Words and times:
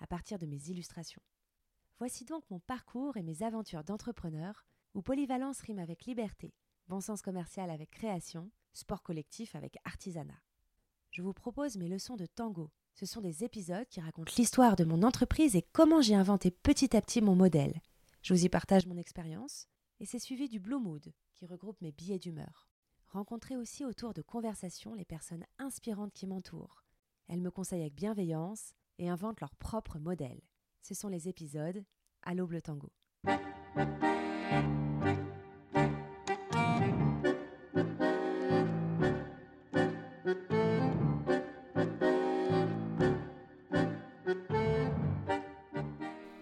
à 0.00 0.06
partir 0.06 0.38
de 0.38 0.46
mes 0.46 0.68
illustrations. 0.68 1.22
Voici 1.98 2.24
donc 2.24 2.44
mon 2.50 2.60
parcours 2.60 3.16
et 3.16 3.22
mes 3.22 3.42
aventures 3.42 3.84
d'entrepreneur, 3.84 4.66
où 4.94 5.02
polyvalence 5.02 5.60
rime 5.60 5.78
avec 5.78 6.04
liberté, 6.04 6.54
bon 6.88 7.00
sens 7.00 7.22
commercial 7.22 7.70
avec 7.70 7.90
création, 7.90 8.50
sport 8.72 9.02
collectif 9.02 9.54
avec 9.54 9.76
artisanat. 9.84 10.40
Je 11.10 11.22
vous 11.22 11.32
propose 11.32 11.76
mes 11.76 11.88
leçons 11.88 12.16
de 12.16 12.26
tango. 12.26 12.70
Ce 12.94 13.06
sont 13.06 13.20
des 13.20 13.44
épisodes 13.44 13.88
qui 13.88 14.00
racontent 14.00 14.32
l'histoire 14.36 14.76
de 14.76 14.84
mon 14.84 15.02
entreprise 15.02 15.56
et 15.56 15.62
comment 15.72 16.02
j'ai 16.02 16.14
inventé 16.14 16.50
petit 16.50 16.96
à 16.96 17.00
petit 17.00 17.20
mon 17.20 17.34
modèle. 17.34 17.80
Je 18.22 18.34
vous 18.34 18.44
y 18.44 18.48
partage 18.48 18.86
mon 18.86 18.96
expérience, 18.96 19.68
et 20.00 20.04
c'est 20.04 20.18
suivi 20.18 20.48
du 20.48 20.60
Blue 20.60 20.78
Mood, 20.78 21.12
qui 21.34 21.46
regroupe 21.46 21.80
mes 21.80 21.92
billets 21.92 22.18
d'humeur. 22.18 22.68
Rencontrez 23.08 23.56
aussi 23.56 23.84
autour 23.84 24.12
de 24.12 24.22
conversations 24.22 24.94
les 24.94 25.04
personnes 25.04 25.44
inspirantes 25.58 26.12
qui 26.12 26.26
m'entourent. 26.26 26.84
Elles 27.28 27.40
me 27.40 27.50
conseillent 27.50 27.80
avec 27.80 27.94
bienveillance 27.94 28.74
et 28.98 29.08
inventent 29.08 29.40
leur 29.40 29.54
propre 29.56 29.98
modèle 29.98 30.40
ce 30.86 30.94
sont 30.94 31.08
les 31.08 31.28
épisodes 31.28 31.82
Allo 32.22 32.46
Bleu 32.46 32.62
Tango. 32.62 32.92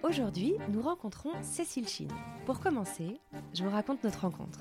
Aujourd'hui, 0.03 0.57
nous 0.69 0.83
rencontrons 0.83 1.31
Cécile 1.43 1.89
Chine. 1.89 2.11
Pour 2.45 2.61
commencer, 2.61 3.19
je 3.55 3.65
vous 3.65 3.71
raconte 3.71 4.05
notre 4.05 4.21
rencontre. 4.21 4.61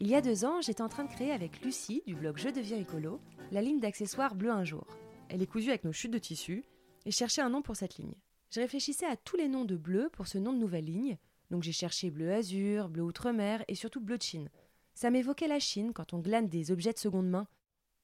Il 0.00 0.08
y 0.08 0.14
a 0.14 0.20
deux 0.20 0.44
ans, 0.44 0.60
j'étais 0.60 0.82
en 0.82 0.90
train 0.90 1.04
de 1.04 1.10
créer 1.10 1.32
avec 1.32 1.62
Lucie, 1.62 2.02
du 2.06 2.14
blog 2.14 2.36
Je 2.36 2.50
deviens 2.50 2.76
écolo, 2.76 3.20
la 3.52 3.62
ligne 3.62 3.80
d'accessoires 3.80 4.34
Bleu 4.34 4.50
un 4.50 4.64
jour. 4.64 4.86
Elle 5.30 5.40
est 5.40 5.46
cousue 5.46 5.70
avec 5.70 5.84
nos 5.84 5.92
chutes 5.92 6.12
de 6.12 6.18
tissu 6.18 6.66
et 7.04 7.10
cherchait 7.10 7.42
un 7.42 7.50
nom 7.50 7.62
pour 7.62 7.76
cette 7.76 7.96
ligne. 7.96 8.14
Je 8.50 8.60
réfléchissais 8.60 9.06
à 9.06 9.16
tous 9.16 9.36
les 9.36 9.48
noms 9.48 9.64
de 9.64 9.76
bleu 9.76 10.08
pour 10.12 10.26
ce 10.26 10.38
nom 10.38 10.52
de 10.52 10.58
nouvelle 10.58 10.84
ligne, 10.84 11.18
donc 11.50 11.62
j'ai 11.62 11.72
cherché 11.72 12.10
bleu 12.10 12.32
azur, 12.32 12.88
bleu 12.88 13.02
outre-mer 13.02 13.64
et 13.68 13.74
surtout 13.74 14.00
bleu 14.00 14.18
de 14.18 14.22
Chine. 14.22 14.48
Ça 14.94 15.10
m'évoquait 15.10 15.48
la 15.48 15.58
Chine 15.58 15.92
quand 15.92 16.12
on 16.14 16.20
glane 16.20 16.48
des 16.48 16.70
objets 16.70 16.92
de 16.92 16.98
seconde 16.98 17.28
main. 17.28 17.46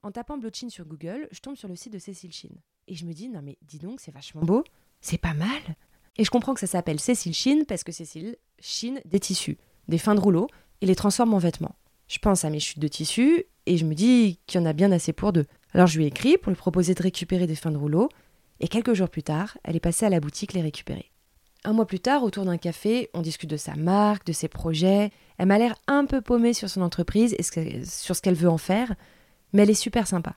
En 0.02 0.10
tapant 0.10 0.38
bleu 0.38 0.50
de 0.50 0.54
Chine 0.54 0.70
sur 0.70 0.86
Google, 0.86 1.28
je 1.30 1.40
tombe 1.40 1.56
sur 1.56 1.68
le 1.68 1.76
site 1.76 1.92
de 1.92 1.98
Cécile 1.98 2.32
Chine. 2.32 2.56
Et 2.88 2.94
je 2.94 3.04
me 3.04 3.12
dis, 3.12 3.28
non 3.28 3.42
mais 3.42 3.58
dis 3.62 3.78
donc, 3.78 4.00
c'est 4.00 4.10
vachement 4.10 4.42
beau, 4.42 4.64
c'est 5.00 5.18
pas 5.18 5.34
mal. 5.34 5.62
Et 6.16 6.24
je 6.24 6.30
comprends 6.30 6.54
que 6.54 6.60
ça 6.60 6.66
s'appelle 6.66 7.00
Cécile 7.00 7.34
Chine 7.34 7.64
parce 7.66 7.84
que 7.84 7.92
Cécile 7.92 8.36
chine 8.58 9.00
des 9.04 9.20
tissus, 9.20 9.58
des 9.88 9.98
fins 9.98 10.14
de 10.14 10.20
rouleau 10.20 10.48
et 10.80 10.86
les 10.86 10.94
transforme 10.94 11.34
en 11.34 11.38
vêtements. 11.38 11.76
Je 12.08 12.18
pense 12.18 12.44
à 12.44 12.50
mes 12.50 12.60
chutes 12.60 12.80
de 12.80 12.88
tissus 12.88 13.44
et 13.66 13.76
je 13.76 13.84
me 13.84 13.94
dis 13.94 14.40
qu'il 14.46 14.60
y 14.60 14.62
en 14.62 14.66
a 14.66 14.72
bien 14.72 14.90
assez 14.90 15.12
pour 15.12 15.32
deux. 15.32 15.46
Alors 15.72 15.86
je 15.86 15.96
lui 15.96 16.04
ai 16.04 16.08
écrit 16.08 16.38
pour 16.38 16.50
lui 16.50 16.56
proposer 16.56 16.94
de 16.94 17.02
récupérer 17.02 17.46
des 17.46 17.54
fins 17.54 17.70
de 17.70 17.76
rouleau 17.76 18.08
et 18.60 18.68
quelques 18.68 18.94
jours 18.94 19.08
plus 19.08 19.22
tard, 19.22 19.58
elle 19.64 19.76
est 19.76 19.80
passée 19.80 20.06
à 20.06 20.10
la 20.10 20.20
boutique 20.20 20.52
les 20.52 20.60
récupérer. 20.60 21.10
Un 21.64 21.72
mois 21.74 21.86
plus 21.86 22.00
tard, 22.00 22.22
autour 22.22 22.44
d'un 22.44 22.56
café, 22.56 23.10
on 23.12 23.20
discute 23.20 23.50
de 23.50 23.58
sa 23.58 23.74
marque, 23.74 24.24
de 24.24 24.32
ses 24.32 24.48
projets. 24.48 25.10
Elle 25.36 25.46
m'a 25.46 25.58
l'air 25.58 25.74
un 25.88 26.06
peu 26.06 26.22
paumée 26.22 26.54
sur 26.54 26.70
son 26.70 26.80
entreprise 26.80 27.34
et 27.38 27.42
sur 27.84 28.16
ce 28.16 28.22
qu'elle 28.22 28.34
veut 28.34 28.48
en 28.48 28.56
faire, 28.56 28.94
mais 29.52 29.62
elle 29.62 29.70
est 29.70 29.74
super 29.74 30.06
sympa. 30.06 30.36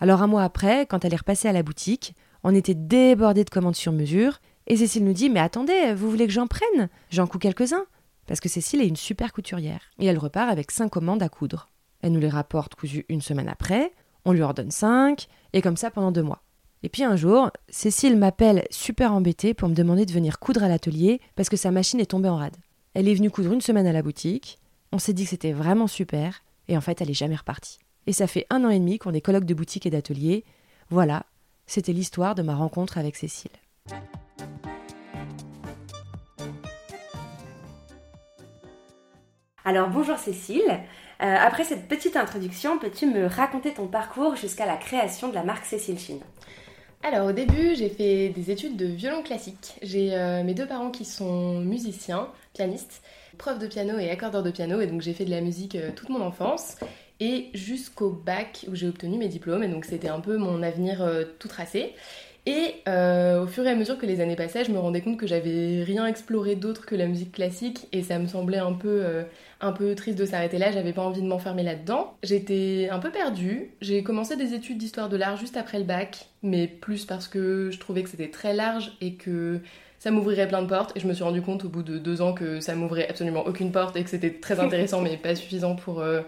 Alors 0.00 0.22
un 0.22 0.26
mois 0.26 0.42
après, 0.42 0.86
quand 0.86 1.04
elle 1.04 1.14
est 1.14 1.18
repassée 1.18 1.48
à 1.48 1.52
la 1.52 1.62
boutique, 1.62 2.14
on 2.42 2.54
était 2.54 2.74
débordés 2.74 3.44
de 3.44 3.50
commandes 3.50 3.76
sur 3.76 3.92
mesure, 3.92 4.40
et 4.66 4.76
Cécile 4.76 5.04
nous 5.04 5.12
dit 5.12 5.30
Mais 5.30 5.40
attendez, 5.40 5.94
vous 5.94 6.10
voulez 6.10 6.26
que 6.26 6.32
j'en 6.32 6.48
prenne? 6.48 6.88
J'en 7.10 7.26
couds 7.26 7.38
quelques-uns 7.38 7.86
Parce 8.26 8.40
que 8.40 8.48
Cécile 8.48 8.82
est 8.82 8.88
une 8.88 8.96
super 8.96 9.32
couturière, 9.32 9.92
et 10.00 10.06
elle 10.06 10.18
repart 10.18 10.50
avec 10.50 10.72
cinq 10.72 10.88
commandes 10.88 11.22
à 11.22 11.28
coudre. 11.28 11.68
Elle 12.02 12.12
nous 12.12 12.20
les 12.20 12.28
rapporte 12.28 12.74
cousues 12.74 13.06
une 13.08 13.22
semaine 13.22 13.48
après, 13.48 13.92
on 14.24 14.32
lui 14.32 14.42
ordonne 14.42 14.72
cinq, 14.72 15.28
et 15.52 15.62
comme 15.62 15.76
ça 15.76 15.90
pendant 15.90 16.10
deux 16.10 16.22
mois. 16.22 16.42
Et 16.84 16.90
puis 16.90 17.02
un 17.02 17.16
jour, 17.16 17.50
Cécile 17.70 18.18
m'appelle 18.18 18.66
super 18.68 19.14
embêtée 19.14 19.54
pour 19.54 19.70
me 19.70 19.74
demander 19.74 20.04
de 20.04 20.12
venir 20.12 20.38
coudre 20.38 20.62
à 20.62 20.68
l'atelier 20.68 21.18
parce 21.34 21.48
que 21.48 21.56
sa 21.56 21.70
machine 21.70 21.98
est 21.98 22.10
tombée 22.10 22.28
en 22.28 22.36
rade. 22.36 22.58
Elle 22.92 23.08
est 23.08 23.14
venue 23.14 23.30
coudre 23.30 23.54
une 23.54 23.62
semaine 23.62 23.86
à 23.86 23.92
la 23.94 24.02
boutique, 24.02 24.58
on 24.92 24.98
s'est 24.98 25.14
dit 25.14 25.24
que 25.24 25.30
c'était 25.30 25.52
vraiment 25.52 25.86
super, 25.86 26.42
et 26.68 26.76
en 26.76 26.82
fait 26.82 27.00
elle 27.00 27.08
est 27.08 27.14
jamais 27.14 27.36
repartie. 27.36 27.78
Et 28.06 28.12
ça 28.12 28.26
fait 28.26 28.46
un 28.50 28.66
an 28.66 28.68
et 28.68 28.78
demi 28.78 28.98
qu'on 28.98 29.14
est 29.14 29.22
colloque 29.22 29.46
de 29.46 29.54
boutique 29.54 29.86
et 29.86 29.90
d'atelier. 29.90 30.44
Voilà, 30.90 31.24
c'était 31.66 31.94
l'histoire 31.94 32.34
de 32.34 32.42
ma 32.42 32.54
rencontre 32.54 32.98
avec 32.98 33.16
Cécile. 33.16 33.50
Alors 39.64 39.88
bonjour 39.88 40.18
Cécile, 40.18 40.82
euh, 41.22 41.36
après 41.40 41.64
cette 41.64 41.88
petite 41.88 42.18
introduction, 42.18 42.78
peux-tu 42.78 43.06
me 43.06 43.24
raconter 43.24 43.72
ton 43.72 43.86
parcours 43.86 44.36
jusqu'à 44.36 44.66
la 44.66 44.76
création 44.76 45.28
de 45.28 45.34
la 45.34 45.44
marque 45.44 45.64
Cécile 45.64 45.98
Chine? 45.98 46.20
Alors 47.04 47.28
au 47.28 47.32
début, 47.32 47.74
j'ai 47.76 47.90
fait 47.90 48.30
des 48.30 48.50
études 48.50 48.76
de 48.76 48.86
violon 48.86 49.22
classique. 49.22 49.74
J'ai 49.82 50.14
euh, 50.14 50.42
mes 50.42 50.54
deux 50.54 50.66
parents 50.66 50.90
qui 50.90 51.04
sont 51.04 51.60
musiciens, 51.60 52.28
pianistes, 52.54 53.02
prof 53.36 53.58
de 53.58 53.66
piano 53.66 53.98
et 53.98 54.10
accordeur 54.10 54.42
de 54.42 54.50
piano, 54.50 54.80
et 54.80 54.86
donc 54.86 55.02
j'ai 55.02 55.12
fait 55.12 55.26
de 55.26 55.30
la 55.30 55.42
musique 55.42 55.76
euh, 55.76 55.90
toute 55.94 56.08
mon 56.08 56.22
enfance 56.22 56.76
et 57.20 57.50
jusqu'au 57.54 58.10
bac 58.10 58.64
où 58.68 58.74
j'ai 58.74 58.88
obtenu 58.88 59.18
mes 59.18 59.28
diplômes, 59.28 59.62
et 59.62 59.68
donc 59.68 59.84
c'était 59.84 60.08
un 60.08 60.20
peu 60.20 60.38
mon 60.38 60.62
avenir 60.62 61.02
euh, 61.02 61.24
tout 61.38 61.46
tracé. 61.46 61.94
Et 62.46 62.82
au 62.86 63.46
fur 63.46 63.66
et 63.66 63.70
à 63.70 63.74
mesure 63.74 63.98
que 63.98 64.06
les 64.06 64.20
années 64.20 64.36
passaient, 64.36 64.64
je 64.64 64.70
me 64.70 64.78
rendais 64.78 65.00
compte 65.00 65.18
que 65.18 65.26
j'avais 65.26 65.82
rien 65.82 66.06
exploré 66.06 66.56
d'autre 66.56 66.84
que 66.84 66.94
la 66.94 67.06
musique 67.06 67.32
classique, 67.32 67.88
et 67.92 68.02
ça 68.02 68.18
me 68.18 68.26
semblait 68.26 68.58
un 68.58 68.72
peu 68.74 69.24
un 69.64 69.72
peu 69.72 69.94
triste 69.94 70.18
de 70.18 70.26
s'arrêter 70.26 70.58
là, 70.58 70.70
j'avais 70.70 70.92
pas 70.92 71.02
envie 71.02 71.22
de 71.22 71.26
m'enfermer 71.26 71.62
là-dedans. 71.62 72.16
J'étais 72.22 72.88
un 72.90 72.98
peu 72.98 73.10
perdue. 73.10 73.70
J'ai 73.80 74.02
commencé 74.02 74.36
des 74.36 74.54
études 74.54 74.78
d'histoire 74.78 75.08
de 75.08 75.16
l'art 75.16 75.36
juste 75.36 75.56
après 75.56 75.78
le 75.78 75.84
bac, 75.84 76.26
mais 76.42 76.66
plus 76.66 77.06
parce 77.06 77.28
que 77.28 77.70
je 77.70 77.78
trouvais 77.78 78.02
que 78.02 78.10
c'était 78.10 78.30
très 78.30 78.52
large 78.52 78.92
et 79.00 79.14
que 79.14 79.60
ça 79.98 80.10
m'ouvrirait 80.10 80.48
plein 80.48 80.62
de 80.62 80.68
portes. 80.68 80.94
Et 80.96 81.00
je 81.00 81.06
me 81.06 81.14
suis 81.14 81.24
rendu 81.24 81.40
compte 81.40 81.64
au 81.64 81.68
bout 81.70 81.82
de 81.82 81.98
deux 81.98 82.20
ans 82.20 82.34
que 82.34 82.60
ça 82.60 82.74
m'ouvrait 82.74 83.08
absolument 83.08 83.46
aucune 83.46 83.72
porte 83.72 83.96
et 83.96 84.04
que 84.04 84.10
c'était 84.10 84.32
très 84.32 84.60
intéressant, 84.60 85.00
mais 85.00 85.16
pas 85.16 85.34
suffisant 85.34 85.74
pour. 85.76 86.00
Euh, 86.00 86.20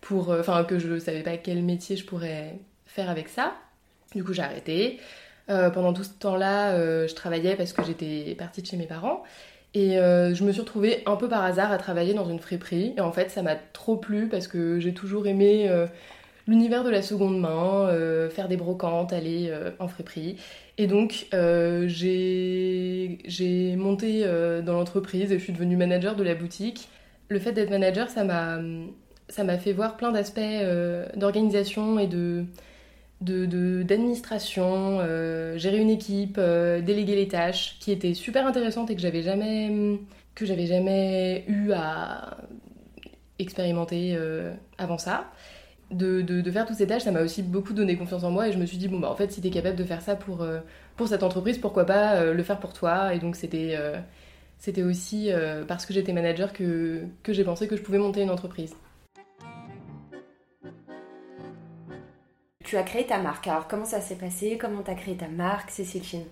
pour 0.00 0.32
euh, 0.32 0.40
enfin, 0.40 0.64
que 0.64 0.78
je 0.78 0.98
savais 0.98 1.22
pas 1.22 1.38
quel 1.38 1.62
métier 1.62 1.96
je 1.96 2.04
pourrais 2.04 2.58
faire 2.86 3.08
avec 3.08 3.28
ça. 3.28 3.54
Du 4.14 4.22
coup, 4.22 4.32
j'ai 4.32 4.42
arrêté. 4.42 5.00
Euh, 5.50 5.70
pendant 5.70 5.92
tout 5.92 6.04
ce 6.04 6.10
temps-là, 6.10 7.06
je 7.06 7.14
travaillais 7.14 7.56
parce 7.56 7.72
que 7.72 7.84
j'étais 7.84 8.34
partie 8.38 8.62
de 8.62 8.66
chez 8.66 8.76
mes 8.76 8.86
parents. 8.86 9.22
Et 9.74 9.98
euh, 9.98 10.34
je 10.34 10.44
me 10.44 10.52
suis 10.52 10.60
retrouvée 10.60 11.02
un 11.04 11.16
peu 11.16 11.28
par 11.28 11.42
hasard 11.44 11.72
à 11.72 11.78
travailler 11.78 12.14
dans 12.14 12.28
une 12.28 12.38
friperie. 12.38 12.94
Et 12.96 13.00
en 13.00 13.10
fait, 13.10 13.30
ça 13.30 13.42
m'a 13.42 13.56
trop 13.56 13.96
plu 13.96 14.28
parce 14.28 14.46
que 14.46 14.78
j'ai 14.78 14.94
toujours 14.94 15.26
aimé 15.26 15.66
euh, 15.68 15.86
l'univers 16.46 16.84
de 16.84 16.90
la 16.90 17.02
seconde 17.02 17.40
main, 17.40 17.88
euh, 17.88 18.30
faire 18.30 18.46
des 18.46 18.56
brocantes, 18.56 19.12
aller 19.12 19.52
en 19.80 19.88
friperie. 19.88 20.36
Et 20.78 20.86
donc, 20.86 21.26
j'ai 21.86 23.18
monté 23.76 24.24
dans 24.64 24.74
l'entreprise 24.74 25.32
et 25.32 25.38
je 25.38 25.42
suis 25.42 25.52
devenue 25.52 25.76
manager 25.76 26.14
de 26.14 26.22
la 26.22 26.36
boutique. 26.36 26.88
Le 27.28 27.40
fait 27.40 27.52
d'être 27.52 27.70
manager, 27.70 28.08
ça 28.10 28.22
m'a 28.22 29.58
fait 29.58 29.72
voir 29.72 29.96
plein 29.96 30.12
d'aspects 30.12 30.40
d'organisation 31.16 31.98
et 31.98 32.06
de 32.06 32.44
d'administration, 33.20 34.98
de, 34.98 35.02
euh, 35.02 35.58
gérer 35.58 35.78
une 35.78 35.90
équipe, 35.90 36.36
euh, 36.38 36.80
déléguer 36.80 37.16
les 37.16 37.28
tâches, 37.28 37.76
qui 37.80 37.92
étaient 37.92 38.14
super 38.14 38.46
intéressantes 38.46 38.90
et 38.90 38.94
que 38.94 39.00
j'avais 39.00 39.22
jamais, 39.22 39.98
que 40.34 40.46
j'avais 40.46 40.66
jamais 40.66 41.44
eu 41.48 41.72
à 41.72 42.36
expérimenter 43.38 44.14
euh, 44.16 44.52
avant 44.78 44.98
ça. 44.98 45.30
De, 45.90 46.22
de, 46.22 46.50
faire 46.50 46.66
toutes 46.66 46.76
ces 46.76 46.86
tâches, 46.86 47.02
ça 47.02 47.12
m'a 47.12 47.20
aussi 47.20 47.42
beaucoup 47.42 47.72
donné 47.72 47.96
confiance 47.96 48.24
en 48.24 48.30
moi 48.30 48.48
et 48.48 48.52
je 48.52 48.58
me 48.58 48.66
suis 48.66 48.78
dit, 48.78 48.88
bon, 48.88 48.98
bah 48.98 49.10
en 49.10 49.14
fait, 49.14 49.30
si 49.30 49.40
t'es 49.40 49.50
capable 49.50 49.76
de 49.76 49.84
faire 49.84 50.00
ça 50.00 50.16
pour, 50.16 50.44
pour 50.96 51.08
cette 51.08 51.22
entreprise, 51.22 51.58
pourquoi 51.58 51.84
pas 51.84 52.24
le 52.32 52.42
faire 52.42 52.58
pour 52.58 52.72
toi? 52.72 53.14
Et 53.14 53.20
donc, 53.20 53.36
c'était 53.36 53.78
c'était 54.58 54.82
aussi 54.82 55.30
parce 55.68 55.86
que 55.86 55.92
j'étais 55.94 56.12
manager 56.12 56.52
que, 56.52 57.02
que 57.22 57.32
j'ai 57.32 57.44
pensé 57.44 57.68
que 57.68 57.76
je 57.76 57.82
pouvais 57.82 57.98
monter 57.98 58.22
une 58.22 58.30
entreprise. 58.30 58.74
Tu 62.64 62.76
as 62.76 62.82
créé 62.82 63.06
ta 63.06 63.18
marque. 63.18 63.46
Alors 63.46 63.68
comment 63.68 63.84
ça 63.84 64.00
s'est 64.00 64.16
passé? 64.16 64.58
Comment 64.60 64.82
tu 64.82 64.90
as 64.90 64.94
créé 64.94 65.14
ta 65.14 65.28
marque, 65.28 65.70
Cécile 65.70 66.02
Chine 66.02 66.24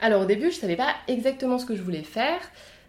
Alors 0.00 0.22
au 0.22 0.24
début, 0.24 0.50
je 0.50 0.56
savais 0.56 0.76
pas 0.76 0.94
exactement 1.06 1.58
ce 1.58 1.66
que 1.66 1.76
je 1.76 1.82
voulais 1.82 2.02
faire. 2.02 2.40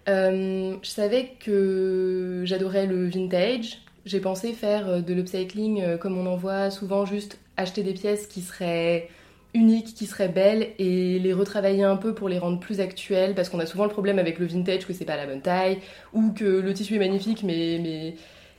Euh, 0.07 0.75
je 0.81 0.89
savais 0.89 1.33
que 1.39 2.43
j'adorais 2.45 2.87
le 2.87 3.07
vintage. 3.07 3.81
J'ai 4.05 4.21
pensé 4.21 4.53
faire 4.53 4.87
euh, 4.87 5.01
de 5.01 5.13
l'upcycling 5.13 5.81
euh, 5.81 5.97
comme 5.97 6.17
on 6.17 6.25
en 6.25 6.37
voit 6.37 6.71
souvent, 6.71 7.05
juste 7.05 7.39
acheter 7.57 7.83
des 7.83 7.93
pièces 7.93 8.25
qui 8.25 8.41
seraient 8.41 9.09
uniques 9.53 9.95
qui 9.95 10.05
seraient 10.05 10.29
belles 10.29 10.69
et 10.77 11.19
les 11.19 11.33
retravailler 11.33 11.83
un 11.83 11.95
peu 11.95 12.13
pour 12.13 12.29
les 12.29 12.37
rendre 12.37 12.59
plus 12.59 12.79
actuelles 12.79 13.33
parce 13.33 13.49
qu'on 13.49 13.59
a 13.59 13.65
souvent 13.65 13.85
le 13.85 13.89
problème 13.89 14.19
avec 14.19 14.39
le 14.39 14.45
vintage 14.45 14.85
que 14.85 14.93
c'est 14.93 15.05
pas 15.05 15.15
la 15.15 15.25
bonne 15.25 15.41
taille 15.41 15.79
ou 16.13 16.31
que 16.31 16.43
le 16.43 16.73
tissu 16.73 16.95
est 16.95 16.99
magnifique 16.99 17.43
mais, 17.43 18.13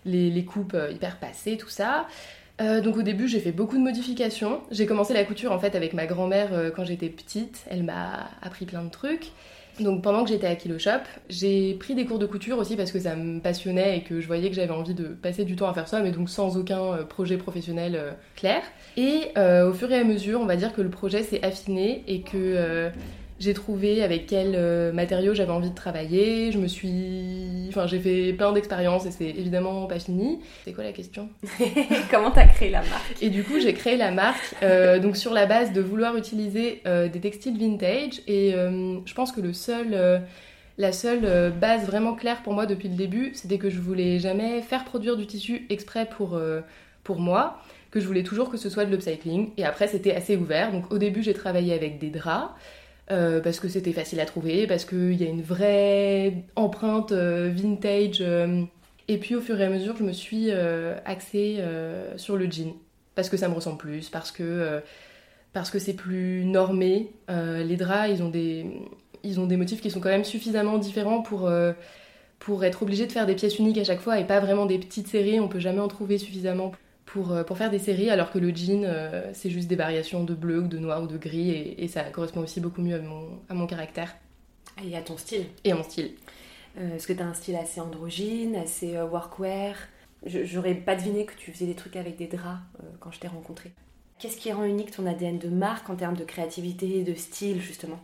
les, 0.04 0.44
coupes 0.44 0.76
hyper 0.90 1.18
passées, 1.18 1.56
tout 1.56 1.68
ça. 1.68 2.06
Euh, 2.60 2.80
donc 2.80 2.96
au 2.96 3.02
début 3.02 3.28
j'ai 3.28 3.40
fait 3.40 3.52
beaucoup 3.52 3.76
de 3.76 3.82
modifications. 3.82 4.60
J'ai 4.70 4.86
commencé 4.86 5.14
la 5.14 5.24
couture 5.24 5.52
en 5.52 5.58
fait 5.58 5.74
avec 5.74 5.94
ma 5.94 6.06
grand-mère 6.06 6.52
euh, 6.52 6.70
quand 6.70 6.84
j'étais 6.84 7.08
petite. 7.08 7.64
Elle 7.70 7.84
m'a 7.84 8.28
appris 8.42 8.66
plein 8.66 8.82
de 8.82 8.90
trucs. 8.90 9.32
Donc 9.80 10.02
pendant 10.02 10.24
que 10.24 10.30
j'étais 10.30 10.48
à 10.48 10.56
Kilo 10.56 10.76
Shop, 10.76 11.02
j'ai 11.28 11.74
pris 11.74 11.94
des 11.94 12.04
cours 12.04 12.18
de 12.18 12.26
couture 12.26 12.58
aussi 12.58 12.74
parce 12.74 12.90
que 12.90 12.98
ça 12.98 13.14
me 13.14 13.40
passionnait 13.40 13.98
et 13.98 14.02
que 14.02 14.20
je 14.20 14.26
voyais 14.26 14.48
que 14.50 14.56
j'avais 14.56 14.72
envie 14.72 14.94
de 14.94 15.04
passer 15.04 15.44
du 15.44 15.54
temps 15.54 15.68
à 15.68 15.74
faire 15.74 15.86
ça, 15.86 16.00
mais 16.00 16.10
donc 16.10 16.28
sans 16.28 16.56
aucun 16.56 17.04
projet 17.08 17.36
professionnel 17.36 18.16
clair. 18.34 18.62
Et 18.96 19.30
au 19.36 19.72
fur 19.72 19.92
et 19.92 19.98
à 19.98 20.02
mesure, 20.02 20.40
on 20.40 20.46
va 20.46 20.56
dire 20.56 20.72
que 20.72 20.80
le 20.80 20.90
projet 20.90 21.22
s'est 21.22 21.44
affiné 21.44 22.02
et 22.08 22.22
que 22.22 22.90
j'ai 23.38 23.54
trouvé 23.54 24.02
avec 24.02 24.26
quels 24.26 24.54
euh, 24.56 24.92
matériaux 24.92 25.32
j'avais 25.32 25.52
envie 25.52 25.70
de 25.70 25.74
travailler. 25.74 26.50
Je 26.50 26.58
me 26.58 26.66
suis. 26.66 27.66
Enfin, 27.68 27.86
j'ai 27.86 28.00
fait 28.00 28.32
plein 28.32 28.52
d'expériences 28.52 29.06
et 29.06 29.10
c'est 29.12 29.28
évidemment 29.28 29.86
pas 29.86 30.00
fini. 30.00 30.40
C'est 30.64 30.72
quoi 30.72 30.84
la 30.84 30.92
question? 30.92 31.28
Comment 32.10 32.32
t'as 32.32 32.46
créé 32.46 32.70
la 32.70 32.80
marque? 32.80 33.22
Et 33.22 33.30
du 33.30 33.44
coup, 33.44 33.60
j'ai 33.60 33.74
créé 33.74 33.96
la 33.96 34.10
marque 34.10 34.54
euh, 34.62 34.98
donc 34.98 35.16
sur 35.16 35.32
la 35.32 35.46
base 35.46 35.72
de 35.72 35.80
vouloir 35.80 36.16
utiliser 36.16 36.82
euh, 36.86 37.08
des 37.08 37.20
textiles 37.20 37.56
vintage. 37.58 38.22
Et 38.26 38.52
je 38.52 39.14
pense 39.14 39.32
que 39.32 39.40
le 39.40 39.52
seul. 39.52 40.22
la 40.78 40.92
seule 40.92 41.52
base 41.52 41.86
vraiment 41.86 42.14
claire 42.14 42.42
pour 42.42 42.54
moi 42.54 42.66
depuis 42.66 42.88
le 42.88 42.94
début, 42.94 43.32
c'était 43.34 43.58
que 43.58 43.70
je 43.70 43.80
voulais 43.80 44.18
jamais 44.18 44.62
faire 44.62 44.84
produire 44.84 45.16
du 45.16 45.26
tissu 45.26 45.66
exprès 45.70 46.06
pour, 46.06 46.40
pour 47.04 47.20
moi, 47.20 47.60
que 47.90 48.00
je 48.00 48.06
voulais 48.06 48.22
toujours 48.22 48.50
que 48.50 48.56
ce 48.56 48.68
soit 48.68 48.84
de 48.84 48.90
l'upcycling. 48.90 49.50
Et 49.56 49.64
après, 49.64 49.86
c'était 49.86 50.14
assez 50.14 50.36
ouvert. 50.36 50.72
Donc 50.72 50.92
au 50.92 50.98
début, 50.98 51.22
j'ai 51.22 51.34
travaillé 51.34 51.72
avec 51.74 51.98
des 51.98 52.10
draps. 52.10 52.50
Euh, 53.10 53.40
parce 53.40 53.58
que 53.58 53.68
c'était 53.68 53.92
facile 53.92 54.20
à 54.20 54.26
trouver, 54.26 54.66
parce 54.66 54.84
qu'il 54.84 55.14
y 55.14 55.24
a 55.24 55.28
une 55.28 55.42
vraie 55.42 56.44
empreinte 56.56 57.12
euh, 57.12 57.50
vintage. 57.50 58.18
Euh. 58.20 58.64
et 59.08 59.16
puis 59.16 59.34
au 59.34 59.40
fur 59.40 59.58
et 59.58 59.64
à 59.64 59.70
mesure, 59.70 59.96
je 59.96 60.04
me 60.04 60.12
suis 60.12 60.50
axée 61.04 61.62
sur 62.16 62.36
le 62.36 62.50
jean, 62.50 62.74
parce 63.14 63.28
que 63.30 63.36
ça 63.36 63.48
me 63.48 63.54
ressemble 63.54 63.78
plus, 63.78 64.10
parce 64.10 64.30
que 64.30 64.82
parce 65.54 65.76
c'est 65.78 65.94
plus 65.94 66.44
normé. 66.44 67.12
les 67.28 67.76
draps, 67.76 68.10
ils 68.10 68.22
ont, 68.22 68.28
des, 68.28 68.66
ils 69.24 69.40
ont 69.40 69.46
des 69.46 69.56
motifs 69.56 69.80
qui 69.80 69.90
sont 69.90 70.00
quand 70.00 70.10
même 70.10 70.24
suffisamment 70.24 70.76
différents 70.76 71.22
pour, 71.22 71.50
pour 72.38 72.64
être 72.64 72.82
obligé 72.82 73.06
de 73.06 73.12
faire 73.12 73.24
des 73.24 73.34
pièces 73.34 73.58
uniques 73.58 73.78
à 73.78 73.84
chaque 73.84 74.00
fois 74.00 74.20
et 74.20 74.26
pas 74.26 74.40
vraiment 74.40 74.66
des 74.66 74.78
petites 74.78 75.08
séries. 75.08 75.40
On 75.40 75.48
peut 75.48 75.60
jamais 75.60 75.80
en 75.80 75.88
trouver 75.88 76.18
suffisamment 76.18 76.72
pour, 77.12 77.32
euh, 77.32 77.42
pour 77.42 77.56
faire 77.56 77.70
des 77.70 77.78
séries, 77.78 78.10
alors 78.10 78.30
que 78.30 78.38
le 78.38 78.54
jean, 78.54 78.84
euh, 78.84 79.30
c'est 79.32 79.48
juste 79.50 79.66
des 79.68 79.76
variations 79.76 80.24
de 80.24 80.34
bleu 80.34 80.60
ou 80.60 80.68
de 80.68 80.78
noir 80.78 81.02
ou 81.02 81.06
de 81.06 81.16
gris, 81.16 81.74
et, 81.78 81.88
ça 81.88 82.04
correspond 82.04 82.40
aussi 82.40 82.60
beaucoup 82.60 82.82
mieux 82.82 82.96
à 82.96 83.00
mon, 83.00 83.40
à 83.48 83.54
mon 83.54 83.66
caractère. 83.66 84.14
Et 84.84 84.94
à 84.96 85.00
ton 85.00 85.16
style. 85.16 85.46
Et 85.64 85.72
à 85.72 85.74
mon 85.74 85.82
style. 85.82 86.12
Euh, 86.78 86.96
Est-ce 86.96 87.06
que 87.06 87.14
tu 87.14 87.22
as 87.22 87.26
un 87.26 87.34
style 87.34 87.56
assez 87.56 87.80
androgyne, 87.80 88.56
assez 88.56 88.96
euh, 88.96 89.06
workwear? 89.06 89.74
J'aurais 90.26 90.74
pas 90.74 90.96
deviné 90.96 91.24
que 91.24 91.32
tu 91.38 91.50
faisais 91.52 91.66
des 91.66 91.74
trucs 91.74 91.96
avec 91.96 92.16
des 92.16 92.26
draps 92.26 92.58
quand 92.98 93.12
je 93.12 93.20
t'ai 93.20 93.28
rencontré. 93.28 93.70
Qu'est-ce 94.18 94.36
qui 94.36 94.52
rend 94.52 94.64
unique 94.64 94.90
ton 94.90 95.06
ADN 95.06 95.38
de 95.38 95.48
marque 95.48 95.88
en 95.90 95.94
termes 95.94 96.16
de 96.16 96.24
créativité 96.24 96.98
et 96.98 97.04
de 97.04 97.14
style, 97.14 97.60
justement? 97.60 98.00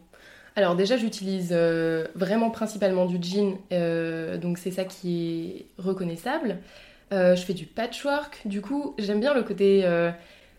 Alors 0.54 0.76
déjà 0.76 0.96
j'utilise 0.96 1.52
vraiment 2.14 2.50
principalement 2.50 3.06
du 3.06 3.18
jean, 3.20 3.58
donc 4.38 4.58
c'est 4.58 4.70
ça 4.70 4.84
qui 4.84 5.66
est 5.76 5.82
reconnaissable. 5.82 6.60
Euh, 7.14 7.37
je 7.37 7.44
fais 7.44 7.55
du 7.55 7.66
patchwork. 7.66 8.40
Du 8.44 8.61
coup, 8.61 8.94
j'aime 8.99 9.20
bien 9.20 9.34
le 9.34 9.44
côté 9.44 9.82
euh, 9.84 10.11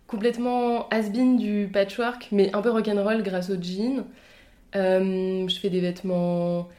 complètement 0.07 0.87
has-been 0.89 1.37
du 1.37 1.69
patchwork, 1.71 2.29
mais 2.31 2.53
un 2.55 2.61
peu 2.61 2.69
rock'n'roll 2.69 3.23
grâce 3.23 3.49
au 3.49 3.61
jean. 3.61 4.05
Euh, 4.75 5.47
je 5.47 5.59
fais 5.59 5.69
des 5.69 5.81
vêtements 5.81 6.69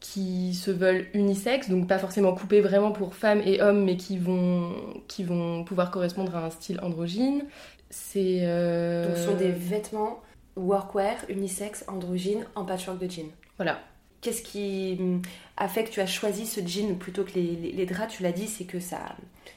qui 0.00 0.52
se 0.52 0.70
veulent 0.70 1.06
unisex, 1.14 1.70
donc 1.70 1.88
pas 1.88 1.98
forcément 1.98 2.34
coupés 2.34 2.60
vraiment 2.60 2.92
pour 2.92 3.14
femmes 3.14 3.40
et 3.46 3.62
hommes, 3.62 3.84
mais 3.84 3.96
qui 3.96 4.18
vont, 4.18 4.72
qui 5.08 5.24
vont 5.24 5.64
pouvoir 5.64 5.90
correspondre 5.90 6.36
à 6.36 6.44
un 6.44 6.50
style 6.50 6.78
androgyne. 6.82 7.44
C'est. 7.88 8.40
Donc 8.40 9.16
ce 9.16 9.24
sont 9.24 9.36
des 9.36 9.52
vêtements 9.52 10.20
workwear, 10.56 11.16
unisex, 11.30 11.84
androgyne, 11.88 12.44
en 12.54 12.64
patchwork 12.66 12.98
de 12.98 13.10
jean. 13.10 13.30
Voilà. 13.56 13.78
Qu'est-ce 14.24 14.40
qui 14.40 14.96
hum, 14.98 15.20
a 15.58 15.68
fait 15.68 15.84
que 15.84 15.90
tu 15.90 16.00
as 16.00 16.06
choisi 16.06 16.46
ce 16.46 16.62
jean 16.66 16.96
plutôt 16.98 17.24
que 17.24 17.32
les, 17.34 17.84
draps? 17.84 18.16
Tu 18.16 18.22
l'as 18.22 18.32
dit, 18.32 18.46
c'est 18.46 18.64
que 18.64 18.80
ça, 18.80 19.00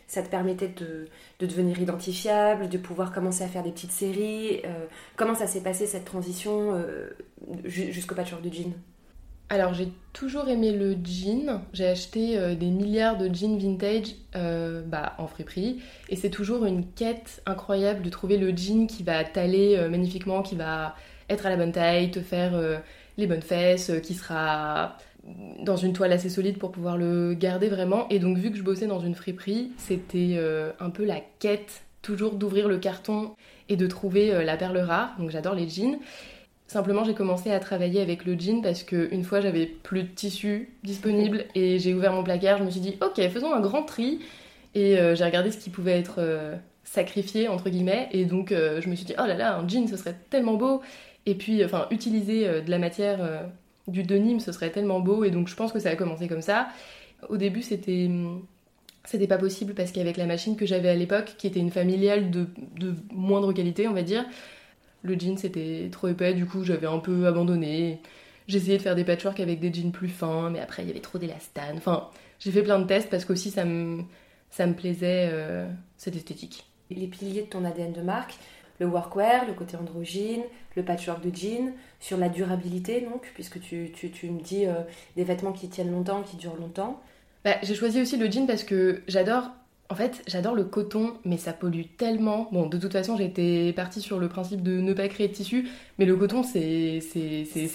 ça 0.08 0.22
te 0.22 0.28
permettait 0.28 0.68
de, 0.68 1.08
devenir 1.40 1.80
identifiable, 1.80 2.68
de 2.68 2.78
pouvoir 2.78 3.14
commencer 3.14 3.46
à 3.46 3.48
faire 3.48 3.64
des 3.64 3.72
petites 3.72 3.94
séries. 3.94 4.60
Euh, 4.66 4.86
comment 5.16 5.36
ça 5.36 5.48
s'est 5.48 5.62
passé 5.62 5.88
cette 5.88 6.04
transition 6.04 6.74
euh, 6.76 7.12
jusqu'au 7.64 8.14
patchwork 8.14 8.44
de 8.44 8.54
jean 8.54 8.74
alors 9.50 9.74
j'ai 9.74 9.88
toujours 10.12 10.50
aimé 10.50 10.74
le 10.74 10.98
jean, 11.06 11.62
j'ai 11.72 11.88
acheté 11.88 12.38
euh, 12.38 12.54
des 12.54 12.66
milliards 12.66 13.18
de 13.18 13.34
jeans 13.34 13.58
vintage 13.58 14.16
bah, 14.34 15.14
en 15.20 15.28
friperie. 15.28 15.82
Et 16.10 16.18
c'est 16.18 16.30
toujours 16.30 16.66
une 16.66 16.86
quête 16.86 17.42
incroyable 17.46 18.02
de 18.02 18.10
trouver 18.10 18.36
le 18.36 18.50
jean 18.50 18.88
qui 18.88 19.04
va 19.04 19.24
t'aller 19.24 19.88
magnifiquement, 19.90 20.42
qui 20.42 20.58
va 20.58 20.98
être 21.30 21.46
à 21.46 21.50
la 21.50 21.56
bonne 21.56 21.72
taille, 21.72 22.12
te 22.12 22.20
faire 22.20 22.82
les 23.18 23.28
bonnes 23.28 23.42
fesses, 23.42 23.90
euh, 23.90 24.00
qui 24.00 24.14
sera 24.14 24.98
dans 25.62 25.76
une 25.76 25.92
toile 25.92 26.14
assez 26.14 26.30
solide 26.30 26.58
pour 26.58 26.72
pouvoir 26.72 26.98
le 26.98 27.34
garder 27.34 27.68
vraiment. 27.68 28.08
Et 28.10 28.20
donc 28.20 28.38
vu 28.38 28.50
que 28.50 28.58
je 28.58 28.64
bossais 28.64 28.88
dans 28.88 29.02
une 29.02 29.16
friperie, 29.16 29.72
c'était 29.78 30.36
euh, 30.38 30.72
un 30.80 30.90
peu 30.90 31.04
la 31.04 31.20
quête 31.40 31.82
toujours 32.02 32.36
d'ouvrir 32.36 32.70
le 32.70 32.78
carton 32.78 33.32
et 33.68 33.76
de 33.76 33.88
trouver 33.88 34.34
euh, 34.34 34.44
la 34.44 34.56
perle 34.56 34.78
rare. 34.78 35.16
Donc 35.20 35.32
j'adore 35.32 35.54
les 35.54 35.68
jeans. 35.68 35.98
Simplement, 36.68 37.04
j'ai 37.04 37.14
commencé 37.14 37.52
à 37.52 37.60
travailler 37.60 38.02
avec 38.02 38.26
le 38.26 38.38
jean 38.38 38.62
parce 38.62 38.84
qu'une 38.84 39.24
fois, 39.24 39.42
j'avais 39.42 39.66
plus 39.66 40.04
de 40.04 40.08
tissu 40.08 40.70
disponible 40.84 41.46
et 41.56 41.80
j'ai 41.80 41.94
ouvert 41.94 42.14
mon 42.14 42.24
placard. 42.24 42.60
Je 42.60 42.64
me 42.64 42.70
suis 42.70 42.82
dit, 42.82 42.98
ok, 43.02 43.22
faisons 43.30 43.54
un 43.54 43.62
grand 43.62 43.84
tri. 43.84 44.20
Et 44.76 44.98
j'ai 45.16 45.24
regardé 45.24 45.50
ce 45.50 45.58
qui 45.58 45.70
pouvait 45.70 45.98
être 45.98 46.20
sacrifié, 46.84 47.48
entre 47.48 47.70
guillemets. 47.70 48.10
Et 48.12 48.26
donc, 48.26 48.50
je 48.50 48.90
me 48.90 48.96
suis 48.96 49.06
dit, 49.06 49.14
oh 49.18 49.26
là 49.26 49.36
là, 49.36 49.58
un 49.58 49.66
jean, 49.66 49.88
ce 49.88 49.96
serait 49.96 50.18
tellement 50.30 50.56
beau. 50.56 50.82
Et 51.28 51.36
puis, 51.36 51.64
enfin, 51.64 51.88
utiliser 51.92 52.48
euh, 52.48 52.62
de 52.62 52.72
la 52.72 52.80
matière 52.80 53.20
euh, 53.22 53.44
du 53.88 54.02
denim, 54.02 54.40
ce 54.40 54.52
serait 54.52 54.72
tellement 54.72 55.02
beau. 55.02 55.24
Et 55.24 55.30
donc, 55.30 55.48
je 55.48 55.56
pense 55.56 55.72
que 55.72 55.80
ça 55.80 55.90
a 55.90 55.96
commencé 55.96 56.28
comme 56.28 56.42
ça. 56.42 56.70
Au 57.30 57.38
début, 57.38 57.62
c'était 57.62 58.08
hum, 58.08 58.42
c'était 59.08 59.28
pas 59.28 59.38
possible 59.38 59.74
parce 59.74 59.92
qu'avec 59.92 60.18
la 60.18 60.26
machine 60.26 60.58
que 60.58 60.66
j'avais 60.66 60.90
à 60.90 60.96
l'époque, 60.96 61.36
qui 61.38 61.48
était 61.48 61.60
une 61.60 61.72
familiale 61.72 62.30
de, 62.30 62.46
de, 62.78 62.94
moindre 63.14 63.54
qualité, 63.54 63.88
on 63.88 63.94
va 63.94 64.04
dire, 64.04 64.26
le 65.02 65.18
jean 65.18 65.38
c'était 65.38 65.88
trop 65.92 66.10
épais, 66.10 66.34
du 66.34 66.46
coup 66.46 66.64
j'avais 66.66 66.88
un 66.88 67.00
peu 67.00 67.26
abandonné. 67.26 68.02
J'essayais 68.48 68.78
de 68.78 68.82
faire 68.82 68.96
des 68.96 69.06
patchwork 69.06 69.40
avec 69.40 69.62
des 69.62 69.74
jeans 69.74 69.92
plus 69.94 70.10
fins, 70.10 70.50
mais 70.50 70.60
après 70.60 70.84
il 70.84 70.88
y 70.90 70.92
avait 70.92 71.00
trop 71.00 71.18
d'élastane. 71.18 71.78
Enfin, 71.78 72.10
j'ai 72.40 72.52
fait 72.52 72.64
plein 72.64 72.80
de 72.80 72.86
tests 72.86 73.10
parce 73.10 73.24
qu'aussi 73.24 73.50
ça 73.50 73.64
me, 73.64 74.04
ça 74.52 74.68
me 74.68 74.74
plaisait 74.74 75.30
euh, 75.32 75.70
cette 75.96 76.18
esthétique. 76.18 76.66
Les 76.90 77.08
piliers 77.08 77.44
de 77.44 77.48
ton 77.48 77.64
ADN 77.64 77.94
de 77.94 78.02
marque, 78.02 78.36
le 78.80 78.86
workwear, 78.86 79.46
le 79.46 79.54
côté 79.54 79.78
androgyne, 79.78 80.44
le 80.76 80.84
patchwork 80.84 81.22
de 81.22 81.36
jean, 81.36 81.74
sur 82.00 82.18
la 82.18 82.30
durabilité 82.30 83.02
donc, 83.02 83.32
puisque 83.34 83.60
tu, 83.60 83.92
tu, 83.92 84.30
me 84.30 84.40
dis 84.42 84.66
euh, 84.66 84.82
des 85.16 85.24
vêtements 85.24 85.54
qui 85.54 85.70
tiennent 85.70 85.92
longtemps, 85.92 86.22
qui 86.22 86.38
durent 86.38 86.58
longtemps. 86.58 87.02
Bah, 87.44 87.56
j'ai 87.64 87.76
choisi 87.76 88.02
aussi 88.02 88.18
le 88.18 88.30
jean 88.30 88.46
parce 88.46 88.64
que 88.64 89.02
j'adore 89.08 89.52
en 89.90 89.96
fait, 89.96 90.22
j'adore 90.28 90.54
le 90.54 90.66
coton, 90.66 91.14
mais 91.24 91.38
ça 91.38 91.54
pollue 91.54 91.84
tellement. 91.98 92.50
Bon, 92.52 92.66
de 92.66 92.78
toute 92.78 92.92
façon, 92.92 93.16
j'étais 93.16 93.72
partie 93.74 94.02
sur 94.02 94.20
le 94.20 94.28
principe 94.28 94.62
de 94.62 94.82
ne 94.82 94.92
pas 94.92 95.08
créer 95.08 95.30
de 95.30 95.34
tissu, 95.34 95.70
mais 95.98 96.04
le 96.04 96.18
coton, 96.18 96.44
c'est 96.44 97.00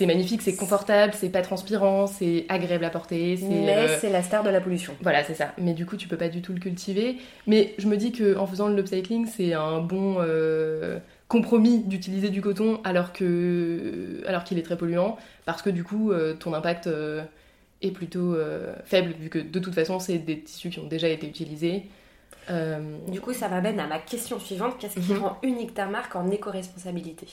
magnifique, 0.03 0.43
c'est 0.43 0.55
confortable, 0.55 1.15
c'est 1.17 1.31
pas 1.31 1.41
transpirant, 1.41 2.07
c'est 2.07 2.45
agréable 2.51 2.85
à 2.85 2.91
porter. 2.91 3.39
Mais 3.43 3.75
euh, 3.77 3.99
c'est 3.99 4.11
la 4.11 4.23
star 4.23 4.45
de 4.45 4.51
la 4.51 4.61
pollution. 4.61 4.95
Voilà, 5.01 5.25
c'est 5.25 5.35
ça. 5.35 5.55
Mais 5.57 5.73
du 5.73 5.87
coup, 5.87 5.97
tu 5.97 6.07
peux 6.07 6.19
pas 6.19 6.29
du 6.29 6.43
tout 6.43 6.53
le 6.53 6.61
cultiver. 6.61 7.17
Mais 7.47 7.75
je 7.79 7.89
me 7.89 7.97
dis 7.97 8.13
qu'en 8.13 8.47
faisant 8.47 8.69
de 8.69 8.77
l'upcycling, 8.77 9.27
c'est 9.27 9.55
un 9.55 9.81
bon 9.81 10.17
euh, 10.21 10.99
compromis 11.29 11.79
d'utiliser 11.79 12.29
du 12.29 12.43
coton 12.43 12.81
alors 12.85 13.15
qu'il 13.15 14.23
alors 14.27 14.45
qu'il 14.45 14.59
est 14.59 14.63
très 14.63 14.77
polluant, 14.77 15.17
parce 15.47 15.63
que 15.63 15.71
du 15.71 15.83
coup, 15.83 16.13
euh, 16.13 16.35
ton 16.35 16.53
impact 16.53 16.91
est 17.81 17.91
plutôt 17.91 18.37
faible, 18.85 19.15
vu 19.19 19.31
que 19.31 19.39
de 19.39 19.59
toute 19.59 19.75
façon, 19.75 19.99
c'est 19.99 20.19
des 20.19 20.41
tissus 20.41 20.69
qui 20.69 20.79
ont 20.79 20.87
déjà 20.87 21.09
été 21.09 21.27
utilisés. 21.27 21.85
Euh, 22.51 22.99
du 23.09 23.21
coup, 23.21 23.33
ça 23.33 23.49
m'amène 23.49 23.79
à 23.81 23.87
ma 23.87 23.99
question 23.99 24.39
suivante. 24.39 24.77
Qu'est-ce 24.79 24.99
qui 25.01 25.13
mhm. 25.13 25.23
rend 25.23 25.39
unique 25.43 25.75
ta 25.75 25.87
marque 25.87 26.17
en 26.17 26.31
éco-responsabilité? 26.31 27.27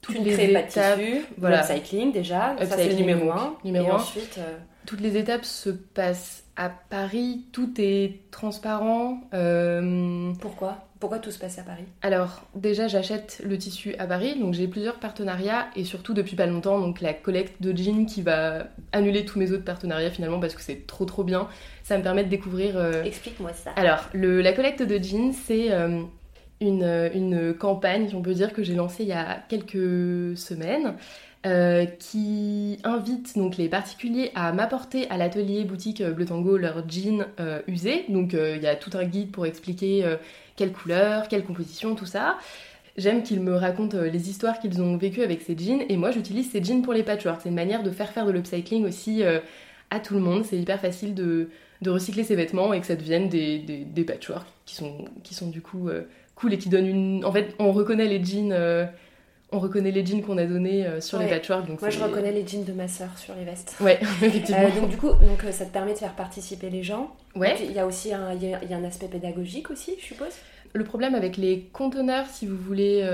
Toutes 0.00 0.18
les 0.18 0.32
crées 0.32 0.50
étapes, 0.50 0.74
pas 0.74 0.96
de 0.96 1.02
tissu, 1.02 1.24
voilà. 1.38 1.60
Upcycling 1.60 2.12
déjà, 2.12 2.56
ça 2.58 2.76
c'est 2.76 2.90
le 2.90 2.94
numéro 2.94 3.30
1. 3.30 3.56
Numéro 3.64 3.88
et 3.88 3.90
ensuite... 3.90 4.36
Euh, 4.38 4.58
toutes 4.86 5.00
les 5.00 5.16
étapes 5.16 5.46
se 5.46 5.70
passent 5.70 6.44
à 6.56 6.68
Paris, 6.68 7.46
tout 7.52 7.72
est 7.78 8.30
transparent. 8.30 9.20
Euh, 9.32 10.32
Pourquoi? 10.40 10.86
Pourquoi 11.04 11.18
tout 11.18 11.30
se 11.30 11.38
passe 11.38 11.58
à 11.58 11.62
Paris? 11.62 11.84
Alors, 12.00 12.46
déjà, 12.54 12.88
j'achète 12.88 13.42
le 13.44 13.58
tissu 13.58 13.94
à 13.98 14.06
Paris, 14.06 14.40
donc 14.40 14.54
j'ai 14.54 14.66
plusieurs 14.66 14.94
partenariats 14.94 15.66
et 15.76 15.84
surtout 15.84 16.14
depuis 16.14 16.34
pas 16.34 16.46
longtemps, 16.46 16.80
donc 16.80 17.02
la 17.02 17.12
collecte 17.12 17.60
de 17.60 17.76
jeans 17.76 18.06
qui 18.06 18.22
va 18.22 18.68
annuler 18.92 19.26
tous 19.26 19.38
mes 19.38 19.52
autres 19.52 19.64
partenariats 19.64 20.10
finalement 20.10 20.40
parce 20.40 20.54
que 20.54 20.62
c'est 20.62 20.86
trop 20.86 21.04
trop 21.04 21.22
bien. 21.22 21.46
Ça 21.82 21.98
me 21.98 22.02
permet 22.02 22.24
de 22.24 22.30
découvrir. 22.30 22.78
Euh, 22.78 23.02
Explique-moi 23.04 23.52
ça. 23.52 23.72
Alors, 23.76 24.08
le, 24.14 24.40
la 24.40 24.54
collecte 24.54 24.82
de 24.82 24.96
jeans, 24.96 25.34
c'est. 25.34 25.68
une, 26.62 27.10
une 27.14 27.52
campagne, 27.52 28.08
on 28.14 28.22
peut 28.22 28.32
dire, 28.32 28.54
que 28.54 28.62
j'ai 28.62 28.74
lancée 28.74 29.02
il 29.02 29.10
y 29.10 29.12
a 29.12 29.42
quelques 29.50 30.38
semaines. 30.38 30.94
Euh, 31.46 31.84
qui 31.84 32.78
invite 32.84 33.36
donc 33.36 33.58
les 33.58 33.68
particuliers 33.68 34.30
à 34.34 34.50
m'apporter 34.54 35.10
à 35.10 35.18
l'atelier 35.18 35.64
boutique 35.64 36.00
euh, 36.00 36.12
Bleu 36.12 36.24
Tango 36.24 36.56
leurs 36.56 36.88
jeans 36.88 37.26
euh, 37.38 37.60
usés. 37.66 38.06
Donc 38.08 38.32
il 38.32 38.62
y 38.62 38.66
a 38.66 38.76
tout 38.76 38.92
un 38.94 39.04
guide 39.04 39.30
pour 39.30 39.44
expliquer 39.44 40.06
quelle 40.56 40.72
couleur, 40.72 41.28
quelle 41.28 41.44
composition, 41.44 41.94
tout 41.94 42.06
ça. 42.06 42.38
J'aime 42.96 43.22
qu'ils 43.22 43.40
me 43.40 43.54
racontent 43.54 44.00
les 44.00 44.30
histoires 44.30 44.60
qu'ils 44.60 44.80
ont 44.80 44.96
vécues 44.96 45.22
avec 45.22 45.42
ces 45.42 45.56
jeans 45.58 45.82
et 45.88 45.96
moi 45.96 46.12
j'utilise 46.12 46.50
ces 46.50 46.62
jeans 46.62 46.82
pour 46.82 46.92
les 46.92 47.02
patchworks. 47.02 47.40
C'est 47.42 47.48
une 47.48 47.56
manière 47.56 47.82
de 47.82 47.90
faire 47.90 48.10
faire 48.10 48.24
de 48.24 48.30
l'upcycling 48.30 48.86
aussi 48.86 49.24
à 49.90 49.98
tout 49.98 50.14
le 50.14 50.20
monde. 50.20 50.44
C'est 50.44 50.56
hyper 50.56 50.78
facile 50.78 51.12
de, 51.12 51.48
de, 51.82 51.90
recycler 51.90 52.22
ses 52.22 52.36
vêtements 52.36 52.72
et 52.72 52.80
que 52.80 52.86
ça 52.86 52.94
devienne 52.94 53.28
des, 53.28 53.58
des, 53.58 54.04
patchworks 54.04 54.46
qui 54.64 54.76
sont, 54.76 55.06
qui 55.24 55.34
sont 55.34 55.50
du 55.50 55.60
coup 55.60 55.90
cool 56.36 56.54
et 56.54 56.58
qui 56.58 56.68
donnent 56.68 56.86
une... 56.86 57.24
En 57.24 57.32
fait, 57.32 57.56
on 57.58 57.72
reconnaît 57.72 58.06
les 58.06 58.24
jeans 58.24 58.52
on 59.54 59.60
reconnaît 59.60 59.92
les 59.92 60.04
jeans 60.04 60.22
qu'on 60.22 60.36
a 60.36 60.46
donnés 60.46 60.86
euh, 60.86 61.00
sur 61.00 61.18
les 61.18 61.28
patchworks. 61.28 61.66
Donc 61.66 61.80
Moi, 61.80 61.90
je 61.90 62.00
reconnais 62.00 62.32
les 62.32 62.46
jeans 62.46 62.64
de 62.64 62.72
ma 62.72 62.88
sœur 62.88 63.16
sur 63.16 63.34
les 63.34 63.44
vestes. 63.44 63.76
Ouais, 63.80 63.98
effectivement. 64.22 64.64
Euh, 64.64 64.80
donc, 64.80 64.90
du 64.90 64.96
coup, 64.96 65.10
donc, 65.10 65.44
euh, 65.44 65.52
ça 65.52 65.64
te 65.64 65.72
permet 65.72 65.92
de 65.92 65.98
faire 65.98 66.14
participer 66.14 66.70
les 66.70 66.82
gens. 66.82 67.14
Ouais. 67.36 67.56
Il 67.64 67.72
y 67.72 67.78
a 67.78 67.86
aussi 67.86 68.12
un, 68.12 68.34
y 68.34 68.54
a, 68.54 68.76
un 68.76 68.84
aspect 68.84 69.06
pédagogique 69.06 69.70
aussi, 69.70 69.94
je 69.98 70.04
suppose. 70.04 70.32
Le 70.72 70.84
problème 70.84 71.14
avec 71.14 71.36
les 71.36 71.68
conteneurs, 71.72 72.26
si 72.26 72.46
vous 72.46 72.56
voulez 72.56 73.08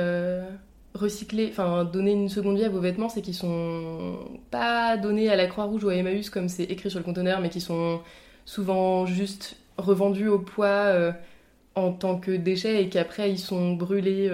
recycler, 0.95 1.49
enfin 1.51 1.85
donner 1.85 2.13
une 2.13 2.29
seconde 2.29 2.57
vie 2.57 2.65
à 2.65 2.69
vos 2.69 2.81
vêtements, 2.81 3.09
c'est 3.09 3.21
qu'ils 3.21 3.35
sont 3.35 4.19
pas 4.51 4.97
donnés 4.97 5.31
à 5.31 5.37
la 5.37 5.47
Croix-Rouge 5.47 5.85
ou 5.85 5.89
à 5.91 5.95
Emmaüs 5.95 6.31
comme 6.31 6.49
c'est 6.49 6.65
écrit 6.65 6.91
sur 6.91 6.99
le 6.99 7.05
conteneur, 7.05 7.41
mais 7.41 7.51
qui 7.51 7.61
sont 7.61 8.01
souvent 8.47 9.05
juste 9.05 9.57
revendus 9.77 10.29
au 10.29 10.39
poids 10.39 11.13
en 11.75 11.93
tant 11.93 12.17
que 12.17 12.31
déchets 12.31 12.83
et 12.83 12.89
qu'après 12.89 13.31
ils 13.31 13.39
sont 13.39 13.75
brûlés 13.75 14.31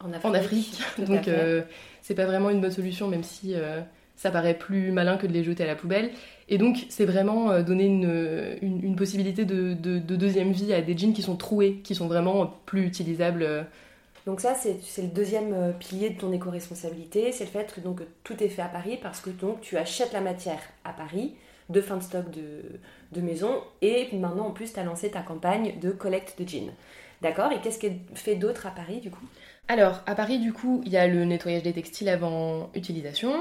en 0.00 0.12
Afrique. 0.12 0.80
Donc 0.98 1.28
euh, 1.28 1.62
c'est 2.02 2.14
pas 2.14 2.26
vraiment 2.26 2.50
une 2.50 2.60
bonne 2.60 2.72
solution, 2.72 3.08
même 3.08 3.22
si 3.22 3.54
euh, 3.54 3.80
ça 4.16 4.30
paraît 4.30 4.54
plus 4.54 4.92
malin 4.92 5.16
que 5.16 5.26
de 5.26 5.32
les 5.32 5.44
jeter 5.44 5.64
à 5.64 5.66
la 5.66 5.76
poubelle. 5.76 6.10
Et 6.48 6.58
donc 6.58 6.86
c'est 6.88 7.04
vraiment 7.04 7.50
euh, 7.50 7.62
donner 7.62 7.86
une, 7.86 8.58
une, 8.62 8.96
possibilité 8.96 9.44
de, 9.44 9.74
de, 9.74 10.16
deuxième 10.16 10.52
vie 10.52 10.72
à 10.72 10.80
des 10.80 10.96
jeans 10.96 11.12
qui 11.12 11.22
sont 11.22 11.36
troués, 11.36 11.80
qui 11.84 11.94
sont 11.94 12.08
vraiment 12.08 12.46
plus 12.66 12.86
utilisables. 12.86 13.66
Donc 14.26 14.40
ça, 14.40 14.54
c'est 14.54 15.02
le 15.02 15.08
deuxième 15.08 15.72
pilier 15.78 16.10
de 16.10 16.18
ton 16.18 16.32
éco-responsabilité, 16.32 17.32
c'est 17.32 17.44
le 17.44 17.50
fait 17.50 17.72
que 17.74 17.80
donc, 17.80 18.02
tout 18.24 18.42
est 18.42 18.48
fait 18.48 18.60
à 18.60 18.68
Paris 18.68 18.98
parce 19.00 19.20
que 19.20 19.30
donc, 19.30 19.62
tu 19.62 19.78
achètes 19.78 20.12
la 20.12 20.20
matière 20.20 20.60
à 20.84 20.92
Paris, 20.92 21.34
de 21.70 21.80
fin 21.80 21.96
de 21.96 22.02
stock 22.02 22.30
de, 22.30 22.62
de 23.12 23.20
maison, 23.22 23.62
et 23.80 24.08
maintenant 24.12 24.48
en 24.48 24.50
plus 24.50 24.74
tu 24.74 24.80
as 24.80 24.84
lancé 24.84 25.10
ta 25.10 25.22
campagne 25.22 25.78
de 25.80 25.90
collecte 25.90 26.40
de 26.42 26.46
jeans. 26.46 26.72
D'accord? 27.22 27.52
Et 27.52 27.60
qu'est-ce 27.60 27.78
qui 27.78 27.86
est 27.86 27.98
fait 28.14 28.36
d'autre 28.36 28.66
à 28.66 28.70
Paris 28.70 29.00
du 29.00 29.10
coup? 29.10 29.24
Alors, 29.70 30.00
à 30.06 30.14
Paris, 30.14 30.38
du 30.38 30.54
coup, 30.54 30.80
il 30.86 30.92
y 30.92 30.96
a 30.96 31.06
le 31.06 31.26
nettoyage 31.26 31.62
des 31.62 31.74
textiles 31.74 32.08
avant 32.08 32.70
utilisation. 32.74 33.34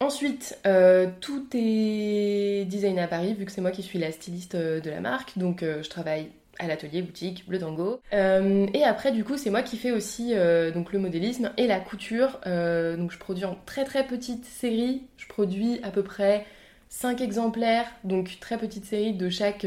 Ensuite, 0.00 0.58
euh, 0.66 1.06
tout 1.20 1.46
est 1.52 2.64
designé 2.66 3.02
à 3.02 3.08
Paris, 3.08 3.34
vu 3.34 3.44
que 3.44 3.52
c'est 3.52 3.60
moi 3.60 3.70
qui 3.70 3.82
suis 3.82 3.98
la 3.98 4.10
styliste 4.10 4.54
euh, 4.54 4.80
de 4.80 4.88
la 4.88 5.00
marque. 5.00 5.36
Donc, 5.36 5.62
euh, 5.62 5.82
je 5.82 5.90
travaille 5.90 6.28
à 6.58 6.66
l'atelier 6.66 7.02
boutique 7.02 7.46
Bleu 7.46 7.58
Tango. 7.58 8.00
et 8.12 8.84
après, 8.84 9.12
du 9.12 9.22
coup, 9.22 9.36
c'est 9.36 9.50
moi 9.50 9.60
qui 9.60 9.76
fais 9.76 9.90
aussi 9.90 10.32
donc 10.72 10.90
le 10.94 10.98
modélisme 10.98 11.52
et 11.58 11.66
la 11.66 11.78
couture. 11.80 12.40
donc, 12.46 13.12
je 13.12 13.18
produis 13.18 13.44
en 13.44 13.58
très 13.66 13.84
très 13.84 14.06
petite 14.06 14.46
série. 14.46 15.02
Je 15.18 15.26
produis 15.26 15.78
à 15.82 15.90
peu 15.90 16.02
près 16.02 16.46
5 16.88 17.20
exemplaires, 17.20 17.84
donc 18.04 18.38
très 18.40 18.56
petite 18.56 18.86
série 18.86 19.12
de 19.12 19.28
chaque 19.28 19.66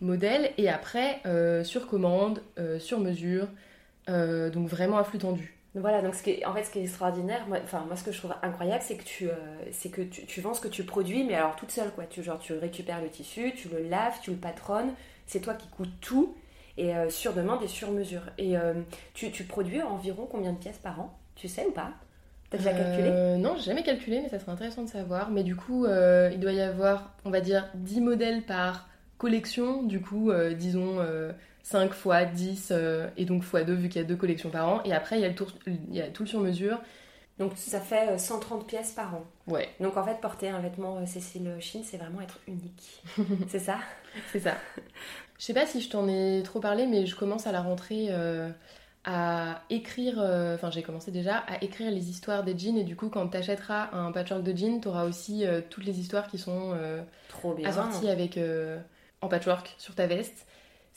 modèle. 0.00 0.52
Et 0.58 0.68
après, 0.68 1.20
sur 1.64 1.88
commande, 1.88 2.40
sur 2.78 3.00
mesure, 3.00 3.48
euh, 4.08 4.50
donc 4.50 4.68
vraiment 4.68 4.98
à 4.98 5.04
flux 5.04 5.18
tendu. 5.18 5.54
Voilà, 5.74 6.02
donc 6.02 6.14
ce 6.14 6.22
qui 6.22 6.30
est, 6.30 6.44
en 6.46 6.54
fait 6.54 6.64
ce 6.64 6.70
qui 6.70 6.78
est 6.78 6.84
extraordinaire, 6.84 7.46
moi, 7.46 7.58
enfin 7.62 7.84
moi 7.86 7.94
ce 7.94 8.02
que 8.02 8.10
je 8.10 8.18
trouve 8.18 8.34
incroyable, 8.42 8.82
c'est 8.82 8.96
que 8.96 9.04
tu, 9.04 9.28
euh, 9.28 9.34
c'est 9.70 9.90
que 9.90 10.02
tu, 10.02 10.40
vends 10.40 10.54
ce 10.54 10.60
que 10.60 10.68
tu 10.68 10.82
produis, 10.82 11.24
mais 11.24 11.34
alors 11.34 11.56
toute 11.56 11.70
seule 11.70 11.90
quoi. 11.92 12.04
Tu 12.08 12.22
genre 12.22 12.38
tu 12.38 12.54
récupères 12.54 13.02
le 13.02 13.08
tissu, 13.08 13.52
tu 13.54 13.68
le 13.68 13.82
laves, 13.88 14.14
tu 14.22 14.30
le 14.30 14.36
patronnes, 14.36 14.92
c'est 15.26 15.40
toi 15.40 15.54
qui 15.54 15.68
coûtes 15.68 16.00
tout 16.00 16.34
et 16.78 16.96
euh, 16.96 17.10
sur 17.10 17.34
demande 17.34 17.62
et 17.62 17.68
sur 17.68 17.90
mesure. 17.90 18.22
Et 18.38 18.54
tu, 19.14 19.30
tu, 19.30 19.44
produis 19.44 19.82
environ 19.82 20.26
combien 20.30 20.52
de 20.52 20.58
pièces 20.58 20.78
par 20.78 21.00
an? 21.00 21.16
Tu 21.36 21.48
sais 21.48 21.66
ou 21.66 21.72
pas? 21.72 21.92
T'as 22.50 22.58
déjà 22.58 22.72
calculé? 22.72 23.10
Non, 23.38 23.54
j'ai 23.56 23.64
jamais 23.64 23.82
calculé, 23.82 24.20
mais 24.22 24.30
ça 24.30 24.38
serait 24.38 24.52
intéressant 24.52 24.82
de 24.82 24.88
savoir. 24.88 25.30
Mais 25.30 25.42
du 25.42 25.54
coup, 25.54 25.86
il 25.86 26.40
doit 26.40 26.52
y 26.52 26.62
avoir, 26.62 27.14
on 27.24 27.30
va 27.30 27.40
dire, 27.40 27.68
10 27.74 28.00
modèles 28.00 28.42
par 28.42 28.88
collection. 29.18 29.82
Du 29.82 30.00
coup, 30.00 30.32
disons 30.56 30.98
5 31.68 31.92
fois 31.92 32.24
10 32.24 32.68
euh, 32.70 33.08
et 33.18 33.26
donc 33.26 33.42
fois 33.42 33.62
2 33.62 33.74
vu 33.74 33.88
qu'il 33.90 34.00
y 34.00 34.04
a 34.04 34.08
deux 34.08 34.16
collections 34.16 34.48
par 34.48 34.66
an. 34.66 34.80
Et 34.86 34.94
après, 34.94 35.18
il 35.18 35.22
y 35.22 35.26
a, 35.26 35.28
le 35.28 35.34
tour, 35.34 35.52
il 35.66 35.94
y 35.94 36.00
a 36.00 36.08
tout 36.08 36.22
le 36.22 36.28
sur-mesure. 36.28 36.80
Donc 37.38 37.52
ça 37.56 37.78
fait 37.78 38.18
130 38.18 38.62
euh, 38.62 38.64
pièces 38.64 38.92
par 38.92 39.14
an. 39.14 39.24
Ouais. 39.46 39.68
Donc 39.78 39.98
en 39.98 40.02
fait, 40.02 40.18
porter 40.18 40.48
un 40.48 40.60
vêtement 40.60 40.96
euh, 40.96 41.04
Cécile 41.04 41.54
Chine, 41.60 41.82
c'est 41.84 41.98
vraiment 41.98 42.22
être 42.22 42.38
unique. 42.48 43.02
c'est 43.48 43.58
ça? 43.58 43.76
C'est 44.32 44.40
ça. 44.40 44.54
Je 45.38 45.44
sais 45.44 45.52
pas 45.52 45.66
si 45.66 45.82
je 45.82 45.90
t'en 45.90 46.08
ai 46.08 46.42
trop 46.42 46.58
parlé, 46.58 46.86
mais 46.86 47.04
je 47.04 47.14
commence 47.14 47.46
à 47.46 47.52
la 47.52 47.60
rentrée 47.60 48.08
à 49.04 49.62
écrire, 49.70 50.18
enfin 50.18 50.70
j'ai 50.70 50.82
commencé 50.82 51.12
déjà 51.12 51.36
à 51.36 51.62
écrire 51.62 51.90
les 51.90 52.10
histoires 52.10 52.42
des 52.42 52.58
jeans 52.58 52.76
et 52.76 52.82
du 52.82 52.96
coup 52.96 53.08
quand 53.08 53.28
tu 53.28 53.36
achèteras 53.36 53.90
un 53.92 54.10
patchwork 54.10 54.42
de 54.42 54.56
jeans, 54.56 54.80
tu 54.80 54.88
auras 54.88 55.04
aussi 55.04 55.44
toutes 55.70 55.84
les 55.84 56.00
histoires 56.00 56.26
qui 56.26 56.38
sont 56.38 56.76
trop 57.28 57.54
bien. 57.54 57.68
assorties 57.68 58.08
avec 58.08 58.38
en 59.20 59.28
patchwork 59.28 59.76
sur 59.78 59.94
ta 59.94 60.08
veste 60.08 60.47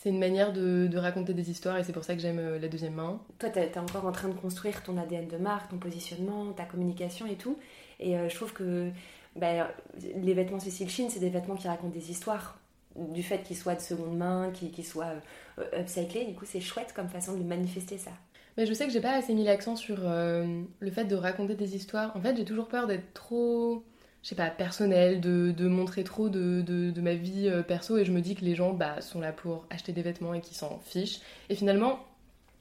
c'est 0.02 0.10
une 0.10 0.18
manière 0.18 0.52
de, 0.52 0.98
raconter 0.98 1.36
des 1.36 1.52
histoires 1.52 1.78
et 1.78 1.84
c'est 1.84 1.94
pour 1.94 2.04
ça 2.04 2.16
que 2.16 2.22
j'aime 2.22 2.40
euh, 2.40 2.58
la 2.58 2.68
deuxième 2.68 2.96
main. 2.96 3.22
Toi, 3.38 3.52
tu 3.52 3.60
es, 3.60 3.78
encore 3.78 4.06
en 4.06 4.12
train 4.12 4.30
de 4.30 4.34
construire 4.34 4.82
ton 4.82 4.98
ADN 4.98 5.28
de 5.28 5.38
marque, 5.38 5.70
ton 5.70 5.78
positionnement, 5.78 6.52
ta 6.54 6.66
communication 6.66 7.28
et 7.28 7.36
tout. 7.36 7.60
Et 8.00 8.18
euh, 8.18 8.28
je 8.28 8.34
trouve 8.34 8.52
que 8.52 8.90
bah, 9.36 9.70
les 10.16 10.34
vêtements 10.34 10.60
Cécile 10.60 10.90
Chine, 10.90 11.10
c'est 11.12 11.20
des 11.20 11.30
vêtements 11.30 11.56
qui 11.56 11.68
racontent 11.68 11.94
des 11.94 12.10
histoires. 12.10 12.58
Du 12.96 13.22
fait 13.22 13.44
qu'ils 13.44 13.56
soient 13.56 13.76
de 13.76 13.80
seconde 13.80 14.18
main, 14.18 14.52
qu'ils 14.52 14.86
soient 14.86 15.14
euh, 15.60 15.82
upcyclés, 15.82 16.26
du 16.26 16.34
coup, 16.34 16.46
c'est 16.46 16.62
chouette 16.62 16.94
comme 16.96 17.08
façon 17.08 17.38
de 17.38 17.44
manifester 17.44 18.00
ça. 18.00 18.12
Mais 18.58 18.66
je 18.66 18.74
sais 18.74 18.88
que 18.88 18.92
j'ai 18.92 19.02
pas 19.02 19.14
assez 19.14 19.36
mis 19.36 19.44
l'accent 19.44 19.76
sur 19.76 20.00
le 20.02 20.92
fait 20.92 21.06
de 21.06 21.16
raconter 21.16 21.54
des 21.54 21.76
histoires. 21.76 22.12
En 22.18 22.22
fait, 22.22 22.36
j'ai 22.36 22.44
toujours 22.44 22.68
peur 22.68 22.86
d'être 22.88 23.14
trop 23.14 23.86
je 24.24 24.30
sais 24.30 24.36
pas, 24.36 24.50
personnel, 24.50 25.20
de, 25.20 25.52
de 25.52 25.68
montrer 25.68 26.04
trop 26.04 26.30
de, 26.30 26.62
de, 26.62 27.02
ma 27.02 27.16
vie 27.16 27.48
euh, 27.50 27.64
perso 27.64 27.98
et 27.98 28.06
je 28.06 28.12
me 28.12 28.22
dis 28.22 28.36
que 28.36 28.46
les 28.46 28.56
gens 28.56 28.74
bah, 28.74 29.02
sont 29.02 29.20
là 29.20 29.32
pour 29.32 29.66
acheter 29.70 29.94
des 29.94 30.04
vêtements 30.04 30.34
et 30.34 30.42
qu'ils 30.42 30.56
s'en 30.56 30.80
fichent. 30.86 31.20
Et 31.50 31.56
finalement, 31.56 32.00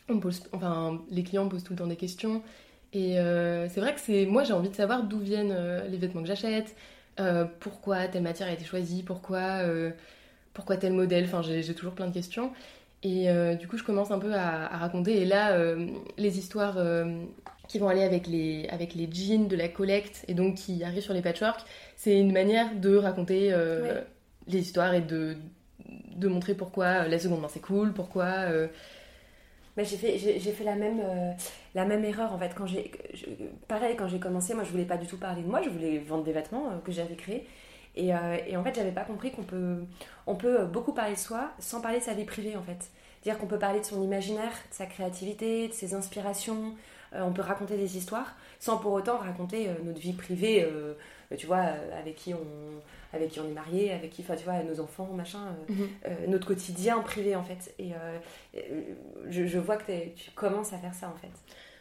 on 0.09 0.21
enfin, 0.52 1.00
les 1.11 1.23
clients 1.23 1.49
posent 1.49 1.64
tout 1.64 1.75
le 1.75 1.79
temps 1.79 1.87
des 1.87 1.97
questions 1.97 2.43
et 2.93 3.21
euh, 3.21 3.69
c'est 3.69 3.81
vrai 3.81 3.95
que 3.95 4.00
c'est 4.00 4.26
moi 4.26 4.43
j'ai 4.43 4.52
envie 4.52 4.71
de 4.71 4.75
savoir 4.75 5.05
d'où 5.05 5.21
viennent 5.21 5.52
euh, 5.52 5.87
les 5.87 5.99
vêtements 5.99 6.23
que 6.23 6.29
j'achète, 6.29 6.75
pourquoi 7.61 8.09
telle 8.09 8.23
matière 8.23 8.49
a 8.49 8.52
été 8.52 8.64
choisie, 8.64 9.02
pourquoi, 9.02 9.61
pourquoi 10.55 10.79
tel 10.79 10.95
modèle, 10.95 11.25
enfin 11.25 11.43
j'ai 11.43 11.75
toujours 11.75 11.93
plein 11.93 12.07
de 12.07 12.14
questions. 12.14 12.50
Et 13.02 13.28
du 13.59 13.66
coup, 13.66 13.78
je 13.78 13.85
commence 13.85 14.11
un 14.11 14.19
peu 14.19 14.35
à, 14.35 14.66
à 14.66 14.76
raconter. 14.76 15.23
Et 15.23 15.25
là, 15.25 15.59
les 16.19 16.38
histoires 16.38 16.76
qui 17.71 17.78
vont 17.78 17.88
aller 17.88 18.02
avec 18.02 18.26
les, 18.26 18.66
avec 18.69 18.95
les 18.97 19.09
jeans 19.11 19.47
de 19.47 19.54
la 19.54 19.69
collecte 19.69 20.25
et 20.26 20.35
donc 20.35 20.57
qui 20.57 20.83
arrivent 20.83 21.04
sur 21.04 21.14
les 21.14 21.23
patchwork, 21.23 21.61
c'est 21.95 22.19
une 22.19 22.33
manière 22.33 22.75
de 22.75 22.97
raconter 22.97 23.52
euh, 23.52 24.00
les 24.49 24.59
histoires 24.59 24.92
et 24.92 25.00
de, 25.00 25.37
de 26.16 26.28
montrer 26.28 26.54
pourquoi 26.54 27.07
la 27.07 27.19
seconde 27.21 27.42
main 27.42 27.49
c'est 27.49 27.61
cool, 27.61 27.92
pourquoi. 27.92 28.25
Euh... 28.25 28.66
j'ai 29.76 29.85
fait, 29.85 30.19
j'ai, 30.19 30.40
fait 30.40 30.64
la, 30.64 30.75
même, 30.75 30.99
euh, 31.00 31.30
la 31.76 31.85
même 31.85 32.04
erreur 32.04 32.33
en 32.33 32.38
fait. 32.40 32.50
Quand 32.57 32.66
j'ai, 32.66 32.90
pareil, 33.69 33.95
quand 33.97 34.09
j'ai 34.09 34.19
commencé, 34.19 34.52
moi 34.52 34.64
je 34.64 34.71
voulais 34.73 34.85
pas 34.85 34.97
du 34.97 35.07
tout 35.07 35.19
parler 35.19 35.42
de 35.42 35.47
moi, 35.49 35.62
je 35.62 35.71
voulais 35.71 35.99
vendre 35.99 36.25
des 36.25 36.33
vêtements 36.33 36.73
euh, 36.73 36.78
que 36.85 36.90
j'avais 36.90 37.14
créés. 37.14 37.47
Et, 37.97 38.09
et, 38.47 38.56
en 38.56 38.62
fait, 38.62 38.75
j'avais 38.75 38.92
pas 38.92 39.04
compris 39.04 39.32
qu'on 39.32 39.42
peut, 39.42 39.85
on 40.26 40.37
peut 40.37 40.64
beaucoup 40.64 40.92
parler 40.92 41.14
de 41.14 41.18
soi 41.18 41.50
sans 41.59 41.80
parler 41.80 41.99
de 41.99 42.04
sa 42.04 42.14
vie 42.14 42.25
privée 42.25 42.56
en 42.56 42.62
fait. 42.62 42.90
Dire 43.25 43.37
qu'on 43.37 43.47
peut 43.47 43.59
parler 43.59 43.80
de 43.80 43.85
son 43.85 44.02
imaginaire, 44.02 44.52
de 44.70 44.75
sa 44.75 44.87
créativité, 44.87 45.68
de 45.68 45.73
ses 45.73 45.94
inspirations, 45.94 46.75
euh, 47.14 47.23
on 47.23 47.32
peut 47.32 47.42
raconter 47.42 47.76
des 47.76 47.97
histoires 47.97 48.37
sans 48.61 48.78
pour 48.78 48.92
autant 48.92 49.18
raconter 49.18 49.68
euh, 49.68 49.73
notre 49.85 49.99
vie 49.99 50.12
privée, 50.12 50.62
euh, 50.62 50.94
tu 51.37 51.47
vois, 51.47 51.64
avec 51.99 52.14
qui 52.16 52.35
on 52.35 52.38
avec 53.12 53.30
qui 53.30 53.40
on 53.40 53.49
est 53.49 53.52
marié, 53.52 53.92
avec 53.92 54.11
qui, 54.11 54.23
enfin, 54.23 54.37
tu 54.37 54.44
vois, 54.44 54.62
nos 54.62 54.78
enfants, 54.78 55.11
machin, 55.12 55.40
mhm. 55.68 55.88
notre 56.28 56.47
quotidien 56.47 57.00
privé, 57.00 57.35
en 57.35 57.42
fait. 57.42 57.75
Et 57.80 57.90
je, 59.28 59.59
vois 59.59 59.76
que 59.76 60.09
tu 60.14 60.30
commences 60.37 60.73
à 60.73 60.78
faire 60.78 60.94
ça, 60.94 61.09
en 61.12 61.18
fait. 61.18 61.32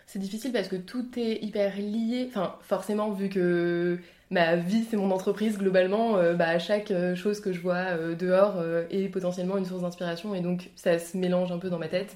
C'est 0.07 0.17
difficile 0.17 0.51
parce 0.51 0.67
que 0.67 0.75
tout 0.75 1.07
est 1.17 1.43
hyper 1.43 1.77
lié. 1.77 2.25
Enfin, 2.29 2.55
forcément, 2.61 3.11
vu 3.11 3.29
que 3.29 3.99
ma 4.29 4.55
vie, 4.55 4.85
c'est 4.89 4.97
mon 4.97 5.11
entreprise, 5.11 5.57
globalement, 5.57 6.17
bah, 6.35 6.59
chaque 6.59 6.93
chose 7.15 7.39
que 7.39 7.51
je 7.51 7.59
vois 7.59 7.97
dehors 8.15 8.61
est 8.91 9.09
potentiellement 9.09 9.57
une 9.57 9.65
source 9.65 9.81
d'inspiration. 9.81 10.35
Et 10.35 10.41
donc, 10.41 10.69
ça 10.75 10.99
se 10.99 11.17
mélange 11.17 11.51
un 11.51 11.57
peu 11.57 11.69
dans 11.69 11.79
ma 11.79 11.87
tête. 11.87 12.15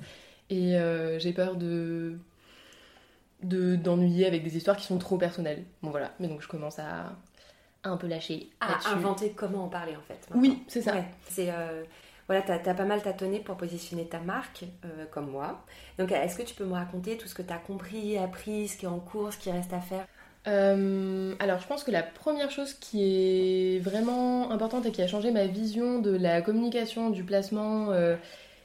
Et 0.49 0.77
j'ai 1.17 1.33
peur 1.33 1.55
de 1.55 2.17
d'ennuyer 3.43 4.25
avec 4.25 4.43
des 4.43 4.57
histoires 4.57 4.77
qui 4.77 4.85
sont 4.85 4.97
trop 4.97 5.17
personnelles. 5.17 5.63
Bon 5.81 5.89
voilà, 5.91 6.11
mais 6.19 6.27
donc 6.27 6.41
je 6.41 6.47
commence 6.47 6.79
à, 6.79 7.13
un 7.83 7.97
peu 7.97 8.07
lâcher. 8.07 8.49
À 8.61 8.91
inventer 8.91 9.31
comment 9.31 9.65
en 9.65 9.69
parler 9.69 9.95
en 9.95 10.01
fait. 10.01 10.27
Oui, 10.33 10.63
c'est 10.67 10.81
ça. 10.81 10.95
c'est, 11.29 11.51
euh, 11.51 11.83
voilà, 12.27 12.41
tu 12.41 12.51
as, 12.51 12.73
pas 12.73 12.85
mal 12.85 13.01
tâtonné 13.01 13.39
pour 13.39 13.57
positionner 13.57 14.05
ta 14.05 14.19
marque, 14.19 14.65
comme 15.11 15.29
moi. 15.29 15.65
Donc, 15.97 16.11
est-ce 16.11 16.37
que 16.37 16.43
tu 16.43 16.55
peux 16.55 16.65
me 16.65 16.73
raconter 16.73 17.17
tout 17.17 17.27
ce 17.27 17.35
que 17.35 17.41
tu 17.41 17.51
as 17.51 17.57
compris, 17.57 18.17
appris, 18.17 18.69
ce 18.69 18.77
qui 18.77 18.85
est 18.85 18.89
en 18.89 18.99
cours, 18.99 19.33
ce 19.33 19.37
qui 19.37 19.51
reste 19.51 19.73
à 19.73 19.81
faire? 19.81 20.07
Alors 20.45 21.59
je 21.59 21.67
pense 21.67 21.83
que 21.83 21.91
la 21.91 22.03
première 22.03 22.51
chose 22.51 22.73
qui 22.73 23.01
est 23.03 23.79
vraiment 23.79 24.51
importante 24.51 24.85
et 24.85 24.91
qui 24.91 25.01
a 25.01 25.07
changé 25.07 25.31
ma 25.31 25.47
vision 25.47 25.99
de 25.99 26.15
la 26.15 26.41
communication, 26.41 27.09
du 27.09 27.23
placement, 27.23 27.89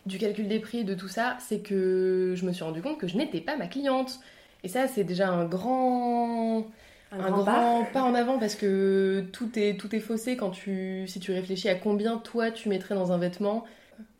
du 0.07 0.19
calcul 0.19 0.49
des 0.49 0.59
prix, 0.59 0.85
de 0.85 0.95
tout 0.95 1.09
ça, 1.09 1.37
c'est 1.41 1.61
que 1.61 2.35
je 2.37 2.45
me 2.45 2.53
suis 2.53 2.65
rendu 2.65 2.83
compte 2.83 2.99
que 2.99 3.07
je 3.07 3.17
n'étais 3.17 3.41
pas 3.41 3.57
ma 3.57 3.69
cliente. 3.69 4.19
Et 4.65 4.69
ça, 4.69 4.89
c'est 4.89 5.05
déjà 5.05 5.29
un 5.29 5.45
grand, 5.45 6.67
un, 7.13 7.31
grand, 7.31 7.85
pas. 7.93 8.03
en 8.03 8.15
avant 8.15 8.39
parce 8.39 8.57
que 8.57 9.25
tout 9.33 9.57
est, 9.59 9.79
tout 9.79 9.95
est 9.95 10.01
faussé 10.01 10.37
quand 10.37 10.51
tu, 10.51 11.05
si 11.07 11.21
tu 11.21 11.33
réfléchis 11.33 11.69
à 11.69 11.77
combien 11.77 12.17
toi 12.19 12.51
tu 12.51 12.69
mettrais 12.69 12.95
dans 12.95 13.13
un 13.13 13.19
vêtement. 13.19 13.65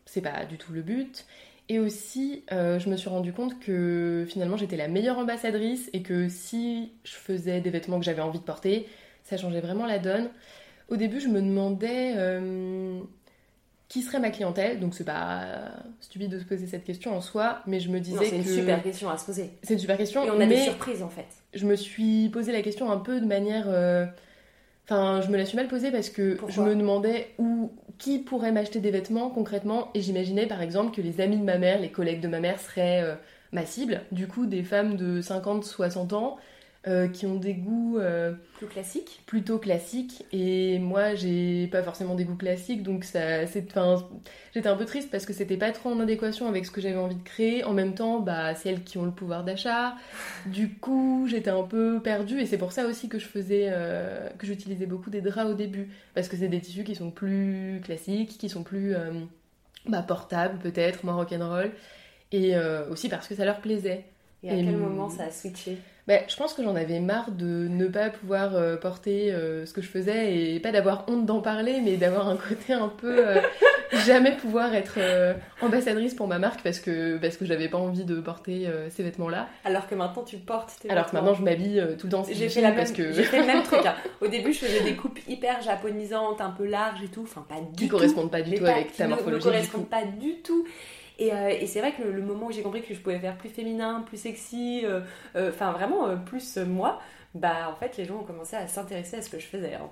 C'est 0.05 0.21
pas 0.21 0.45
du 0.45 0.57
tout 0.57 0.71
le 0.71 0.81
but. 0.81 1.25
Et 1.71 1.77
aussi, 1.77 2.43
euh, 2.51 2.79
je 2.79 2.89
me 2.89 2.97
suis 2.97 3.09
rendu 3.09 3.31
compte 3.31 3.59
que 3.59 4.25
finalement 4.27 4.57
j'étais 4.57 4.75
la 4.75 4.87
meilleure 4.87 5.19
ambassadrice 5.19 5.89
et 5.93 6.01
que 6.01 6.27
si 6.27 6.91
je 7.03 7.13
faisais 7.13 7.61
des 7.61 7.69
vêtements 7.69 7.99
que 7.99 8.05
j'avais 8.05 8.23
envie 8.23 8.39
de 8.39 8.43
porter, 8.43 8.87
ça 9.23 9.37
changeait 9.37 9.61
vraiment 9.61 9.85
la 9.85 9.99
donne. 9.99 10.29
Au 10.89 10.95
début, 10.95 11.19
je 11.19 11.27
me 11.27 11.39
demandais 11.39 12.13
euh, 12.17 12.99
qui 13.87 14.01
serait 14.01 14.19
ma 14.19 14.29
clientèle 14.29 14.79
Donc 14.79 14.95
c'est 14.95 15.03
pas 15.03 15.71
stupide 15.99 16.31
de 16.31 16.39
se 16.39 16.45
poser 16.45 16.65
cette 16.65 16.83
question 16.83 17.15
en 17.15 17.21
soi, 17.21 17.61
mais 17.67 17.79
je 17.79 17.89
me 17.89 17.99
disais 17.99 18.25
c'est 18.25 18.37
une 18.37 18.45
super 18.45 18.81
question 18.81 19.09
à 19.09 19.17
se 19.17 19.25
poser. 19.25 19.51
C'est 19.61 19.73
une 19.73 19.79
super 19.79 19.97
question. 19.97 20.25
Et 20.25 20.31
on 20.31 20.39
a 20.39 20.45
des 20.47 20.57
surprises 20.57 21.03
en 21.03 21.09
fait. 21.09 21.27
Je 21.53 21.67
me 21.67 21.75
suis 21.75 22.29
posé 22.29 22.51
la 22.51 22.63
question 22.63 22.91
un 22.91 22.97
peu 22.97 23.21
de 23.21 23.25
manière. 23.27 23.65
Euh, 23.67 24.07
enfin, 24.85 25.21
je 25.21 25.29
me 25.29 25.37
la 25.37 25.45
suis 25.45 25.55
mal 25.55 25.67
posée 25.67 25.91
parce 25.91 26.09
que 26.09 26.39
je 26.47 26.61
me 26.61 26.73
demandais 26.75 27.27
où, 27.37 27.71
qui 27.99 28.17
pourrait 28.19 28.51
m'acheter 28.51 28.79
des 28.79 28.91
vêtements 28.91 29.29
concrètement, 29.29 29.91
et 29.93 30.01
j'imaginais 30.01 30.47
par 30.47 30.61
exemple 30.61 30.95
que 30.95 31.01
les 31.01 31.21
amis 31.21 31.37
de 31.37 31.43
ma 31.43 31.57
mère, 31.57 31.79
les 31.79 31.91
collègues 31.91 32.21
de 32.21 32.27
ma 32.27 32.39
mère 32.39 32.59
seraient 32.59 33.03
euh, 33.03 33.15
ma 33.51 33.65
cible. 33.65 34.01
Du 34.11 34.27
coup, 34.27 34.45
des 34.45 34.63
femmes 34.63 34.95
de 34.95 35.21
50-60 35.21 36.15
ans 36.15 36.37
euh, 36.87 37.09
qui 37.09 37.25
ont 37.25 37.35
des 37.35 37.55
goûts 37.55 37.97
euh, 37.97 38.31
plus 38.57 38.67
classiques. 38.67 39.21
plutôt 39.25 39.57
classiques. 39.57 40.23
Et 40.31 40.79
moi 40.79 41.13
j'ai 41.13 41.67
pas 41.67 41.83
forcément 41.83 42.15
des 42.15 42.23
goûts 42.23 42.37
classiques 42.37 42.83
donc 42.83 43.03
ça 43.03 43.45
c'est 43.47 43.67
j'étais 44.53 44.69
un 44.69 44.77
peu 44.77 44.85
triste 44.85 45.11
parce 45.11 45.25
que 45.25 45.33
c'était 45.33 45.57
pas 45.57 45.73
trop 45.73 45.89
en 45.89 45.99
adéquation 45.99 46.47
avec 46.47 46.65
ce 46.65 46.71
que 46.71 46.79
j'avais 46.79 46.95
envie 46.95 47.17
de 47.17 47.23
créer. 47.23 47.65
En 47.65 47.73
même 47.73 47.95
temps 47.95 48.21
bah 48.21 48.55
c'est 48.55 48.69
elles 48.69 48.83
qui 48.85 48.97
ont 48.97 49.03
le 49.03 49.11
pouvoir 49.11 49.43
d'achat. 49.43 49.95
Du 50.45 50.69
coup 50.69 51.27
j'étais 51.29 51.49
un 51.49 51.63
peu 51.63 51.99
perdue. 52.01 52.39
Et 52.39 52.45
c'est 52.45 52.57
pour 52.57 52.71
ça 52.71 52.85
aussi 52.87 53.09
que 53.09 53.19
je 53.19 53.25
faisais 53.25 53.67
euh, 53.71 54.29
que 54.37 54.47
j'utilisais 54.47 54.85
beaucoup 54.85 55.09
des 55.09 55.19
draps 55.19 55.51
au 55.51 55.55
début. 55.55 55.89
Parce 56.15 56.29
que 56.29 56.37
c'est 56.37 56.47
des 56.47 56.61
tissus 56.61 56.85
qui 56.85 56.95
sont 56.95 57.11
plus 57.11 57.81
classiques 57.83 58.37
qui 58.37 58.47
sont 58.47 58.63
plus 58.63 58.95
bah, 59.85 60.01
portables 60.01 60.59
peut-être 60.59 61.03
moins 61.03 61.15
rock'n'roll. 61.15 61.71
Et 62.31 62.53
aussi 62.89 63.09
parce 63.09 63.27
que 63.27 63.35
ça 63.35 63.43
leur 63.43 63.59
plaisait. 63.59 64.05
Et 64.43 64.49
à 64.49 64.55
quel 64.55 64.77
moment 64.77 65.09
ça 65.09 65.23
a 65.25 65.31
switché? 65.31 65.77
Bah, 66.09 66.21
je 66.27 66.35
pense 66.35 66.55
que 66.55 66.63
j'en 66.63 66.75
avais 66.75 66.99
marre 66.99 67.29
de 67.29 67.67
ne 67.69 67.85
pas 67.85 68.09
pouvoir 68.09 68.55
euh, 68.55 68.77
porter 68.77 69.31
euh, 69.31 69.67
ce 69.67 69.73
que 69.73 69.83
je 69.83 69.87
faisais 69.87 70.55
et 70.55 70.59
pas 70.59 70.71
d'avoir 70.71 71.05
honte 71.07 71.27
d'en 71.27 71.39
parler, 71.39 71.81
mais 71.83 71.97
d'avoir 71.97 72.27
un 72.29 72.35
côté 72.35 72.73
un 72.73 72.87
peu 72.87 73.27
euh, 73.27 73.39
jamais 74.07 74.35
pouvoir 74.35 74.73
être 74.73 74.97
ambassadrice 75.61 76.15
pour 76.15 76.27
ma 76.27 76.39
marque 76.39 76.63
parce 76.63 76.79
que 76.79 77.17
parce 77.17 77.37
que 77.37 77.45
j'avais 77.45 77.69
pas 77.69 77.77
envie 77.77 78.05
de 78.05 78.19
porter 78.21 78.67
ces 78.89 79.03
vêtements-là. 79.03 79.49
Alors 79.63 79.87
que 79.87 79.93
maintenant 79.93 80.23
tu 80.23 80.37
portes 80.37 80.71
tes 80.81 80.89
Alors 80.89 81.05
que 81.05 81.15
maintenant 81.15 81.35
je 81.35 81.43
m'habille 81.43 81.79
tout 81.99 82.07
le 82.07 82.11
temps. 82.11 82.25
J'ai 82.27 82.49
fait 82.49 82.61
la 82.61 82.71
même, 82.71 82.91
que 82.91 83.11
j'ai 83.11 83.23
fait 83.23 83.41
le 83.41 83.45
même 83.45 83.61
truc. 83.61 83.85
Hein. 83.85 83.93
Au 84.21 84.27
début 84.27 84.51
je 84.51 84.65
faisais 84.65 84.81
des 84.81 84.95
coupes 84.95 85.19
hyper 85.27 85.61
japonisantes, 85.61 86.41
un 86.41 86.49
peu 86.49 86.65
larges 86.65 87.03
et 87.03 87.09
tout, 87.09 87.21
enfin 87.21 87.45
pas 87.47 87.61
du 87.61 87.75
qui 87.75 87.87
tout. 87.87 87.91
correspondent 87.91 88.31
pas 88.31 88.41
du 88.41 88.55
tout 88.55 88.65
avec 88.65 88.95
ta 88.95 89.07
morphologie. 89.07 89.43
Qui 89.43 89.47
ne 89.47 89.51
correspondent 89.53 89.89
pas 89.89 90.05
du 90.05 90.41
tout. 90.41 90.65
Euh, 91.21 91.49
et, 91.49 91.67
c'est 91.67 91.79
vrai 91.79 91.93
que 91.93 92.03
le, 92.03 92.21
moment 92.21 92.47
où 92.47 92.51
j'ai 92.51 92.61
compris 92.61 92.81
que 92.81 92.93
je 92.93 92.99
pouvais 92.99 93.19
faire 93.19 93.37
plus 93.37 93.49
féminin, 93.49 94.03
plus 94.05 94.17
sexy, 94.17 94.81
euh, 94.83 95.01
euh, 95.35 95.49
enfin 95.49 95.71
vraiment 95.71 96.17
plus 96.17 96.57
moi, 96.57 96.99
bah 97.35 97.69
en 97.69 97.75
fait 97.75 97.97
les 97.97 98.05
gens 98.05 98.19
ont 98.19 98.23
commencé 98.23 98.55
à 98.55 98.67
s'intéresser 98.67 99.17
à 99.17 99.21
ce 99.21 99.29
que 99.29 99.39
je 99.39 99.45
faisais. 99.45 99.75
Hein. 99.75 99.89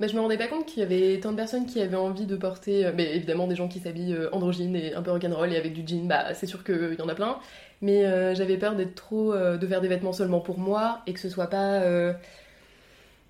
Bah, 0.00 0.06
je 0.06 0.14
me 0.14 0.20
rendais 0.20 0.38
pas 0.38 0.48
compte 0.48 0.66
qu'il 0.66 0.80
y 0.80 0.82
avait 0.82 1.20
tant 1.20 1.30
de 1.30 1.36
personnes 1.36 1.66
qui 1.66 1.80
avaient 1.80 1.96
envie 1.96 2.26
de 2.26 2.34
porter, 2.36 2.90
mais 2.96 3.14
évidemment 3.14 3.46
des 3.46 3.54
gens 3.54 3.68
qui 3.68 3.78
s'habillent 3.78 4.16
androgyne 4.32 4.74
et 4.74 4.94
un 4.94 5.02
peu 5.02 5.10
rock'n'roll 5.10 5.52
et 5.52 5.56
avec 5.56 5.74
du 5.74 5.86
jean, 5.86 6.08
bah 6.08 6.34
c'est 6.34 6.46
sûr 6.46 6.64
qu'il 6.64 6.96
y 6.98 7.02
en 7.02 7.08
a 7.08 7.14
plein. 7.14 7.38
Mais 7.82 8.34
j'avais 8.34 8.56
peur 8.56 8.74
d'être 8.74 8.94
trop, 8.94 9.34
de 9.34 9.66
faire 9.66 9.80
des 9.80 9.88
vêtements 9.88 10.12
seulement 10.12 10.40
pour 10.40 10.58
moi 10.58 11.00
et 11.06 11.12
que 11.12 11.20
ce 11.20 11.28
soit 11.28 11.48
pas 11.48 11.82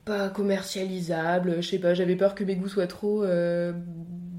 pas 0.04 0.30
commercialisable, 0.30 1.56
je 1.60 1.68
sais 1.68 1.78
pas, 1.78 1.94
j'avais 1.94 2.16
peur 2.16 2.34
que 2.34 2.42
mes 2.44 2.56
goûts 2.56 2.68
soient 2.68 2.86
trop 2.86 3.24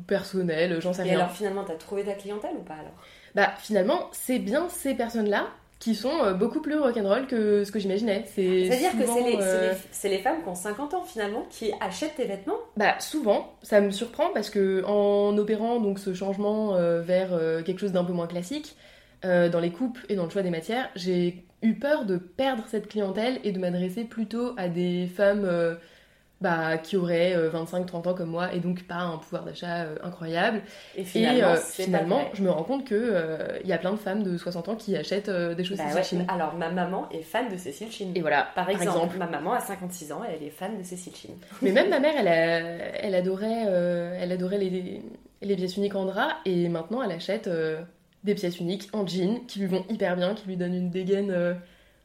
personnel, 0.08 0.80
j'en 0.82 0.94
sais 0.94 1.04
rien. 1.04 1.14
Et 1.14 1.16
alors 1.16 1.32
finalement, 1.32 1.64
t'as 1.64 1.76
trouvé 1.76 2.04
ta 2.04 2.14
clientèle 2.14 2.56
ou 2.58 2.64
pas 2.64 2.76
alors? 2.76 2.94
Bah 3.36 3.54
finalement, 3.60 4.10
c'est 4.12 4.40
bien 4.40 4.70
ces 4.70 4.94
personnes-là 4.94 5.48
qui 5.84 5.96
sont 5.96 6.24
euh, 6.24 6.34
beaucoup 6.34 6.62
plus 6.62 6.80
rock'n'roll 6.80 7.28
que 7.28 7.66
ce 7.66 7.72
que 7.72 7.78
j'imaginais. 7.78 8.24
C'est-à-dire 8.26 8.92
que 8.94 9.42
euh, 9.42 9.74
c'est 9.92 10.08
les, 10.08 10.20
femmes 10.20 10.42
qui 10.42 10.48
ont 10.48 10.56
50 10.56 10.94
ans 10.94 11.04
finalement 11.04 11.46
qui 11.50 11.74
achètent 11.82 12.16
tes 12.16 12.24
vêtements? 12.24 12.56
Bah 12.78 12.96
souvent, 13.00 13.54
ça 13.64 13.82
me 13.82 13.92
surprend 13.92 14.30
parce 14.34 14.50
que 14.50 14.86
en 14.86 15.38
opérant 15.38 15.82
donc 15.82 16.00
ce 16.00 16.14
changement 16.14 16.76
euh, 16.76 17.02
vers 17.02 17.38
quelque 17.66 17.80
chose 17.80 17.92
d'un 17.92 18.06
peu 18.06 18.14
moins 18.14 18.28
classique, 18.28 18.78
dans 19.24 19.60
les 19.62 19.72
coupes 19.72 20.00
et 20.10 20.16
dans 20.16 20.26
le 20.26 20.30
choix 20.30 20.42
des 20.42 20.50
matières, 20.50 20.90
j'ai 20.96 21.46
eu 21.62 21.76
peur 21.76 22.06
de 22.06 22.18
perdre 22.18 22.64
cette 22.68 22.90
clientèle 22.90 23.40
et 23.46 23.54
de 23.54 23.60
m'adresser 23.60 24.04
plutôt 24.04 24.54
à 24.58 24.68
des 24.68 25.08
femmes 25.08 25.50
bah, 26.44 26.78
qui 26.78 26.98
auraient 26.98 27.34
25-30 27.54 28.10
ans 28.10 28.14
comme 28.14 28.30
moi 28.30 28.54
et 28.54 28.60
donc 28.60 28.84
pas 28.84 28.98
un 28.98 29.18
pouvoir 29.18 29.46
d'achat 29.46 29.84
euh, 29.84 29.96
incroyable. 30.04 30.62
Et 30.98 31.06
finalement, 31.06 31.54
euh, 31.54 31.56
finalement 31.56 32.22
je 32.34 32.44
me 32.44 32.52
rends 32.52 32.64
compte 32.64 32.86
qu'il 32.86 32.98
euh, 33.00 33.60
il 33.64 33.70
y 33.70 33.72
a 33.72 33.78
plein 33.78 33.94
de 33.94 33.98
femmes 33.98 34.24
de 34.24 34.38
60 34.38 34.68
ans 34.68 34.76
qui 34.76 34.98
achètent 34.98 35.30
des 35.30 35.64
choses 35.64 35.78
bah 35.78 35.90
Cécile 35.90 36.26
Alors, 36.28 36.56
ma 36.56 36.70
maman 36.70 37.08
est 37.12 37.22
fan 37.22 37.48
de 37.50 37.56
Cécile 37.56 37.90
Chine. 37.90 38.12
Et 38.14 38.20
voilà, 38.20 38.50
par 38.56 38.70
exemple, 38.70 39.18
Ma 39.18 39.26
maman 39.26 39.54
a 39.54 39.62
56 39.62 40.12
ans, 40.12 40.22
elle 40.28 40.44
est 40.46 40.50
fan 40.50 40.78
de 40.78 40.84
Cécile 40.84 41.16
Chine. 41.16 41.36
Mais 41.62 41.72
même 41.72 41.90
ma 41.90 42.02
mère, 42.02 42.14
elle, 42.18 42.92
elle 43.02 43.16
adorait, 43.16 43.64
elle 44.20 44.32
adorait 44.34 44.58
les, 44.58 45.02
les 45.42 45.56
pièces 45.56 45.78
uniques 45.78 45.96
en 45.96 46.06
drap 46.06 46.40
et 46.44 46.68
maintenant 46.68 47.02
elle 47.02 47.12
achète 47.12 47.50
des 48.26 48.36
pièces 48.36 48.60
uniques 48.60 48.90
en 48.92 49.08
jean 49.08 49.46
qui 49.48 49.60
lui 49.60 49.68
vont 49.68 49.86
hyper 49.90 50.18
bien, 50.18 50.34
qui 50.36 50.46
lui 50.48 50.58
donnent 50.58 50.76
une 50.76 50.90
dégaine 50.90 51.56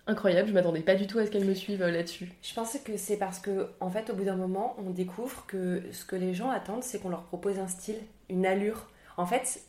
incroyable. 0.08 0.48
Je 0.48 0.54
m'attendais 0.54 0.80
pas 0.80 0.96
du 0.96 1.06
tout 1.06 1.18
à 1.18 1.26
ce 1.26 1.30
qu'elle 1.30 1.44
me 1.44 1.54
suive 1.54 1.82
euh, 1.82 1.90
là-dessus. 1.90 2.28
Je 2.42 2.54
pense 2.54 2.76
que 2.84 2.96
c'est 2.96 3.16
parce 3.16 3.38
que, 3.38 3.68
en 3.80 3.90
fait, 3.90 4.10
au 4.10 4.14
bout 4.14 4.24
d'un 4.24 4.36
moment, 4.36 4.74
on 4.84 4.90
découvre 4.90 5.46
que 5.46 5.82
ce 5.92 6.04
que 6.04 6.16
les 6.16 6.34
gens 6.34 6.50
attendent, 6.50 6.82
c'est 6.82 6.98
qu'on 7.00 7.10
leur 7.10 7.22
propose 7.22 7.58
un 7.58 7.68
style, 7.68 7.98
une 8.28 8.46
allure. 8.46 8.90
En 9.16 9.26
fait, 9.26 9.60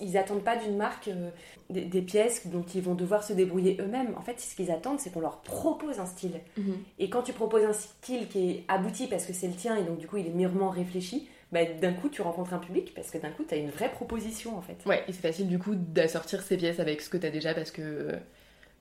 ils 0.00 0.16
attendent 0.16 0.44
pas 0.44 0.56
d'une 0.56 0.76
marque 0.76 1.08
euh, 1.08 1.30
des, 1.70 2.02
pièces 2.02 2.46
dont 2.46 2.64
ils 2.74 2.82
vont 2.82 2.94
devoir 2.94 3.24
se 3.24 3.32
débrouiller 3.32 3.76
eux-mêmes. 3.80 4.14
En 4.16 4.22
fait, 4.22 4.40
ce 4.40 4.54
qu'ils 4.54 4.70
attendent, 4.70 5.00
c'est 5.00 5.10
qu'on 5.10 5.20
leur 5.20 5.40
propose 5.40 5.98
un 5.98 6.06
style. 6.06 6.40
Mhm. 6.56 6.76
Et 6.98 7.10
quand 7.10 7.22
tu 7.22 7.32
proposes 7.32 7.64
un 7.64 7.72
style 7.72 8.28
qui 8.28 8.50
est 8.50 8.64
abouti 8.68 9.06
parce 9.06 9.26
que 9.26 9.32
c'est 9.32 9.48
le 9.48 9.54
tien 9.54 9.76
et 9.76 9.82
donc 9.82 9.98
du 9.98 10.06
coup 10.06 10.18
il 10.18 10.26
est 10.26 10.34
mûrement 10.34 10.70
réfléchi, 10.70 11.28
bah, 11.50 11.64
d'un 11.64 11.92
coup 11.92 12.08
tu 12.08 12.22
rencontres 12.22 12.54
un 12.54 12.58
public 12.58 12.94
parce 12.94 13.10
que 13.10 13.18
d'un 13.18 13.30
coup 13.30 13.44
tu 13.46 13.54
as 13.54 13.58
une 13.58 13.70
vraie 13.70 13.90
proposition 13.90 14.56
en 14.56 14.62
fait. 14.62 14.76
Ouais, 14.86 15.02
et 15.08 15.12
c'est 15.12 15.22
facile 15.22 15.48
du 15.48 15.58
coup 15.58 15.74
d'assortir 15.74 16.42
ces 16.42 16.56
pièces 16.56 16.78
avec 16.78 17.00
ce 17.00 17.08
que 17.08 17.16
tu 17.16 17.26
as 17.26 17.30
déjà 17.30 17.54
parce 17.54 17.70
que 17.70 18.12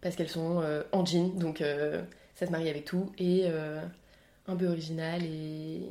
parce 0.04 0.18
qu'elles 0.18 0.30
sont 0.30 0.62
euh, 0.62 0.84
en 0.92 1.06
jean, 1.06 1.34
donc 1.36 1.62
euh, 1.62 2.04
ça 2.36 2.46
se 2.46 2.52
marie 2.52 2.70
avec 2.70 2.84
tout, 2.86 3.10
et 3.18 3.44
euh, 3.46 3.82
un 4.48 4.56
peu 4.56 4.68
original 4.68 5.24
et... 5.24 5.90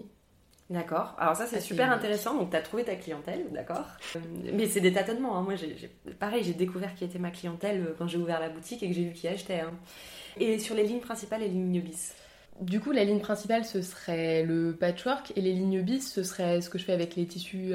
D'accord, 0.70 1.14
alors 1.18 1.36
ça 1.36 1.46
c'est 1.46 1.60
super 1.60 1.90
intéressant, 1.90 2.34
donc 2.34 2.50
tu 2.50 2.56
as 2.56 2.62
trouvé 2.62 2.84
ta 2.84 2.94
clientèle, 2.94 3.44
d'accord 3.52 3.84
Mais 4.54 4.66
c'est 4.66 4.80
des 4.80 4.92
tâtonnements, 4.92 5.36
hein. 5.36 5.42
moi 5.42 5.54
pareil 6.18 6.44
j'ai 6.44 6.54
découvert 6.54 6.94
qui 6.94 7.04
était 7.04 7.18
ma 7.18 7.30
clientèle 7.30 7.94
quand 7.98 8.06
j'ai 8.06 8.16
ouvert 8.16 8.40
la 8.40 8.48
boutique 8.48 8.82
et 8.82 8.88
que 8.88 8.94
j'ai 8.94 9.04
vu 9.04 9.12
qui 9.12 9.28
achetait. 9.28 9.60
Hein. 9.60 9.72
Et 10.38 10.58
sur 10.58 10.74
les 10.74 10.84
lignes 10.84 11.00
principales 11.00 11.42
et 11.42 11.48
les 11.48 11.52
lignes 11.52 11.80
bis 11.80 12.14
du 12.60 12.80
coup, 12.80 12.92
la 12.92 13.02
ligne 13.02 13.18
principale, 13.18 13.64
ce 13.64 13.80
serait 13.80 14.42
le 14.44 14.76
patchwork 14.76 15.32
et 15.36 15.40
les 15.40 15.52
lignes 15.52 15.80
bis, 15.80 16.12
ce 16.12 16.22
serait 16.22 16.60
ce 16.60 16.68
que 16.68 16.76
je 16.76 16.84
fais 16.84 16.92
avec 16.92 17.16
les 17.16 17.26
tissus. 17.26 17.72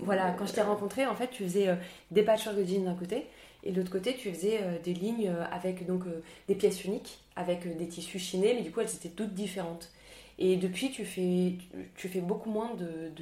voilà, 0.00 0.34
quand 0.36 0.46
je 0.46 0.54
t'ai 0.54 0.62
rencontré, 0.62 1.06
en 1.06 1.14
fait, 1.14 1.28
tu 1.28 1.44
faisais 1.44 1.68
des 2.10 2.22
patchwork 2.22 2.56
de 2.56 2.64
jeans 2.64 2.86
d'un 2.86 2.94
côté 2.94 3.26
et 3.64 3.70
de 3.70 3.76
l'autre 3.76 3.92
côté, 3.92 4.14
tu 4.16 4.32
faisais 4.32 4.60
euh, 4.62 4.78
des 4.82 4.94
lignes 4.94 5.28
euh, 5.28 5.44
avec 5.50 5.86
donc 5.86 6.06
euh, 6.06 6.22
des 6.48 6.54
pièces 6.54 6.84
uniques, 6.84 7.20
avec 7.36 7.76
des 7.76 7.86
tissus 7.86 8.18
chinés, 8.18 8.54
mais 8.54 8.62
du 8.62 8.72
coup, 8.72 8.80
elles 8.80 8.94
étaient 8.94 9.08
toutes 9.08 9.34
différentes. 9.34 9.90
Et 10.38 10.56
depuis, 10.56 10.90
tu 10.90 11.04
fais, 11.04 11.54
tu 11.94 12.08
fais 12.08 12.20
beaucoup 12.20 12.50
moins 12.50 12.74
de, 12.74 13.12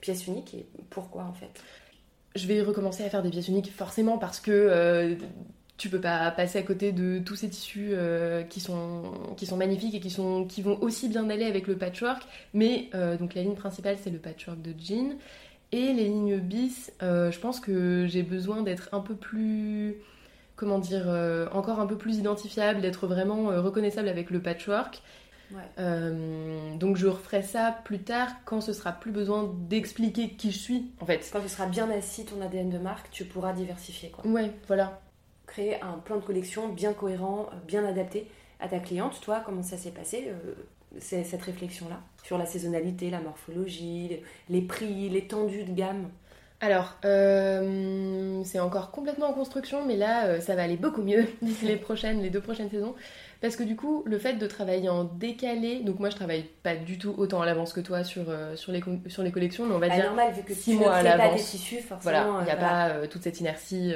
pièces 0.00 0.26
uniques. 0.26 0.54
Et 0.54 0.66
pourquoi 0.90 1.24
en 1.24 1.32
fait? 1.32 1.62
Je 2.34 2.46
vais 2.46 2.60
recommencer 2.62 3.02
à 3.04 3.08
faire 3.08 3.22
des 3.22 3.30
pièces 3.30 3.48
uniques 3.48 3.72
forcément 3.72 4.18
parce 4.18 4.40
que 4.40 5.16
tu 5.76 5.88
peux 5.88 6.00
pas 6.00 6.30
passer 6.32 6.58
à 6.58 6.62
côté 6.62 6.92
de 6.92 7.18
tous 7.24 7.36
ces 7.36 7.48
tissus 7.48 7.92
qui, 8.48 8.60
sont, 8.60 9.12
qui 9.36 9.46
sont 9.46 9.56
magnifiques 9.56 9.94
et 9.94 10.00
qui, 10.00 10.10
sont, 10.10 10.44
qui 10.44 10.60
vont 10.60 10.80
aussi 10.82 11.08
bien 11.08 11.30
aller 11.30 11.44
avec 11.44 11.66
le 11.66 11.76
patchwork. 11.76 12.22
Mais 12.52 12.90
donc 13.18 13.34
la 13.34 13.42
ligne 13.42 13.54
principale, 13.54 13.96
c'est 14.02 14.10
le 14.10 14.18
patchwork 14.18 14.60
de 14.60 14.74
jean. 14.78 15.16
Et 15.72 15.92
les 15.92 16.04
lignes 16.04 16.38
bis, 16.38 16.92
euh, 17.02 17.30
je 17.30 17.38
pense 17.38 17.60
que 17.60 18.06
j'ai 18.08 18.22
besoin 18.22 18.62
d'être 18.62 18.88
un 18.92 19.00
peu 19.00 19.14
plus, 19.14 19.96
comment 20.56 20.78
dire, 20.78 21.04
euh, 21.06 21.48
encore 21.52 21.78
un 21.80 21.86
peu 21.86 21.96
plus 21.96 22.16
identifiable, 22.16 22.80
d'être 22.80 23.06
vraiment 23.06 23.50
euh, 23.50 23.60
reconnaissable 23.60 24.08
avec 24.08 24.30
le 24.30 24.40
patchwork. 24.40 25.02
Euh, 25.78 26.76
donc 26.76 26.96
je 26.96 27.06
referai 27.06 27.42
ça 27.42 27.76
plus 27.84 28.00
tard 28.00 28.28
quand 28.44 28.60
ce 28.60 28.72
sera 28.72 28.92
plus 28.92 29.10
besoin 29.10 29.52
d'expliquer 29.68 30.30
qui 30.30 30.52
je 30.52 30.58
suis 30.58 30.92
en 31.00 31.06
fait. 31.06 31.28
Quand 31.32 31.40
tu 31.40 31.48
seras 31.48 31.66
bien 31.66 31.90
assis 31.90 32.24
ton 32.24 32.40
ADN 32.40 32.70
de 32.70 32.78
marque, 32.78 33.10
tu 33.10 33.24
pourras 33.24 33.52
diversifier 33.52 34.10
quoi. 34.10 34.24
Ouais, 34.26 34.52
voilà. 34.66 35.00
Créer 35.46 35.80
un 35.82 35.98
plan 35.98 36.16
de 36.16 36.22
collection 36.22 36.68
bien 36.68 36.92
cohérent, 36.92 37.50
bien 37.66 37.84
adapté 37.84 38.28
à 38.60 38.68
ta 38.68 38.78
cliente. 38.78 39.20
Toi, 39.20 39.42
comment 39.44 39.62
ça 39.62 39.76
s'est 39.76 39.90
passé 39.90 40.28
euh, 40.28 40.54
cette 40.98 41.42
réflexion-là 41.42 42.00
sur 42.24 42.38
la 42.38 42.46
saisonnalité, 42.46 43.10
la 43.10 43.20
morphologie, 43.20 44.20
les 44.48 44.62
prix, 44.62 45.08
l'étendue 45.08 45.64
de 45.64 45.72
gamme 45.72 46.08
alors, 46.62 46.96
euh, 47.06 48.42
c'est 48.44 48.60
encore 48.60 48.90
complètement 48.90 49.30
en 49.30 49.32
construction, 49.32 49.86
mais 49.86 49.96
là, 49.96 50.26
euh, 50.26 50.40
ça 50.40 50.54
va 50.54 50.62
aller 50.62 50.76
beaucoup 50.76 51.02
mieux 51.02 51.26
d'ici 51.42 51.64
les 51.64 51.76
prochaines, 51.76 52.20
les 52.20 52.28
deux 52.28 52.42
prochaines 52.42 52.70
saisons. 52.70 52.94
Parce 53.40 53.56
que 53.56 53.62
du 53.62 53.76
coup, 53.76 54.02
le 54.04 54.18
fait 54.18 54.34
de 54.34 54.46
travailler 54.46 54.90
en 54.90 55.04
décalé, 55.04 55.80
donc 55.80 55.98
moi 55.98 56.10
je 56.10 56.16
travaille 56.16 56.42
pas 56.62 56.76
du 56.76 56.98
tout 56.98 57.14
autant 57.16 57.40
à 57.40 57.46
l'avance 57.46 57.72
que 57.72 57.80
toi 57.80 58.04
sur, 58.04 58.28
euh, 58.28 58.54
sur, 58.56 58.72
les, 58.72 58.82
sur 59.06 59.22
les 59.22 59.32
collections, 59.32 59.64
mais 59.64 59.74
on 59.74 59.78
va 59.78 59.88
bah, 59.88 59.94
dire 59.94 60.04
normal, 60.04 60.34
vu 60.34 60.42
que 60.42 60.52
six 60.52 60.74
mois 60.74 60.96
à 60.96 61.02
l'avance. 61.02 61.50
tissus, 61.50 61.80
forcément. 61.80 62.02
Voilà, 62.02 62.40
il 62.40 62.44
n'y 62.44 62.50
a 62.50 62.56
pas 62.56 63.06
toute 63.06 63.22
cette 63.22 63.40
inertie 63.40 63.94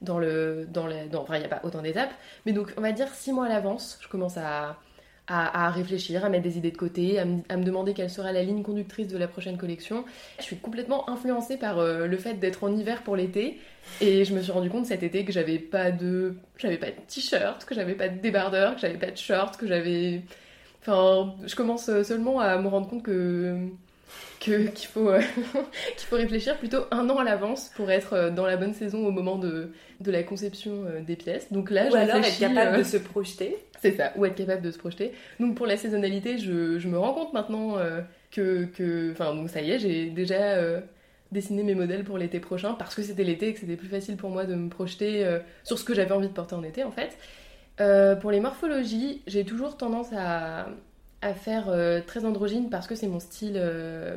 dans 0.00 0.18
le. 0.18 0.66
Dans 0.72 0.86
les, 0.86 1.08
dans, 1.08 1.20
enfin, 1.20 1.36
il 1.36 1.40
n'y 1.40 1.46
a 1.46 1.50
pas 1.50 1.60
autant 1.64 1.82
d'étapes. 1.82 2.12
Mais 2.46 2.52
donc, 2.52 2.72
on 2.78 2.80
va 2.80 2.92
dire 2.92 3.08
six 3.08 3.32
mois 3.32 3.44
à 3.44 3.48
l'avance, 3.50 3.98
je 4.00 4.08
commence 4.08 4.38
à 4.38 4.78
à, 5.26 5.70
réfléchir, 5.70 6.24
à 6.24 6.28
mettre 6.28 6.42
des 6.42 6.58
idées 6.58 6.70
de 6.70 6.76
côté, 6.76 7.18
à, 7.18 7.24
me 7.24 7.64
demander 7.64 7.94
quelle 7.94 8.10
sera 8.10 8.30
la 8.32 8.42
ligne 8.42 8.62
conductrice 8.62 9.08
de 9.08 9.16
la 9.16 9.26
prochaine 9.26 9.56
collection. 9.56 10.04
Je 10.38 10.44
suis 10.44 10.56
complètement 10.56 11.08
influencée 11.08 11.56
par 11.56 11.78
euh, 11.78 12.06
le 12.06 12.16
fait 12.18 12.34
d'être 12.34 12.62
en 12.64 12.76
hiver 12.76 13.02
pour 13.02 13.16
l'été 13.16 13.58
et 14.02 14.24
je 14.24 14.34
me 14.34 14.42
suis 14.42 14.52
rendu 14.52 14.68
compte 14.68 14.84
cet 14.86 15.02
été 15.02 15.24
que 15.24 15.32
j'avais 15.32 15.58
pas 15.58 15.90
de 15.90 16.34
j'avais 16.58 16.76
pas 16.76 16.90
de 16.90 16.96
t-shirt, 17.08 17.64
que 17.64 17.74
j'avais 17.74 17.94
pas 17.94 18.08
de 18.08 18.18
débardeur, 18.18 18.74
que 18.74 18.82
j'avais 18.82 18.98
pas 18.98 19.10
de 19.10 19.16
short, 19.16 19.56
que 19.56 19.66
j'avais 19.66 20.22
enfin 20.82 21.34
je 21.46 21.54
commence 21.54 21.86
seulement 22.02 22.40
à 22.40 22.58
me 22.58 22.68
rendre 22.68 22.88
compte 22.88 23.02
que 23.02 23.70
qu'il 24.40 24.70
faut, 24.92 25.08
euh, 25.08 25.20
qu'il 25.96 26.06
faut 26.08 26.16
réfléchir 26.16 26.58
plutôt 26.58 26.84
un 26.90 27.08
an 27.08 27.18
à 27.18 27.24
l'avance 27.24 27.70
pour 27.76 27.90
être 27.90 28.12
euh, 28.12 28.30
dans 28.30 28.46
la 28.46 28.56
bonne 28.56 28.74
saison 28.74 29.06
au 29.06 29.10
moment 29.10 29.36
de, 29.36 29.72
de 30.00 30.10
la 30.10 30.22
conception 30.22 30.84
des 31.06 31.16
pièces. 31.16 31.52
Donc 31.52 31.70
là, 31.70 31.88
Ou 31.90 31.94
alors 31.94 32.16
être 32.16 32.38
capable 32.38 32.78
de 32.78 32.82
se 32.82 32.96
projeter. 32.96 33.56
C'est 33.84 33.98
ça, 33.98 34.12
ou 34.16 34.24
être 34.24 34.34
capable 34.34 34.62
de 34.62 34.70
se 34.70 34.78
projeter. 34.78 35.12
Donc 35.40 35.56
pour 35.56 35.66
la 35.66 35.76
saisonnalité, 35.76 36.38
je, 36.38 36.78
je 36.78 36.88
me 36.88 36.98
rends 36.98 37.12
compte 37.12 37.34
maintenant 37.34 37.76
euh, 37.76 38.00
que, 38.30 38.64
que. 38.64 39.12
Enfin, 39.12 39.34
donc 39.34 39.50
ça 39.50 39.60
y 39.60 39.72
est, 39.72 39.78
j'ai 39.78 40.08
déjà 40.08 40.40
euh, 40.40 40.80
dessiné 41.32 41.62
mes 41.62 41.74
modèles 41.74 42.02
pour 42.02 42.16
l'été 42.16 42.40
prochain 42.40 42.72
parce 42.72 42.94
que 42.94 43.02
c'était 43.02 43.24
l'été 43.24 43.48
et 43.48 43.52
que 43.52 43.60
c'était 43.60 43.76
plus 43.76 43.88
facile 43.88 44.16
pour 44.16 44.30
moi 44.30 44.46
de 44.46 44.54
me 44.54 44.70
projeter 44.70 45.26
euh, 45.26 45.38
sur 45.64 45.78
ce 45.78 45.84
que 45.84 45.94
j'avais 45.94 46.12
envie 46.12 46.28
de 46.28 46.32
porter 46.32 46.54
en 46.54 46.62
été 46.64 46.82
en 46.82 46.92
fait. 46.92 47.18
pour 48.22 48.30
les 48.30 48.40
morphologies, 48.40 49.20
j'ai 49.26 49.44
toujours 49.44 49.76
tendance 49.76 50.08
à, 50.16 50.68
à 51.24 51.34
faire 51.34 51.66
très 52.06 52.24
androgyne 52.24 52.70
parce 52.70 52.86
que 52.86 52.94
c'est 52.94 53.08
mon 53.08 53.20
style 53.20 53.60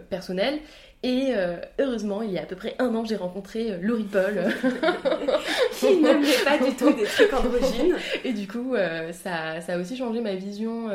personnel 0.10 0.60
et 1.04 1.28
euh, 1.30 1.58
heureusement, 1.80 2.24
il 2.24 2.32
y 2.32 2.40
a 2.40 2.42
à 2.42 2.46
peu 2.46 2.56
près 2.56 2.76
un 2.80 2.94
an, 2.96 3.06
j'ai 3.06 3.18
rencontré 3.18 3.72
euh, 3.72 3.78
Laurie 3.82 4.04
Paul. 4.04 4.44
qui 5.80 6.02
n'aimait 6.02 6.44
pas 6.44 6.58
du 6.58 6.76
tout 6.76 6.92
des 6.92 7.04
trucs 7.04 7.32
androgynes. 7.34 7.96
Et 8.24 8.34
du 8.34 8.48
coup, 8.48 8.74
euh, 8.74 9.12
ça, 9.14 9.62
ça, 9.62 9.74
a 9.74 9.78
aussi 9.78 9.96
changé 9.96 10.22
ma 10.22 10.34
vision. 10.34 10.90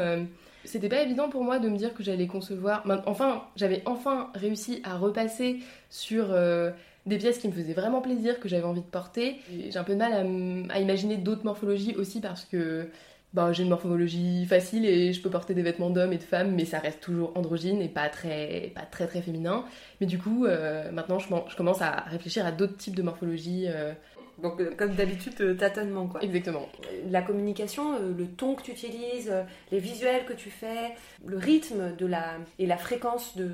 C'était 0.65 0.89
pas 0.89 1.03
évident 1.03 1.29
pour 1.29 1.43
moi 1.43 1.59
de 1.59 1.69
me 1.69 1.77
dire 1.77 1.95
que 1.95 2.03
j'allais 2.03 2.27
concevoir. 2.27 2.85
Enfin, 3.07 3.45
j'avais 3.57 3.83
enfin 3.85 4.31
réussi 4.35 4.81
à 4.85 4.97
repasser 4.97 5.59
sur 5.91 6.35
des 7.07 7.19
pièces 7.19 7.39
qui 7.39 7.49
me 7.49 7.53
faisaient 7.53 7.73
vraiment 7.73 8.01
plaisir, 8.01 8.39
que 8.39 8.49
j'avais 8.49 8.65
envie 8.65 8.81
de 8.81 8.87
porter. 8.87 9.37
J'ai 9.71 9.77
un 9.77 9.85
peu 9.85 9.95
de 9.95 9.99
mal 9.99 10.13
à, 10.13 10.75
à 10.75 10.81
imaginer 10.81 11.17
d'autres 11.17 11.45
morphologies 11.45 11.97
aussi 11.97 12.21
parce 12.21 12.45
que 12.45 12.89
bah, 13.35 13.53
j'ai 13.53 13.63
une 13.63 13.71
morphologie 13.71 14.45
facile 14.45 14.85
et 14.85 15.13
je 15.13 15.23
peux 15.23 15.31
porter 15.31 15.55
des 15.55 15.63
vêtements 15.63 15.89
d'hommes 15.89 16.13
et 16.13 16.19
de 16.19 16.23
femmes, 16.23 16.55
mais 16.55 16.67
ça 16.67 16.79
reste 16.79 17.01
toujours 17.01 17.33
androgyne 17.35 17.81
et 17.81 17.89
pas 17.89 18.09
très, 18.11 18.73
pas 18.75 18.83
très, 18.83 19.07
très 19.07 19.23
féminin. 19.23 19.65
Mais 20.01 20.07
du 20.07 20.19
coup, 20.19 20.45
euh, 20.45 20.91
maintenant, 20.93 21.19
je, 21.19 21.29
je, 21.49 21.57
commence 21.57 21.81
à 21.81 22.01
réfléchir 22.01 22.45
à 22.45 22.53
d'autres 22.53 22.77
types 22.77 22.95
de 22.95 23.03
morphologie. 23.03 23.65
Euh. 23.69 23.93
Donc, 24.43 24.61
euh, 24.61 24.73
comme 24.77 24.95
d'habitude, 24.95 25.57
tâtonnement, 25.57 26.09
quoi. 26.09 26.23
Exactement. 26.23 26.69
La 27.11 27.23
communication, 27.23 27.99
le 27.99 28.27
ton 28.27 28.55
que 28.55 28.63
tu 28.63 28.73
utilises, 28.73 29.33
les 29.71 29.79
visuels 29.79 30.27
que 30.27 30.35
tu 30.35 30.51
fais, 30.51 30.95
le 31.25 31.39
rythme 31.39 31.97
de 31.97 32.07
la, 32.07 32.37
et 32.59 32.67
la 32.67 32.77
fréquence 32.77 33.37
de, 33.37 33.51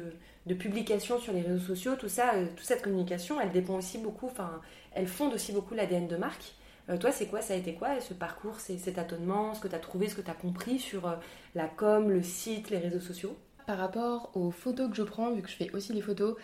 de 0.46 0.54
publication 0.54 1.20
sur 1.20 1.32
les 1.32 1.42
réseaux 1.42 1.64
sociaux, 1.64 1.94
tout 1.96 2.08
ça, 2.08 2.32
toute 2.56 2.66
cette 2.66 2.82
communication, 2.82 3.40
elle 3.40 3.52
dépend 3.52 3.74
aussi 3.74 3.98
beaucoup, 3.98 4.26
enfin, 4.26 4.60
elle 4.92 5.06
fonde 5.06 5.34
aussi 5.34 5.52
beaucoup 5.52 5.74
l'ADN 5.74 6.08
de 6.08 6.16
marque. 6.16 6.54
Euh, 6.90 6.96
toi, 6.96 7.12
c'est 7.12 7.26
quoi 7.26 7.42
Ça 7.42 7.54
a 7.54 7.56
été 7.56 7.74
quoi 7.74 8.00
ce 8.00 8.14
parcours, 8.14 8.60
cet 8.60 8.94
tâtonnement, 8.94 9.54
ce 9.54 9.60
que 9.60 9.68
tu 9.68 9.74
as 9.74 9.78
trouvé, 9.78 10.08
ce 10.08 10.14
que 10.14 10.20
tu 10.20 10.30
as 10.30 10.34
compris 10.34 10.78
sur 10.78 11.06
euh, 11.06 11.16
la 11.54 11.66
com, 11.68 12.10
le 12.10 12.22
site, 12.22 12.70
les 12.70 12.78
réseaux 12.78 13.00
sociaux? 13.00 13.36
Par 13.66 13.78
rapport 13.78 14.30
aux 14.34 14.50
photos 14.50 14.88
que 14.88 14.96
je 14.96 15.02
prends, 15.02 15.30
vu 15.30 15.42
que 15.42 15.48
je 15.50 15.56
fais 15.56 15.70
aussi 15.72 15.92
les 15.92 16.00
photos, 16.00 16.36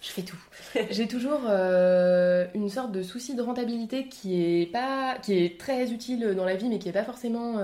je 0.00 0.10
fais 0.10 0.22
tout. 0.22 0.38
J'ai 0.90 1.08
toujours 1.08 1.40
euh, 1.46 2.46
une 2.54 2.68
sorte 2.68 2.92
de 2.92 3.02
souci 3.02 3.34
de 3.34 3.40
rentabilité 3.40 4.08
qui 4.08 4.42
est 4.42 4.66
pas, 4.66 5.16
qui 5.22 5.32
est 5.32 5.58
très 5.58 5.90
utile 5.90 6.34
dans 6.36 6.44
la 6.44 6.56
vie, 6.56 6.68
mais 6.68 6.78
qui 6.78 6.90
est 6.90 6.92
pas 6.92 7.04
forcément 7.04 7.58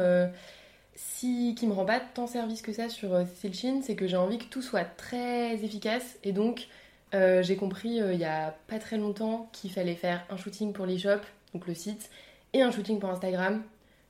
si, 0.95 1.55
qui 1.55 1.67
me 1.67 1.73
rend 1.73 1.85
pas 1.85 2.01
tant 2.01 2.27
service 2.27 2.63
que 2.63 2.73
ça 2.73 2.89
sur 2.89 3.27
Silchin, 3.37 3.81
c'est 3.83 3.97
que 3.97 4.07
j'ai 4.07 4.17
envie 4.17 4.39
que 4.39 4.45
tout 4.45 4.63
soit 4.63 4.85
très 4.85 5.55
efficace 5.65 6.19
et 6.25 6.33
donc 6.33 6.69
j'ai 7.13 7.57
compris 7.57 7.97
il 7.97 8.19
y 8.19 8.25
a 8.25 8.57
pas 8.69 8.79
très 8.79 8.97
longtemps 8.97 9.51
qu'il 9.53 9.71
fallait 9.71 9.95
faire 9.95 10.25
un 10.31 10.39
shooting 10.39 10.73
pour 10.73 10.87
l'e-shop 10.87 11.21
donc 11.55 11.67
le 11.67 11.75
site, 11.75 12.11
et 12.53 12.63
un 12.63 12.71
shooting 12.71 12.99
pour 12.99 13.11
Instagram, 13.11 13.63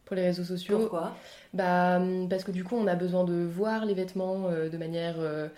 pour 0.05 0.16
les 0.16 0.22
réseaux 0.22 0.44
sociaux. 0.44 0.78
Pourquoi? 0.78 1.16
Bah, 1.55 1.96
hum, 1.96 2.28
Parce 2.28 2.44
que 2.44 2.50
du 2.50 2.64
coup, 2.64 2.76
on 2.76 2.87
a 2.87 2.94
besoin 2.94 3.24
de 3.24 3.44
voir 3.44 3.85
les 3.85 3.94
vêtements 3.94 4.48
euh, 4.48 4.68
de 4.68 4.76
manière 4.76 5.16
euh, 5.18 5.48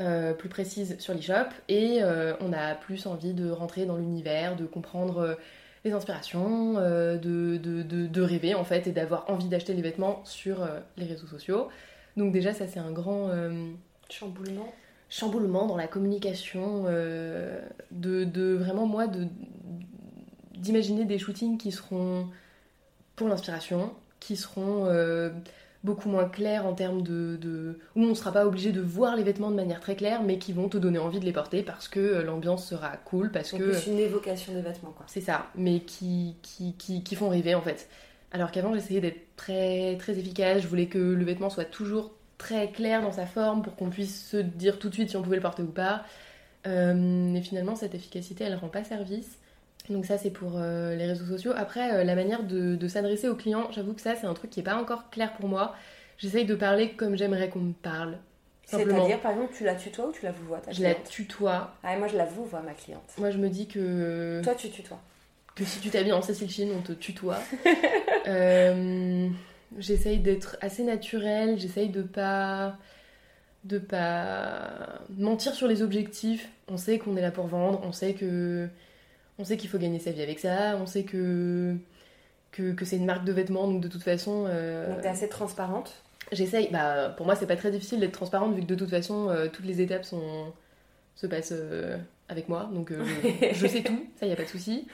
euh, 0.00 0.34
plus 0.34 0.48
précise 0.48 0.96
sur 0.98 1.14
l'e-shop, 1.14 1.48
et 1.68 2.00
on 2.40 2.52
a 2.52 2.74
plus 2.74 3.06
envie 3.06 3.34
de 3.34 3.50
rentrer 3.50 3.86
dans 3.86 3.96
l'univers, 3.96 4.56
de 4.56 4.66
comprendre 4.66 5.36
les 5.84 5.92
inspirations, 5.92 6.74
de, 6.74 7.16
de, 7.56 7.82
de, 7.82 8.22
rêver 8.22 8.54
en 8.54 8.64
fait, 8.64 8.86
et 8.86 8.92
d'avoir 8.92 9.28
envie 9.28 9.48
d'acheter 9.48 9.74
les 9.74 9.82
vêtements 9.82 10.22
sur 10.24 10.68
les 10.96 11.06
réseaux 11.06 11.26
sociaux. 11.26 11.68
Donc 12.16 12.32
déjà, 12.32 12.52
ça 12.52 12.68
c'est 12.68 12.80
un 12.80 12.92
grand... 12.92 13.30
chamboulement 14.08 14.72
chamboulement 15.10 15.66
dans 15.66 15.76
la 15.76 15.86
communication, 15.86 16.84
de, 16.84 18.24
de, 18.24 18.54
vraiment 18.54 18.86
moi 18.86 19.06
de, 19.06 19.26
d'imaginer 20.58 21.04
des 21.04 21.18
shootings 21.18 21.58
qui 21.58 21.72
seront 21.72 22.26
pour 23.16 23.28
l'inspiration, 23.28 23.92
qui 24.20 24.36
seront 24.36 24.86
euh, 24.86 25.30
beaucoup 25.84 26.08
moins 26.08 26.28
clairs 26.28 26.66
en 26.66 26.74
termes 26.74 27.02
de, 27.02 27.78
où 27.94 28.02
on 28.02 28.08
ne 28.08 28.14
sera 28.14 28.32
pas 28.32 28.46
obligé 28.46 28.72
de 28.72 28.80
voir 28.80 29.16
les 29.16 29.22
vêtements 29.22 29.50
de 29.50 29.56
manière 29.56 29.80
très 29.80 29.96
claire, 29.96 30.22
mais 30.22 30.38
qui 30.38 30.52
vont 30.52 30.68
te 30.68 30.76
donner 30.76 30.98
envie 30.98 31.20
de 31.20 31.24
les 31.24 31.32
porter 31.32 31.62
parce 31.62 31.88
que 31.88 32.00
euh, 32.00 32.22
l'ambiance 32.22 32.66
sera 32.66 32.96
cool, 32.96 33.30
parce 33.30 33.52
que 33.52 33.72
c'est 33.72 33.90
une 33.90 33.98
évocation 33.98 34.54
de 34.54 34.60
vêtements 34.60 34.92
quoi. 34.96 35.06
C'est 35.08 35.20
ça, 35.20 35.46
mais 35.54 35.80
qui 35.80 36.36
qui, 36.42 36.74
qui, 36.74 37.02
qui 37.02 37.14
font 37.14 37.28
rêver 37.28 37.54
en 37.54 37.62
fait. 37.62 37.88
Alors 38.32 38.50
qu'avant 38.50 38.74
j'essayais 38.74 39.00
d'être 39.00 39.36
très 39.36 39.96
très 39.98 40.18
efficace, 40.18 40.62
je 40.62 40.68
voulais 40.68 40.86
que 40.86 40.98
le 40.98 41.24
vêtement 41.24 41.50
soit 41.50 41.64
toujours 41.64 42.10
très 42.36 42.70
clair 42.70 43.02
dans 43.02 43.12
sa 43.12 43.26
forme 43.26 43.62
pour 43.62 43.74
qu'on 43.74 43.90
puisse 43.90 44.28
se 44.28 44.36
dire 44.36 44.78
tout 44.78 44.88
de 44.88 44.94
suite 44.94 45.10
si 45.10 45.16
on 45.16 45.22
pouvait 45.22 45.36
le 45.36 45.42
porter 45.42 45.62
ou 45.62 45.72
pas. 45.72 46.04
Euh, 46.66 47.34
et 47.34 47.40
finalement 47.40 47.76
cette 47.76 47.94
efficacité 47.94 48.44
elle 48.44 48.56
rend 48.56 48.68
pas 48.68 48.84
service. 48.84 49.38
Donc 49.90 50.04
ça 50.04 50.18
c'est 50.18 50.30
pour 50.30 50.54
euh, 50.56 50.94
les 50.94 51.06
réseaux 51.06 51.26
sociaux. 51.26 51.52
Après 51.56 51.92
euh, 51.92 52.04
la 52.04 52.14
manière 52.14 52.42
de, 52.42 52.88
s'adresser 52.88 53.28
aux 53.28 53.34
clients, 53.34 53.68
j'avoue 53.72 53.94
que 53.94 54.00
ça 54.00 54.14
c'est 54.16 54.26
un 54.26 54.34
truc 54.34 54.50
qui 54.50 54.60
est 54.60 54.64
pas 54.64 54.76
encore 54.76 55.10
clair 55.10 55.32
pour 55.34 55.48
moi. 55.48 55.74
J'essaye 56.18 56.44
de 56.44 56.54
parler 56.54 56.90
comme 56.90 57.16
j'aimerais 57.16 57.48
qu'on 57.48 57.60
me 57.60 57.72
parle. 57.72 58.18
C'est-à-dire 58.64 59.20
par 59.20 59.32
exemple 59.32 59.54
tu 59.56 59.64
la 59.64 59.74
tutoies 59.74 60.08
ou 60.08 60.12
tu 60.12 60.24
la 60.24 60.32
vouvoies 60.32 60.60
Je 60.70 60.82
la 60.82 60.94
tutoie. 60.94 61.72
Ah 61.82 61.96
moi 61.96 62.08
je 62.08 62.16
la 62.16 62.26
vouvoie 62.26 62.60
ma 62.60 62.72
cliente. 62.72 63.14
Moi 63.16 63.30
je 63.30 63.38
me 63.38 63.48
dis 63.48 63.66
que... 63.66 64.42
Toi 64.44 64.54
tu 64.54 64.68
tutoies. 64.70 65.00
Que 65.54 65.64
si 65.64 65.80
tu 65.80 65.88
t'habilles 65.90 66.12
en 66.12 66.22
Cécile 66.22 66.50
Chine 66.50 66.70
on 66.76 66.82
te 66.82 66.92
tutoie. 66.92 67.38
euh, 68.26 69.28
j'essaye 69.78 70.18
d'être 70.18 70.58
assez 70.60 70.82
naturelle, 70.82 71.58
j'essaye 71.58 71.88
de 71.88 72.02
pas 72.02 72.76
de 73.64 73.78
pas 73.78 75.00
mentir 75.16 75.54
sur 75.54 75.66
les 75.66 75.82
objectifs. 75.82 76.48
On 76.68 76.76
sait 76.76 76.98
qu'on 76.98 77.16
est 77.16 77.22
là 77.22 77.30
pour 77.30 77.46
vendre, 77.46 77.80
on 77.84 77.92
sait 77.92 78.14
que 78.14 78.68
on 79.38 79.44
sait 79.44 79.56
qu'il 79.56 79.68
faut 79.70 79.78
gagner 79.78 79.98
sa 79.98 80.10
vie 80.10 80.22
avec 80.22 80.38
ça, 80.38 80.76
on 80.80 80.86
sait 80.86 81.04
que, 81.04 81.76
que, 82.52 82.84
c'est 82.84 82.96
une 82.96 83.06
marque 83.06 83.24
de 83.24 83.32
vêtements, 83.32 83.68
donc 83.68 83.80
de 83.80 83.88
toute 83.88 84.02
façon. 84.02 84.46
Euh, 84.48 84.90
donc 84.92 85.02
t'es 85.02 85.08
assez 85.08 85.28
transparente 85.28 86.02
J'essaye, 86.30 86.68
bah, 86.70 87.14
pour 87.16 87.24
moi 87.24 87.36
c'est 87.36 87.46
pas 87.46 87.56
très 87.56 87.70
difficile 87.70 88.00
d'être 88.00 88.12
transparente 88.12 88.54
vu 88.54 88.60
que 88.60 88.66
de 88.66 88.74
toute 88.74 88.90
façon 88.90 89.30
euh, 89.30 89.48
toutes 89.48 89.64
les 89.64 89.80
étapes 89.80 90.04
sont, 90.04 90.52
se 91.14 91.26
passent 91.26 91.54
euh, 91.56 91.96
avec 92.28 92.48
moi, 92.48 92.68
donc 92.72 92.92
je, 92.92 93.52
je, 93.54 93.66
sais 93.66 93.82
tout, 93.82 94.06
ça 94.20 94.26
y 94.26 94.32
a 94.32 94.36
pas 94.36 94.44
de 94.44 94.48
souci. 94.48 94.86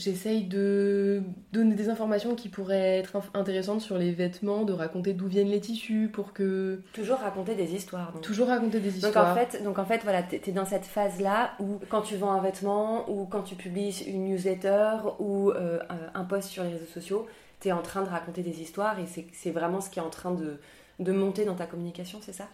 J'essaye 0.00 0.44
de 0.44 1.22
donner 1.52 1.74
des 1.74 1.90
informations 1.90 2.34
qui 2.34 2.48
pourraient 2.48 2.98
être 2.98 3.18
intéressantes 3.34 3.82
sur 3.82 3.98
les 3.98 4.12
vêtements, 4.12 4.64
de 4.64 4.72
raconter 4.72 5.12
d'où 5.12 5.26
viennent 5.26 5.50
les 5.50 5.60
tissus 5.60 6.08
pour 6.10 6.32
que... 6.32 6.80
Toujours 6.94 7.18
raconter 7.18 7.54
des 7.54 7.74
histoires. 7.74 8.12
Toujours 8.22 8.48
raconter 8.48 8.80
des 8.80 8.96
histoires. 8.96 9.12
Donc 9.12 9.38
en 9.38 9.46
fait, 9.46 9.62
donc 9.62 9.78
en 9.78 9.84
fait 9.84 10.02
voilà, 10.02 10.22
t'es 10.22 10.40
es 10.46 10.52
dans 10.52 10.64
cette 10.64 10.86
phase-là 10.86 11.50
où 11.60 11.78
quand 11.90 12.00
tu 12.00 12.16
vends 12.16 12.32
un 12.32 12.40
vêtement, 12.40 13.10
ou 13.10 13.26
quand 13.26 13.42
tu 13.42 13.56
publies 13.56 14.02
une 14.06 14.24
newsletter, 14.24 14.96
ou 15.18 15.50
euh, 15.50 15.78
un 16.14 16.24
post 16.24 16.48
sur 16.48 16.64
les 16.64 16.70
réseaux 16.70 16.86
sociaux, 16.86 17.26
t'es 17.60 17.72
en 17.72 17.82
train 17.82 18.02
de 18.02 18.08
raconter 18.08 18.42
des 18.42 18.62
histoires 18.62 18.98
et 18.98 19.04
c'est 19.32 19.50
vraiment 19.50 19.82
ce 19.82 19.90
qui 19.90 19.98
est 19.98 20.02
en 20.02 20.08
train 20.08 20.30
de, 20.30 20.58
de 20.98 21.12
monter 21.12 21.44
dans 21.44 21.56
ta 21.56 21.66
communication, 21.66 22.20
c'est 22.22 22.32
ça? 22.32 22.48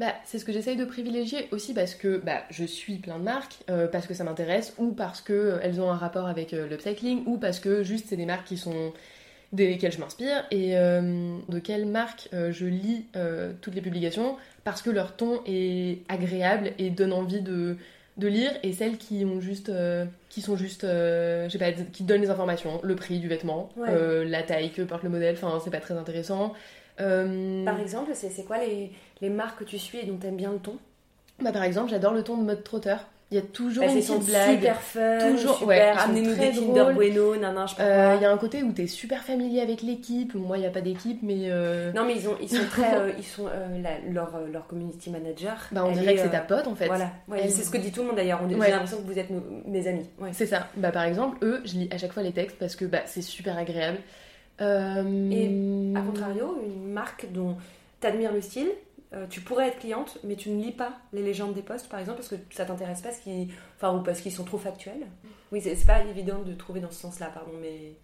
Bah, 0.00 0.14
c'est 0.24 0.38
ce 0.38 0.46
que 0.46 0.52
j'essaye 0.52 0.76
de 0.76 0.86
privilégier 0.86 1.46
aussi 1.50 1.74
parce 1.74 1.94
que 1.94 2.16
bah, 2.16 2.42
je 2.48 2.64
suis 2.64 2.94
plein 2.94 3.18
de 3.18 3.22
marques, 3.22 3.58
euh, 3.68 3.86
parce 3.86 4.06
que 4.06 4.14
ça 4.14 4.24
m'intéresse, 4.24 4.72
ou 4.78 4.92
parce 4.92 5.20
qu'elles 5.20 5.78
ont 5.78 5.90
un 5.90 5.96
rapport 5.96 6.26
avec 6.26 6.54
euh, 6.54 6.66
l'upcycling, 6.66 7.22
ou 7.26 7.36
parce 7.36 7.60
que 7.60 7.82
juste 7.82 8.06
c'est 8.08 8.16
des 8.16 8.24
marques 8.24 8.46
qui 8.46 8.56
sont 8.56 8.94
desquelles 9.52 9.92
je 9.92 10.00
m'inspire, 10.00 10.46
et 10.50 10.78
euh, 10.78 11.36
de 11.50 11.58
quelles 11.58 11.84
marques 11.84 12.30
je 12.32 12.64
lis 12.64 13.04
toutes 13.60 13.74
les 13.74 13.82
publications, 13.82 14.36
parce 14.64 14.80
que 14.80 14.88
leur 14.88 15.16
ton 15.16 15.42
est 15.44 15.98
agréable 16.08 16.70
et 16.78 16.88
donne 16.88 17.12
envie 17.12 17.42
de, 17.42 17.76
de 18.16 18.26
lire, 18.26 18.52
et 18.62 18.72
celles 18.72 18.96
qui 18.96 19.24
ont 19.26 19.40
juste, 19.40 19.70
qui 20.30 20.40
sont 20.40 20.56
juste, 20.56 20.82
je 20.82 21.48
sais 21.50 21.58
pas, 21.58 21.72
qui 21.72 22.04
donnent 22.04 22.22
les 22.22 22.30
informations, 22.30 22.80
le 22.82 22.94
prix 22.94 23.18
du 23.18 23.28
vêtement, 23.28 23.68
la 23.76 24.42
taille 24.44 24.70
que 24.70 24.80
porte 24.80 25.02
le 25.02 25.10
modèle, 25.10 25.34
enfin 25.34 25.60
c'est 25.62 25.70
pas 25.70 25.80
très 25.80 25.94
intéressant. 25.94 26.54
Par 26.96 27.80
exemple, 27.80 28.12
c'est 28.14 28.44
quoi 28.44 28.58
les 28.64 28.92
les 29.20 29.30
marques 29.30 29.60
que 29.60 29.64
tu 29.64 29.78
suis 29.78 29.98
et 29.98 30.04
dont 30.04 30.16
tu 30.18 30.26
aimes 30.26 30.36
bien 30.36 30.52
le 30.52 30.58
ton 30.58 30.76
bah, 31.40 31.52
Par 31.52 31.62
exemple, 31.62 31.90
j'adore 31.90 32.12
le 32.12 32.22
ton 32.22 32.36
de 32.36 32.44
mode 32.44 32.64
trotteur. 32.64 33.06
Il 33.32 33.36
y 33.36 33.38
a 33.38 33.42
toujours 33.42 33.84
bah, 33.84 33.92
une 33.92 34.00
petite 34.00 34.26
blague. 34.26 34.56
super 34.56 34.80
fun, 34.80 35.18
toujours, 35.30 35.58
super, 35.58 35.68
ouais, 35.68 35.80
amenez-nous 35.80 36.34
des 36.34 36.50
Kinder 36.50 36.92
Bueno, 36.94 37.36
nan, 37.36 37.64
je 37.68 37.76
sais 37.76 37.82
euh, 37.82 38.16
Il 38.16 38.22
y 38.22 38.24
a 38.24 38.32
un 38.32 38.36
côté 38.36 38.64
où 38.64 38.72
tu 38.72 38.82
es 38.82 38.86
super 38.88 39.22
familier 39.22 39.60
avec 39.60 39.82
l'équipe. 39.82 40.34
Moi, 40.34 40.58
il 40.58 40.62
n'y 40.62 40.66
a 40.66 40.70
pas 40.70 40.80
d'équipe, 40.80 41.20
mais... 41.22 41.42
Euh, 41.44 41.92
non, 41.92 42.04
mais 42.04 42.16
ils, 42.16 42.28
ont, 42.28 42.36
ils 42.40 42.48
sont 42.48 42.64
très... 42.70 42.92
Euh, 42.92 43.12
ils 43.16 43.24
sont, 43.24 43.46
leur, 44.10 44.32
leur 44.52 44.66
community 44.66 45.10
manager... 45.10 45.68
Bah, 45.70 45.84
on 45.84 45.92
dirait 45.92 46.16
que 46.16 46.22
c'est 46.22 46.30
ta 46.30 46.40
pote, 46.40 46.66
en 46.66 46.74
fait. 46.74 46.88
Voilà, 46.88 47.12
c'est 47.48 47.62
ce 47.62 47.70
que 47.70 47.78
dit 47.78 47.92
tout 47.92 48.00
le 48.00 48.08
monde, 48.08 48.16
d'ailleurs. 48.16 48.40
J'ai 48.48 48.56
l'impression 48.56 49.00
que 49.00 49.06
vous 49.06 49.18
êtes 49.18 49.28
mes 49.64 49.86
amis. 49.86 50.08
C'est 50.32 50.46
ça. 50.46 50.66
Bah, 50.76 50.90
par 50.90 51.04
exemple, 51.04 51.38
eux, 51.44 51.62
je 51.64 51.74
lis 51.74 51.88
à 51.92 51.98
chaque 51.98 52.12
fois 52.12 52.24
les 52.24 52.32
textes 52.32 52.58
parce 52.58 52.74
que 52.74 52.84
bah, 52.84 53.02
c'est 53.06 53.22
super 53.22 53.56
agréable. 53.56 53.98
Et, 54.60 55.94
à 55.94 56.00
contrario, 56.00 56.60
une 56.64 56.92
marque 56.92 57.28
dont 57.30 57.56
tu 58.00 58.06
admires 58.08 58.32
le 58.32 58.40
style, 58.40 58.70
euh, 59.12 59.26
tu 59.28 59.40
pourrais 59.40 59.68
être 59.68 59.80
cliente, 59.80 60.18
mais 60.22 60.36
tu 60.36 60.50
ne 60.50 60.62
lis 60.62 60.72
pas 60.72 60.92
les 61.12 61.22
légendes 61.22 61.54
des 61.54 61.62
postes, 61.62 61.88
par 61.88 61.98
exemple, 61.98 62.18
parce 62.18 62.28
que 62.28 62.36
ça 62.50 62.64
t'intéresse 62.64 63.02
pas, 63.02 63.10
enfin, 63.76 63.96
ou 63.96 64.02
parce 64.02 64.20
qu'ils 64.20 64.32
sont 64.32 64.44
trop 64.44 64.58
factuels. 64.58 65.06
Oui, 65.50 65.60
c'est 65.60 65.84
pas 65.84 66.04
évident 66.04 66.42
de 66.42 66.54
trouver 66.54 66.80
dans 66.80 66.90
ce 66.90 67.00
sens-là, 67.00 67.30
pardon, 67.32 67.52
mais. 67.60 67.94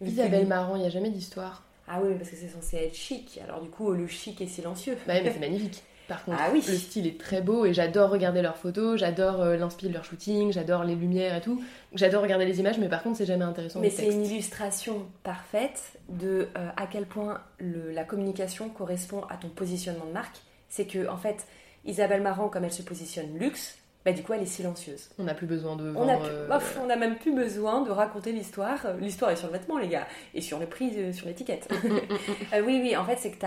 Isabelle 0.00 0.46
Marant, 0.46 0.76
il 0.76 0.82
n'y 0.82 0.86
a 0.86 0.90
jamais 0.90 1.10
d'histoire. 1.10 1.64
Ah 1.88 2.00
oui, 2.02 2.14
parce 2.16 2.30
que 2.30 2.36
c'est 2.36 2.48
censé 2.48 2.76
être 2.76 2.94
chic. 2.94 3.40
Alors 3.42 3.60
du 3.60 3.70
coup, 3.70 3.92
le 3.92 4.06
chic 4.06 4.40
est 4.40 4.46
silencieux. 4.46 4.96
Bah 5.06 5.14
mais 5.22 5.32
c'est 5.32 5.38
magnifique. 5.38 5.82
Par 6.08 6.24
contre, 6.24 6.38
ah 6.40 6.50
oui. 6.52 6.62
le 6.66 6.74
style 6.74 7.06
est 7.06 7.18
très 7.18 7.40
beau 7.40 7.64
et 7.64 7.74
j'adore 7.74 8.10
regarder 8.10 8.40
leurs 8.40 8.56
photos, 8.56 8.98
j'adore 8.98 9.40
euh, 9.40 9.56
l'inspirer 9.56 9.88
de 9.88 9.94
leur 9.94 10.04
shooting, 10.04 10.52
j'adore 10.52 10.84
les 10.84 10.94
lumières 10.94 11.34
et 11.34 11.40
tout. 11.40 11.62
J'adore 11.94 12.22
regarder 12.22 12.44
les 12.44 12.60
images, 12.60 12.78
mais 12.78 12.88
par 12.88 13.02
contre, 13.02 13.18
c'est 13.18 13.26
jamais 13.26 13.44
intéressant. 13.44 13.80
Mais 13.80 13.90
c'est 13.90 14.08
une 14.08 14.24
illustration 14.24 15.06
parfaite 15.24 15.98
de 16.08 16.48
euh, 16.56 16.68
à 16.76 16.86
quel 16.86 17.06
point 17.06 17.40
la 17.60 18.04
communication 18.04 18.68
correspond 18.68 19.22
à 19.30 19.36
ton 19.36 19.48
positionnement 19.48 20.06
de 20.06 20.12
marque. 20.12 20.36
C'est 20.68 20.86
que, 20.86 21.08
en 21.08 21.16
fait, 21.16 21.46
Isabelle 21.84 22.22
Marant, 22.22 22.48
comme 22.48 22.64
elle 22.64 22.72
se 22.72 22.82
positionne 22.82 23.36
luxe, 23.38 23.78
bah, 24.04 24.12
du 24.12 24.22
coup, 24.22 24.32
elle 24.32 24.42
est 24.42 24.46
silencieuse. 24.46 25.08
On 25.18 25.24
n'a 25.24 25.34
plus 25.34 25.48
besoin 25.48 25.74
de. 25.74 25.92
on, 25.96 26.08
a 26.08 26.16
euh, 26.16 26.96
même 26.96 27.16
plus 27.16 27.34
besoin 27.34 27.82
de 27.82 27.90
raconter 27.90 28.30
l'histoire. 28.30 28.78
L'histoire 29.00 29.32
est 29.32 29.36
sur 29.36 29.48
le 29.48 29.54
vêtement, 29.54 29.78
les 29.78 29.88
gars, 29.88 30.06
et 30.34 30.40
sur 30.40 30.60
le 30.60 30.66
prix, 30.66 31.12
sur 31.12 31.26
l'étiquette. 31.26 31.68
oui, 31.82 32.80
oui, 32.80 32.96
en 32.96 33.04
fait, 33.04 33.16
c'est 33.16 33.32
que 33.32 33.38
tu 33.38 33.46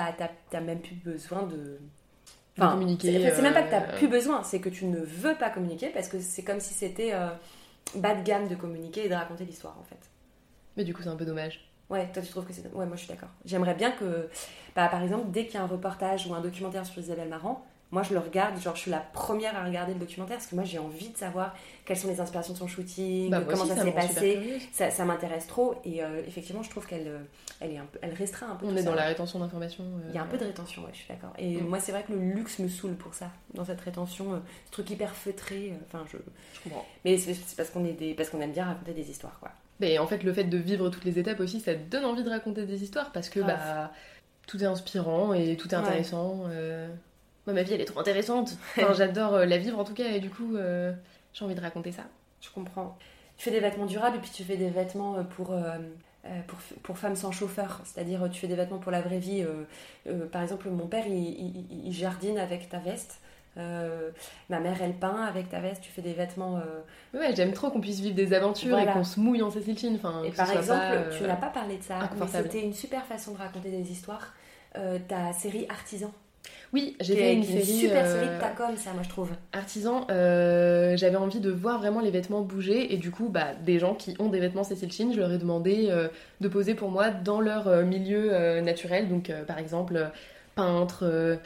n'as 0.54 0.60
même 0.60 0.82
plus 0.82 0.96
besoin 0.96 1.44
de 1.44 1.80
communiquer. 2.60 3.32
C'est 3.34 3.42
même 3.42 3.54
pas 3.54 3.64
que 3.64 3.70
tu 3.70 3.76
n'as 3.76 3.84
euh, 3.84 3.98
plus 3.98 4.08
besoin, 4.08 4.44
c'est 4.44 4.60
que 4.60 4.70
tu 4.70 4.86
ne 4.86 5.00
veux 5.00 5.36
pas 5.36 5.50
communiquer 5.50 5.90
parce 5.90 6.08
que 6.08 6.20
c'est 6.20 6.44
comme 6.44 6.60
si 6.60 6.74
c'était 6.74 7.14
euh, 7.14 7.30
bas 7.96 8.16
de 8.16 8.24
gamme 8.24 8.48
de 8.48 8.56
communiquer 8.56 9.06
et 9.06 9.10
de 9.10 9.16
raconter 9.16 9.46
l'histoire 9.46 9.78
en 9.80 9.84
fait. 9.84 10.00
Mais 10.78 10.84
du 10.84 10.94
coup, 10.94 11.02
c'est 11.02 11.10
un 11.10 11.16
peu 11.16 11.26
dommage. 11.26 11.70
Ouais, 11.90 12.08
toi 12.14 12.22
tu 12.22 12.30
trouves 12.30 12.46
que 12.46 12.54
c'est. 12.54 12.72
Ouais, 12.74 12.86
moi 12.86 12.96
je 12.96 13.02
suis 13.02 13.10
d'accord. 13.10 13.30
J'aimerais 13.46 13.74
bien 13.74 13.92
que, 13.92 14.30
bah, 14.76 14.88
par 14.88 15.02
exemple, 15.02 15.26
dès 15.30 15.46
qu'il 15.46 15.56
y 15.56 15.58
a 15.58 15.64
un 15.64 15.68
reportage 15.68 16.28
ou 16.28 16.34
un 16.36 16.42
documentaire 16.42 16.86
sur 16.86 17.02
Isabelle 17.02 17.30
Marant, 17.30 17.66
moi 17.92 18.04
je 18.04 18.14
le 18.14 18.20
regarde, 18.20 18.60
genre 18.60 18.76
je 18.76 18.82
suis 18.82 18.92
la 18.92 19.00
première 19.00 19.58
à 19.58 19.66
regarder 19.66 19.94
le 19.94 20.00
documentaire 20.00 20.38
parce 20.38 20.48
que 20.48 20.56
moi 20.56 20.64
j'ai 20.64 20.78
envie 20.78 21.10
de 21.10 21.18
savoir 21.18 21.56
quelles 21.86 21.98
sont 21.98 22.08
les 22.08 22.20
inspirations 22.20 22.54
de 22.54 22.58
son 22.60 22.68
shooting, 22.68 23.32
bah, 23.32 23.42
comment 23.42 23.66
ça 23.66 23.76
s'est 23.76 23.92
passé. 23.92 24.60
Ça, 24.72 24.92
ça 24.92 25.06
m'intéresse 25.06 25.48
trop 25.48 25.76
et 25.84 26.04
euh, 26.04 26.22
effectivement 26.28 26.62
je 26.62 26.70
trouve 26.70 26.86
qu'elle 26.86 27.08
euh, 27.08 27.20
elle 27.60 27.72
est 27.72 27.78
un 27.78 27.86
peu, 27.86 27.98
elle 28.02 28.14
restreint 28.14 28.52
un 28.52 28.56
peu. 28.56 28.68
On 28.68 28.76
est 28.76 28.84
dans 28.84 28.94
la 28.94 29.06
rétention 29.06 29.40
d'informations. 29.40 29.84
Euh, 29.84 30.10
Il 30.10 30.16
y 30.16 30.18
a 30.20 30.22
un 30.22 30.28
peu 30.28 30.38
de 30.38 30.46
rétention, 30.46 30.84
ouais, 30.84 30.92
je 30.94 31.00
suis 31.00 31.08
d'accord. 31.08 31.34
Et 31.40 31.58
mm. 31.58 31.68
moi 31.68 31.80
c'est 31.80 31.92
vrai 31.92 32.04
que 32.04 32.14
le 32.14 32.20
luxe 32.20 32.60
me 32.60 32.68
saoule 32.68 32.96
pour 32.96 33.16
ça, 33.16 33.32
dans 33.56 33.66
cette 33.66 33.82
rétention, 33.82 34.40
ce 34.66 34.72
truc 34.72 34.90
hyper 34.92 35.16
feutré. 35.16 35.74
Enfin 35.88 36.06
je, 36.12 36.18
je 36.54 36.64
comprends. 36.64 36.86
Mais 37.06 37.18
c'est 37.18 37.36
parce 37.58 37.72
qu'on 37.72 37.86
est 37.86 37.94
des, 37.94 38.14
parce 38.14 38.30
qu'on 38.30 38.42
aime 38.42 38.52
bien 38.52 38.66
raconter 38.66 38.94
des 38.94 39.10
histoires 39.10 39.40
quoi. 39.40 39.50
Mais 39.80 39.98
en 39.98 40.06
fait 40.06 40.24
le 40.24 40.34
fait 40.34 40.44
de 40.44 40.58
vivre 40.58 40.90
toutes 40.90 41.06
les 41.06 41.18
étapes 41.18 41.40
aussi, 41.40 41.60
ça 41.60 41.74
donne 41.74 42.06
envie 42.06 42.24
de 42.24 42.30
raconter 42.30 42.66
des 42.66 42.84
histoires 42.84 43.12
parce 43.12 43.30
que 43.30 43.40
bah 43.40 43.92
tout 44.46 44.62
est 44.64 44.68
inspirant 44.68 45.34
et 45.34 45.58
tout 45.58 45.70
est 45.70 45.76
intéressant 45.76 46.46
ma 47.54 47.64
vie, 47.64 47.74
elle 47.74 47.82
est 47.82 47.86
trop 47.86 48.00
intéressante. 48.00 48.58
J'adore 48.96 49.36
euh, 49.36 49.46
la 49.46 49.58
vivre 49.58 49.80
en 49.80 49.84
tout 49.84 49.94
cas, 49.94 50.08
et 50.08 50.20
du 50.20 50.30
coup, 50.30 50.56
euh, 50.56 50.92
j'ai 51.34 51.46
envie 51.46 51.56
de 51.56 51.62
raconter 51.62 51.92
ça. 51.92 52.04
Je 52.42 52.50
comprends. 52.50 52.98
Tu 53.38 53.46
fais 53.46 53.52
des 53.52 53.60
vêtements 53.60 53.86
durables 53.86 54.18
et 54.18 54.20
puis 54.20 54.32
tu 54.32 54.44
fais 54.44 54.58
des 54.58 54.70
vêtements 54.70 55.16
euh, 55.16 55.24
pour, 55.24 55.56
pour, 56.48 56.60
pour, 56.84 56.98
femmes 56.98 57.16
sans 57.16 57.32
chauffeur. 57.32 57.82
C'est-à-dire, 57.86 58.30
tu 58.30 58.40
fais 58.40 58.48
des 58.48 58.56
vêtements 58.56 58.80
pour 58.80 58.92
la 58.92 59.02
vraie 59.02 59.20
vie. 59.20 59.46
par 60.32 60.42
exemple, 60.42 60.70
mon 60.70 60.88
père, 60.88 61.06
il, 61.08 61.92
jardine 61.92 62.38
avec 62.38 62.68
ta 62.68 62.80
veste. 62.80 63.22
ma 63.56 64.60
mère, 64.60 64.82
elle 64.82 64.94
peint 64.94 65.24
avec 65.24 65.50
ta 65.50 65.62
veste. 65.62 65.82
Tu 65.82 65.92
fais 65.92 66.02
des 66.02 66.12
vêtements. 66.12 66.62
Ouais, 67.14 67.34
j'aime 67.34 67.54
trop 67.54 67.70
qu'on 67.70 67.80
puisse 67.80 68.02
vivre 68.02 68.16
des 68.16 68.34
aventures 68.34 68.78
et 68.78 68.86
qu'on 68.88 69.06
se 69.06 69.20
mouille 69.22 69.42
en 69.42 69.52
Cécile 69.52 69.96
Enfin, 69.96 70.24
et 70.24 70.32
par 70.32 70.52
exemple, 70.52 71.16
tu 71.18 71.24
n'as 71.24 71.38
pas 71.38 71.50
parlé 71.50 71.78
de 71.78 71.84
ça, 71.84 72.10
mais 72.20 72.28
c'était 72.28 72.62
une 72.62 72.74
super 72.74 73.06
façon 73.06 73.32
de 73.32 73.38
raconter 73.38 73.70
des 73.70 73.90
histoires. 73.90 74.34
ta 75.08 75.32
série 75.32 75.66
Artisan. 75.70 76.12
Oui, 76.72 76.96
j'ai 77.00 77.16
fait 77.16 77.34
une, 77.34 77.44
série, 77.44 77.66
super 77.66 78.06
série 78.06 78.28
de 78.28 78.40
ta 78.40 78.50
com, 78.50 78.76
ça, 78.78 78.94
moi 78.94 79.02
je 79.04 79.10
trouve. 79.10 79.30
Artisan, 79.54 80.06
euh, 80.12 80.96
j'avais 80.98 81.16
envie 81.16 81.40
de 81.40 81.50
voir 81.50 81.80
vraiment 81.80 82.00
les 82.00 82.12
vêtements 82.12 82.42
bouger 82.42 82.94
et 82.94 82.98
du 82.98 83.10
coup, 83.10 83.30
bah, 83.30 83.48
des 83.66 83.80
gens 83.80 83.96
qui 83.96 84.16
ont 84.20 84.30
des 84.30 84.40
vêtements 84.40 84.64
Cécile 84.64 84.92
Chine, 84.92 85.12
je 85.14 85.20
leur 85.20 85.32
ai 85.32 85.40
demandé 85.40 85.88
euh, 85.90 86.10
de 86.42 86.48
poser 86.48 86.76
pour 86.76 86.92
moi 86.92 87.10
dans 87.10 87.42
leur 87.42 87.68
euh, 87.68 87.84
milieu 87.84 88.62
naturel, 88.62 89.10
donc 89.10 89.32
par 89.48 89.58
exemple 89.58 90.10
peintre. 90.56 91.40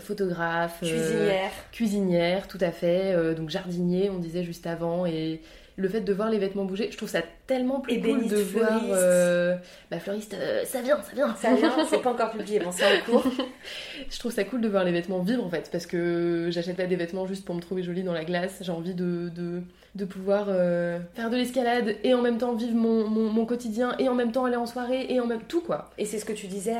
photographe, 0.00 0.80
cuisinière, 0.80 1.52
cuisinière, 1.70 2.48
tout 2.48 2.58
à 2.60 2.72
fait, 2.72 3.34
donc 3.36 3.50
jardinier, 3.50 4.10
on 4.10 4.18
disait 4.18 4.42
juste 4.42 4.66
avant, 4.66 5.06
et 5.06 5.40
le 5.78 5.88
fait 5.88 6.00
de 6.00 6.12
voir 6.12 6.28
les 6.28 6.38
vêtements 6.38 6.64
bouger, 6.64 6.88
je 6.90 6.96
trouve 6.96 7.08
ça 7.08 7.22
tellement 7.46 7.80
plus 7.80 8.00
cool 8.00 8.26
de 8.26 8.36
voir. 8.36 8.82
Euh, 8.90 9.56
bah, 9.92 10.00
fleuriste, 10.00 10.34
euh, 10.34 10.64
ça 10.64 10.82
vient, 10.82 11.00
ça 11.00 11.14
vient. 11.14 11.34
Ça 11.36 11.54
vient, 11.54 11.72
c'est 11.88 12.02
pas 12.02 12.10
encore 12.10 12.32
publié, 12.32 12.58
bon, 12.58 12.72
c'est 12.72 12.84
en 12.84 13.04
cours. 13.06 13.24
je 14.10 14.18
trouve 14.18 14.32
ça 14.32 14.42
cool 14.42 14.60
de 14.60 14.68
voir 14.68 14.82
les 14.82 14.90
vêtements 14.90 15.20
vivre 15.20 15.44
en 15.44 15.48
fait, 15.48 15.68
parce 15.70 15.86
que 15.86 16.48
j'achète 16.50 16.76
pas 16.76 16.86
des 16.86 16.96
vêtements 16.96 17.26
juste 17.26 17.44
pour 17.44 17.54
me 17.54 17.60
trouver 17.60 17.84
jolie 17.84 18.02
dans 18.02 18.12
la 18.12 18.24
glace. 18.24 18.58
J'ai 18.60 18.72
envie 18.72 18.92
de, 18.92 19.28
de, 19.28 19.62
de 19.94 20.04
pouvoir 20.04 20.46
euh, 20.48 20.98
faire 21.14 21.30
de 21.30 21.36
l'escalade 21.36 21.94
et 22.02 22.12
en 22.12 22.22
même 22.22 22.38
temps 22.38 22.54
vivre 22.54 22.74
mon, 22.74 23.08
mon, 23.08 23.46
quotidien 23.46 23.94
et 24.00 24.08
en 24.08 24.14
même 24.14 24.32
temps 24.32 24.46
aller 24.46 24.56
en 24.56 24.66
soirée 24.66 25.06
et 25.08 25.20
en 25.20 25.26
même 25.26 25.42
tout 25.46 25.60
quoi. 25.60 25.90
Et 25.96 26.06
c'est 26.06 26.18
ce 26.18 26.24
que 26.24 26.32
tu 26.32 26.48
disais 26.48 26.76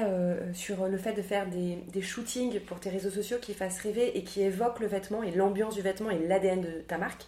sur 0.54 0.88
le 0.88 0.98
fait 0.98 1.12
de 1.12 1.22
faire 1.22 1.46
des, 1.46 1.78
des 1.92 2.02
shootings 2.02 2.58
pour 2.60 2.80
tes 2.80 2.90
réseaux 2.90 3.10
sociaux 3.10 3.36
qui 3.40 3.54
fassent 3.54 3.80
rêver 3.80 4.18
et 4.18 4.24
qui 4.24 4.42
évoquent 4.42 4.80
le 4.80 4.88
vêtement 4.88 5.22
et 5.22 5.30
l'ambiance 5.30 5.76
du 5.76 5.82
vêtement 5.82 6.10
et 6.10 6.18
l'ADN 6.26 6.62
de 6.62 6.82
ta 6.86 6.98
marque. 6.98 7.26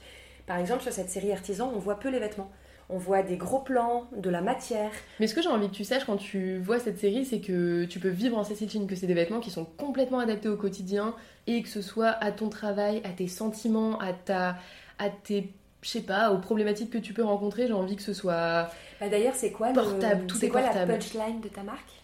Par 0.50 0.58
exemple, 0.58 0.82
sur 0.82 0.92
cette 0.92 1.10
série 1.10 1.30
Artisan, 1.30 1.70
on 1.72 1.78
voit 1.78 2.00
peu 2.00 2.08
les 2.08 2.18
vêtements. 2.18 2.50
On 2.88 2.98
voit 2.98 3.22
des 3.22 3.36
gros 3.36 3.60
plans, 3.60 4.08
de 4.16 4.28
la 4.30 4.40
matière. 4.40 4.90
Mais 5.20 5.28
ce 5.28 5.34
que 5.36 5.42
j'ai 5.42 5.48
envie 5.48 5.68
que 5.68 5.74
tu 5.76 5.84
saches 5.84 6.04
quand 6.04 6.16
tu 6.16 6.58
vois 6.58 6.80
cette 6.80 6.98
série, 6.98 7.24
c'est 7.24 7.38
que 7.38 7.84
tu 7.84 8.00
peux 8.00 8.08
vivre 8.08 8.36
en 8.36 8.42
Cécile 8.42 8.88
que 8.88 8.96
c'est 8.96 9.06
des 9.06 9.14
vêtements 9.14 9.38
qui 9.38 9.52
sont 9.52 9.64
complètement 9.64 10.18
adaptés 10.18 10.48
au 10.48 10.56
quotidien 10.56 11.14
et 11.46 11.62
que 11.62 11.68
ce 11.68 11.82
soit 11.82 12.08
à 12.08 12.32
ton 12.32 12.48
travail, 12.48 13.00
à 13.04 13.10
tes 13.10 13.28
sentiments, 13.28 14.00
à 14.00 14.12
ta, 14.12 14.56
à 14.98 15.08
tes 15.08 15.52
je 15.82 15.88
sais 15.88 16.02
pas, 16.02 16.32
aux 16.32 16.38
problématiques 16.38 16.90
que 16.90 16.98
tu 16.98 17.14
peux 17.14 17.22
rencontrer, 17.22 17.68
j'ai 17.68 17.72
envie 17.72 17.94
que 17.94 18.02
ce 18.02 18.12
soit 18.12 18.70
bah 19.00 19.08
D'ailleurs, 19.08 19.36
c'est 19.36 19.52
quoi 19.52 19.72
portable, 19.72 20.26
tout 20.26 20.44
est, 20.44 20.48
quoi 20.48 20.62
la 20.62 20.84
punchline 20.84 21.40
de 21.40 21.48
ta 21.48 21.62
marque? 21.62 21.99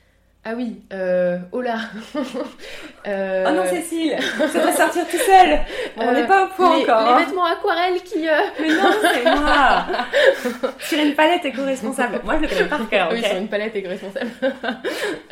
Ah 0.48 0.52
oui, 0.56 0.80
euh, 0.92 1.38
oh 1.50 1.60
là 1.60 1.74
euh... 3.08 3.44
Oh 3.48 3.50
non 3.50 3.66
Cécile, 3.66 4.16
ça 4.20 4.60
va 4.60 4.72
sortir 4.72 5.04
tout 5.08 5.16
seul 5.16 5.58
On 5.96 6.12
n'est 6.12 6.24
pas 6.24 6.44
au 6.44 6.48
point 6.50 6.78
encore 6.78 7.04
Les 7.04 7.12
hein. 7.14 7.18
vêtements 7.26 7.46
aquarelles 7.46 8.00
qui... 8.02 8.28
Euh, 8.28 8.42
Mais 8.60 8.68
non, 8.68 8.90
c'est 9.02 9.24
moi 9.24 10.72
Sur 10.78 11.00
une 11.00 11.14
palette 11.16 11.44
éco-responsable. 11.46 12.20
Moi 12.22 12.36
je 12.36 12.42
le 12.42 12.48
connais 12.48 12.64
par 12.66 12.88
cœur, 12.88 13.08
Oui, 13.10 13.24
sur 13.24 13.36
une 13.36 13.48
palette 13.48 13.74
éco-responsable. 13.74 14.30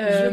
euh, 0.01 0.31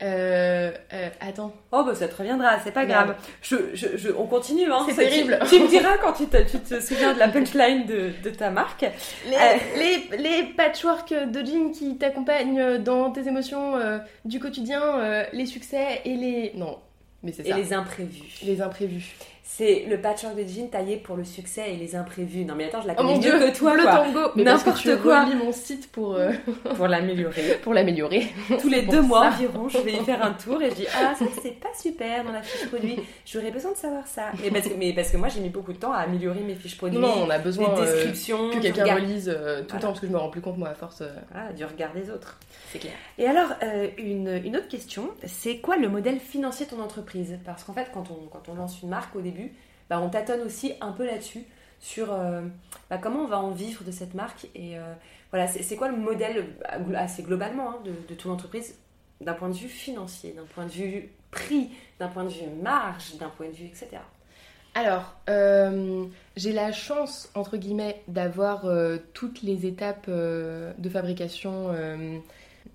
euh, 0.00 0.70
euh, 0.92 1.08
attends. 1.20 1.52
Oh 1.72 1.82
bah 1.84 1.94
ça 1.94 2.06
te 2.06 2.14
reviendra, 2.14 2.60
c'est 2.60 2.70
pas 2.70 2.86
grave. 2.86 3.16
Je, 3.42 3.56
je, 3.74 3.96
je, 3.96 4.10
on 4.16 4.26
continue, 4.26 4.70
hein. 4.70 4.86
C'est 4.88 4.94
terrible. 4.94 5.38
Tu, 5.48 5.58
me 5.58 5.68
diras 5.68 5.98
quand 5.98 6.12
tu 6.12 6.26
te, 6.26 6.36
tu 6.48 6.60
te 6.60 6.80
souviens 6.80 7.14
de 7.14 7.18
la 7.18 7.28
punchline 7.28 7.84
de, 7.84 8.12
de 8.22 8.30
ta 8.30 8.50
marque. 8.50 8.82
Les, 9.26 9.34
euh, 9.34 9.56
les, 9.76 10.18
les, 10.18 10.42
patchwork 10.54 11.12
de 11.12 11.44
jeans 11.44 11.72
qui 11.72 11.96
t'accompagnent 11.98 12.78
dans 12.78 13.10
tes 13.10 13.26
émotions 13.26 13.76
euh, 13.76 13.98
du 14.24 14.38
quotidien, 14.38 15.24
les 15.32 15.46
succès 15.46 16.02
et 16.04 16.14
les... 16.14 16.52
Non, 16.54 16.78
mais 17.24 17.32
c'est 17.32 17.42
ça. 17.42 17.58
Et 17.58 17.60
les 17.60 17.72
imprévus. 17.72 18.38
Les 18.44 18.60
imprévus. 18.60 19.16
C'est 19.50 19.86
le 19.88 19.98
patchwork 19.98 20.36
de 20.36 20.44
jean 20.46 20.68
taillé 20.68 20.98
pour 20.98 21.16
le 21.16 21.24
succès 21.24 21.72
et 21.72 21.76
les 21.76 21.96
imprévus. 21.96 22.44
Non 22.44 22.54
mais 22.54 22.66
attends, 22.66 22.82
je 22.82 22.86
la 22.86 22.92
Oh 22.92 22.96
connais 22.98 23.14
mon 23.14 23.16
mieux 23.16 23.22
dieu, 23.22 23.38
que 23.50 23.56
toi 23.56 23.74
le 23.74 23.82
quoi. 23.82 23.92
tango 23.92 24.28
que 24.34 24.40
N'importe 24.42 24.96
quoi. 25.02 25.24
relis 25.24 25.36
mon 25.36 25.52
site 25.52 25.90
pour, 25.90 26.14
euh, 26.16 26.32
Pour 26.76 26.86
l'améliorer. 26.86 27.54
pour 27.62 27.72
l'améliorer. 27.72 28.26
Tous 28.60 28.68
les 28.68 28.82
deux 28.82 29.00
mois 29.00 29.30
ça. 29.30 29.36
environ, 29.36 29.68
je 29.70 29.78
vais 29.78 29.94
y 29.94 30.04
faire 30.04 30.22
un 30.22 30.32
tour 30.44 30.60
et 30.62 30.68
je 30.70 30.74
dis 30.74 30.86
ah 30.94 31.14
ça 31.18 31.24
c'est 31.42 31.58
pas 31.58 31.70
super 31.80 32.24
dans 32.24 32.32
la 32.32 32.42
fiche 32.42 32.68
produit. 32.68 33.00
J'aurais 33.24 33.50
besoin 33.50 33.72
de 33.72 33.76
savoir 33.78 34.06
ça. 34.06 34.26
Mais 34.42 34.50
parce 34.50 34.68
que, 34.68 34.74
mais 34.74 34.92
parce 34.92 35.10
que 35.10 35.16
moi 35.16 35.28
j'ai 35.28 35.40
mis 35.40 35.48
beaucoup 35.48 35.72
de 35.72 35.78
temps 35.78 35.92
à 35.94 36.00
améliorer 36.00 36.40
mes 36.40 36.54
fiches 36.54 36.76
produits, 36.76 36.98
Non, 36.98 37.24
on 37.26 37.30
a 37.30 37.38
besoin 37.38 37.70
euh, 37.78 37.80
descriptions, 37.84 38.50
que 38.50 38.56
du 38.56 38.60
quelqu'un 38.72 38.94
relise 38.96 39.30
euh, 39.34 39.62
tout 39.62 39.68
Voilà. 39.70 39.74
le 39.76 39.80
temps 39.80 39.88
parce 39.88 40.00
que 40.00 40.06
je 40.08 40.12
me 40.12 40.18
rends 40.18 40.28
plus 40.30 40.42
compte 40.42 40.58
moi 40.58 40.68
à 40.68 40.74
force. 40.74 41.00
euh, 41.00 41.08
Ah, 41.34 41.52
du 41.54 41.64
regard 41.64 41.94
des 41.94 42.10
autres. 42.10 42.38
c'est 42.70 42.80
clair. 42.80 42.92
Et 43.16 43.26
alors, 43.26 43.48
euh, 43.62 43.88
une, 43.96 44.40
une 44.44 44.56
autre 44.58 44.68
question, 44.68 45.08
c'est 45.26 45.56
quoi 45.58 45.78
le 45.78 45.88
modèle 45.88 46.20
financier 46.20 46.66
de 46.66 46.70
ton 46.72 46.82
entreprise? 46.82 47.38
Parce 47.46 47.64
qu'en 47.64 47.72
fait, 47.72 47.86
quand 47.94 48.04
on, 48.10 48.26
quand 48.28 48.42
on 48.50 48.54
lance 48.54 48.82
une 48.82 48.90
marque 48.90 49.16
au 49.16 49.20
début, 49.22 49.37
bah, 49.88 50.00
on 50.00 50.08
tâtonne 50.08 50.42
aussi 50.42 50.74
un 50.80 50.92
peu 50.92 51.06
là-dessus, 51.06 51.44
sur 51.80 52.12
euh, 52.12 52.42
bah, 52.90 52.98
comment 52.98 53.20
on 53.20 53.28
va 53.28 53.38
en 53.38 53.50
vivre 53.50 53.84
de 53.84 53.90
cette 53.90 54.14
marque. 54.14 54.46
Et 54.54 54.78
euh, 54.78 54.92
voilà, 55.30 55.46
c'est 55.46 55.76
quoi 55.76 55.88
le 55.88 55.96
modèle, 55.96 56.44
euh, 56.72 56.94
assez 56.94 57.22
globalement, 57.22 57.70
hein, 57.70 57.78
de, 57.84 57.92
de 58.08 58.14
ton 58.14 58.30
entreprise, 58.30 58.76
d'un 59.20 59.34
point 59.34 59.48
de 59.48 59.54
vue 59.54 59.68
financier, 59.68 60.32
d'un 60.32 60.44
point 60.44 60.64
de 60.64 60.70
vue 60.70 61.10
prix, 61.30 61.70
d'un 61.98 62.08
point 62.08 62.24
de 62.24 62.30
vue 62.30 62.46
marge, 62.62 63.16
d'un 63.18 63.28
point 63.28 63.48
de 63.48 63.52
vue, 63.52 63.66
etc. 63.66 63.88
Alors, 64.74 65.16
euh, 65.28 66.04
j'ai 66.36 66.52
la 66.52 66.72
chance, 66.72 67.30
entre 67.34 67.56
guillemets, 67.56 68.02
d'avoir 68.06 68.66
toutes 69.12 69.42
les 69.42 69.66
étapes 69.66 70.08
de 70.08 70.88
fabrication 70.88 71.74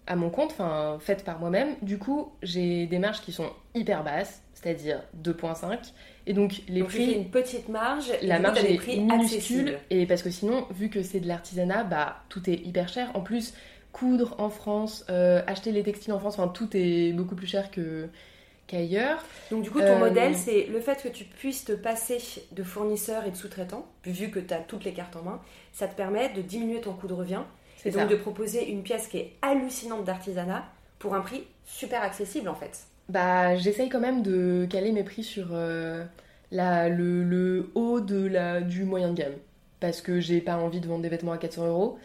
à 0.08 0.16
mon 0.16 0.30
compte, 0.30 0.52
enfin 0.52 0.98
faites 1.00 1.24
par 1.24 1.40
moi-même. 1.40 1.76
Du 1.82 1.98
coup, 1.98 2.34
j'ai 2.42 2.88
des 2.88 3.00
marges 3.00 3.22
qui 3.22 3.32
sont 3.32 3.50
hyper 3.74 4.04
basses, 4.04 4.42
c'est-à-dire 4.54 5.02
2.5. 5.24 5.94
Et 6.26 6.34
donc, 6.34 6.62
les 6.68 6.82
Donc, 6.82 6.90
prix, 6.90 7.12
une 7.12 7.30
petite 7.30 7.70
marge, 7.70 8.12
la 8.22 8.40
coup, 8.40 8.42
marge 8.42 8.62
des 8.62 8.74
est 8.74 8.76
prix 8.76 9.00
minuscule. 9.00 9.80
Et 9.90 10.06
parce 10.08 10.22
que 10.24 10.30
sinon, 10.30 10.68
vu 10.72 10.90
que 10.90 11.04
c'est 11.04 11.20
de 11.20 11.28
l'artisanat, 11.28 11.84
bah 11.84 12.24
tout 12.30 12.50
est 12.50 12.56
hyper 12.66 12.88
cher. 12.90 13.12
En 13.16 13.22
plus, 13.22 13.54
coudre 13.92 14.36
en 14.40 14.50
France, 14.50 15.06
euh, 15.10 15.42
acheter 15.48 15.72
les 15.72 15.84
textiles 15.84 16.14
en 16.14 16.20
France, 16.20 16.40
enfin 16.40 16.48
tout 16.50 16.70
est 16.76 17.14
beaucoup 17.14 17.36
plus 17.36 17.48
cher 17.48 17.72
que 17.72 18.10
qu'ailleurs. 18.68 19.30
Donc 19.52 19.64
du 19.64 19.72
coup, 19.72 19.84
ton 19.84 19.96
Euh, 19.96 19.98
modèle, 19.98 20.36
c'est 20.36 20.66
le 20.68 20.80
fait 20.80 21.02
que 21.02 21.08
tu 21.10 21.26
puisses 21.26 21.66
te 21.66 21.74
passer 21.74 22.18
de 22.52 22.64
fournisseurs 22.64 23.26
et 23.26 23.32
de 23.32 23.36
sous-traitants, 23.36 23.86
vu 24.06 24.32
que 24.32 24.40
tu 24.40 24.54
as 24.54 24.60
toutes 24.60 24.84
les 24.86 24.94
cartes 24.94 25.16
en 25.16 25.24
main, 25.24 25.42
ça 25.72 25.88
te 25.88 25.96
permet 25.96 26.30
de 26.34 26.42
diminuer 26.42 26.82
ton 26.82 26.94
coût 26.94 27.08
de 27.08 27.14
revient 27.14 27.44
C'est 27.76 27.90
et 27.90 27.92
donc 27.92 28.08
ça. 28.08 28.08
de 28.10 28.16
proposer 28.16 28.70
une 28.72 28.84
pièce 28.84 29.08
qui 29.08 29.18
est 29.18 29.34
hallucinante 29.42 30.06
d'artisanat 30.06 30.66
pour 31.00 31.14
un 31.16 31.22
prix 31.22 31.44
super 31.66 32.02
accessible 32.02 32.48
en 32.50 32.56
fait. 32.56 32.88
Bah, 33.14 33.56
j'essaye 33.56 33.90
quand 33.90 34.00
même 34.00 34.24
de 34.24 34.66
caler 34.70 34.92
mes 34.92 35.04
prix 35.04 35.24
sur 35.24 35.50
euh, 35.52 36.04
la, 36.52 36.90
le, 36.90 37.24
le 37.24 37.70
haut 37.76 38.00
de 38.00 38.26
la, 38.26 38.60
du 38.60 38.86
moyen 38.86 39.10
de 39.10 39.16
gamme. 39.18 39.34
Parce 39.80 40.02
que 40.02 40.20
j'ai 40.20 40.42
pas 40.42 40.56
envie 40.58 40.80
de 40.80 40.88
vendre 40.88 41.04
des 41.04 41.10
vêtements 41.10 41.32
à 41.34 41.38
400 41.38 41.68
euros. 41.68 42.00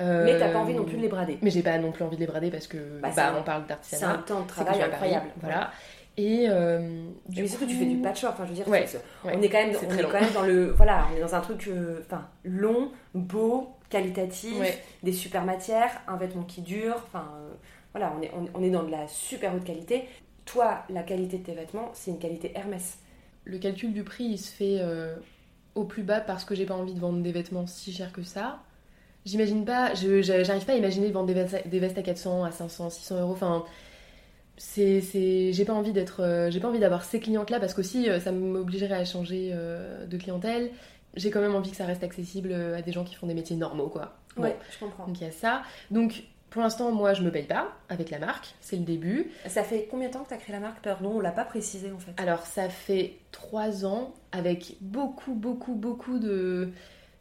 Euh, 0.00 0.24
Mais 0.26 0.38
t'as 0.38 0.50
pas 0.50 0.58
envie 0.58 0.74
non 0.74 0.84
plus 0.84 0.96
de 0.98 1.02
les 1.02 1.08
brader. 1.08 1.38
Mais 1.40 1.50
j'ai 1.50 1.62
pas 1.62 1.78
non 1.78 1.92
plus 1.92 2.04
envie 2.04 2.16
de 2.16 2.20
les 2.20 2.26
brader 2.26 2.50
parce 2.50 2.66
que 2.66 2.76
Bah, 2.76 3.08
bah, 3.08 3.10
c'est 3.14 3.20
un- 3.22 3.36
on 3.38 3.42
parle 3.42 3.62
C'est 3.80 3.96
un 3.96 4.08
d'artisanat. 4.08 4.22
temps 4.26 4.40
de 4.42 4.46
travail 4.48 4.78
Paris, 4.78 4.90
incroyable. 4.92 5.26
Voilà. 5.40 5.70
Et 6.18 6.46
euh, 6.50 7.04
Et 7.34 7.46
surtout, 7.48 7.66
tu 7.66 7.76
fais 7.76 7.86
du 7.86 7.96
patchwork. 7.96 8.34
Enfin, 8.34 8.44
je 8.44 8.50
veux 8.50 8.54
dire, 8.56 8.68
Ouais, 8.68 8.84
c'est- 8.86 8.98
ouais, 9.24 9.32
on 9.34 9.40
est 9.40 9.48
quand 9.48 9.58
même, 9.64 9.74
on 9.88 9.96
est 9.98 10.02
quand 10.02 10.20
même 10.20 10.32
dans 10.34 10.42
le, 10.42 10.72
voilà, 10.72 11.06
on 11.10 11.16
est 11.16 11.20
dans 11.20 11.34
un 11.34 11.40
truc, 11.40 11.66
euh, 11.68 12.00
enfin, 12.04 12.26
long, 12.44 12.90
beau, 13.14 13.70
qualitatif, 13.88 14.58
Ouais. 14.60 14.78
des 15.02 15.12
super 15.12 15.44
matières, 15.44 15.90
un 16.08 16.16
vêtement 16.16 16.42
qui 16.42 16.60
dure. 16.60 16.96
Enfin, 17.06 17.24
euh, 17.38 17.48
voilà, 17.94 18.12
on 18.18 18.22
est, 18.22 18.30
on, 18.36 18.58
on 18.60 18.62
est 18.62 18.70
dans 18.70 18.82
de 18.82 18.90
la 18.90 19.06
super 19.08 19.54
haute 19.54 19.64
qualité. 19.64 20.04
Toi, 20.52 20.82
la 20.90 21.02
qualité 21.02 21.38
de 21.38 21.44
tes 21.44 21.54
vêtements, 21.54 21.90
c'est 21.94 22.10
une 22.10 22.18
qualité 22.18 22.52
Hermès. 22.54 22.98
le 23.44 23.58
calcul 23.58 23.92
du 23.92 24.02
prix 24.04 24.24
il 24.24 24.38
se 24.38 24.52
fait 24.52 24.78
euh, 24.80 25.14
au 25.74 25.84
plus 25.84 26.02
bas 26.02 26.20
parce 26.20 26.44
que 26.44 26.54
j'ai 26.54 26.66
pas 26.66 26.74
envie 26.74 26.94
de 26.94 27.00
vendre 27.00 27.22
des 27.22 27.32
vêtements 27.32 27.66
si 27.66 27.92
chers 27.92 28.12
que 28.12 28.22
ça. 28.22 28.60
J'imagine 29.24 29.64
pas, 29.64 29.94
j'arrive 29.94 30.64
pas 30.64 30.72
à 30.72 30.76
imaginer 30.76 31.08
de 31.08 31.12
vendre 31.12 31.26
des 31.26 31.34
vestes, 31.34 31.54
à, 31.54 31.62
des 31.62 31.78
vestes 31.78 31.98
à 31.98 32.02
400, 32.02 32.44
à 32.44 32.50
500, 32.50 32.90
600 32.90 33.20
euros. 33.20 33.32
Enfin, 33.32 33.64
c'est, 34.56 35.52
j'ai 35.52 35.64
pas 35.64 35.72
envie 35.72 35.92
d'être, 35.92 36.22
euh, 36.22 36.50
j'ai 36.50 36.60
pas 36.60 36.68
envie 36.68 36.78
d'avoir 36.78 37.04
ces 37.04 37.20
clientes 37.20 37.50
là 37.50 37.60
parce 37.60 37.74
qu'aussi 37.74 38.08
euh, 38.08 38.20
ça 38.20 38.32
m'obligerait 38.32 38.94
à 38.94 39.04
changer 39.04 39.50
euh, 39.52 40.06
de 40.06 40.16
clientèle. 40.16 40.70
J'ai 41.14 41.30
quand 41.30 41.40
même 41.40 41.54
envie 41.54 41.70
que 41.70 41.76
ça 41.76 41.86
reste 41.86 42.04
accessible 42.04 42.52
à 42.52 42.82
des 42.82 42.92
gens 42.92 43.04
qui 43.04 43.14
font 43.14 43.26
des 43.26 43.34
métiers 43.34 43.56
normaux 43.56 43.88
quoi. 43.88 44.16
Bon. 44.36 44.44
Ouais, 44.44 44.56
je 44.70 44.78
comprends. 44.78 45.06
Donc 45.06 45.20
il 45.20 45.24
y 45.24 45.26
a 45.26 45.32
ça. 45.32 45.62
Donc 45.90 46.24
pour 46.50 46.62
l'instant 46.62 46.92
moi 46.92 47.14
je 47.14 47.22
me 47.22 47.30
paye 47.30 47.46
pas 47.46 47.72
avec 47.88 48.10
la 48.10 48.18
marque, 48.18 48.54
c'est 48.60 48.76
le 48.76 48.84
début. 48.84 49.30
Ça 49.46 49.62
fait 49.62 49.88
combien 49.90 50.08
de 50.08 50.12
temps 50.12 50.24
que 50.24 50.28
tu 50.28 50.34
as 50.34 50.38
créé 50.38 50.52
la 50.52 50.60
marque? 50.60 50.82
Pardon, 50.82 51.12
on 51.14 51.20
l'a 51.20 51.32
pas 51.32 51.44
précisé 51.44 51.90
en 51.92 51.98
fait. 51.98 52.12
Alors 52.16 52.46
ça 52.46 52.68
fait 52.68 53.16
trois 53.32 53.84
ans 53.86 54.12
avec 54.32 54.76
beaucoup 54.80 55.34
beaucoup 55.34 55.74
beaucoup 55.74 56.18
de 56.18 56.70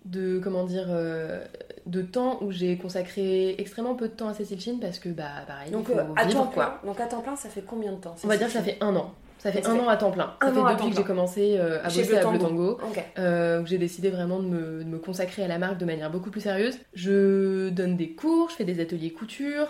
de 0.05 0.39
comment 0.39 0.63
dire 0.63 0.87
euh, 0.89 1.43
de 1.85 2.01
temps 2.01 2.39
où 2.41 2.51
j'ai 2.51 2.77
consacré 2.77 3.55
extrêmement 3.57 3.95
peu 3.95 4.07
de 4.07 4.13
temps 4.13 4.27
à 4.27 4.33
Cécile 4.33 4.59
Chine 4.59 4.79
parce 4.79 4.99
que 4.99 5.09
bah 5.09 5.25
pareil 5.47 5.71
donc, 5.71 5.85
il 5.89 5.93
faut 5.93 5.99
euh, 5.99 6.13
à 6.15 6.25
vivre, 6.25 6.39
temps 6.39 6.47
quoi. 6.47 6.79
plein, 6.81 6.89
donc 6.89 6.99
à 6.99 7.05
temps 7.05 7.21
plein, 7.21 7.35
ça 7.35 7.49
fait 7.49 7.63
combien 7.65 7.91
de 7.91 7.97
temps 7.97 8.15
On 8.23 8.27
va 8.27 8.37
dire 8.37 8.47
que 8.47 8.53
ça 8.53 8.63
fait 8.63 8.77
un 8.81 8.95
an. 8.95 9.13
Ça 9.39 9.53
fait 9.53 9.65
un 9.65 9.79
an 9.79 9.87
à 9.87 9.95
temps 9.95 10.11
plein. 10.11 10.33
Ça 10.41 10.51
fait 10.51 10.73
depuis 10.73 10.89
que 10.89 10.97
j'ai 10.97 11.03
commencé 11.03 11.55
euh, 11.57 11.79
à 11.81 11.89
Chez 11.89 12.01
bosser 12.01 12.11
Bleu 12.11 12.27
à 12.27 12.29
Bleu 12.29 12.39
Tango. 12.39 12.79
Euh, 13.17 13.61
où 13.61 13.65
j'ai 13.65 13.77
décidé 13.77 14.09
vraiment 14.09 14.39
de 14.39 14.45
me, 14.47 14.83
de 14.83 14.89
me 14.89 14.99
consacrer 14.99 15.43
à 15.43 15.47
la 15.47 15.57
marque 15.57 15.77
de 15.77 15.85
manière 15.85 16.11
beaucoup 16.11 16.29
plus 16.29 16.41
sérieuse. 16.41 16.77
Je 16.93 17.69
donne 17.69 17.95
des 17.95 18.11
cours, 18.11 18.49
je 18.49 18.55
fais 18.55 18.65
des 18.65 18.81
ateliers 18.81 19.11
couture, 19.11 19.67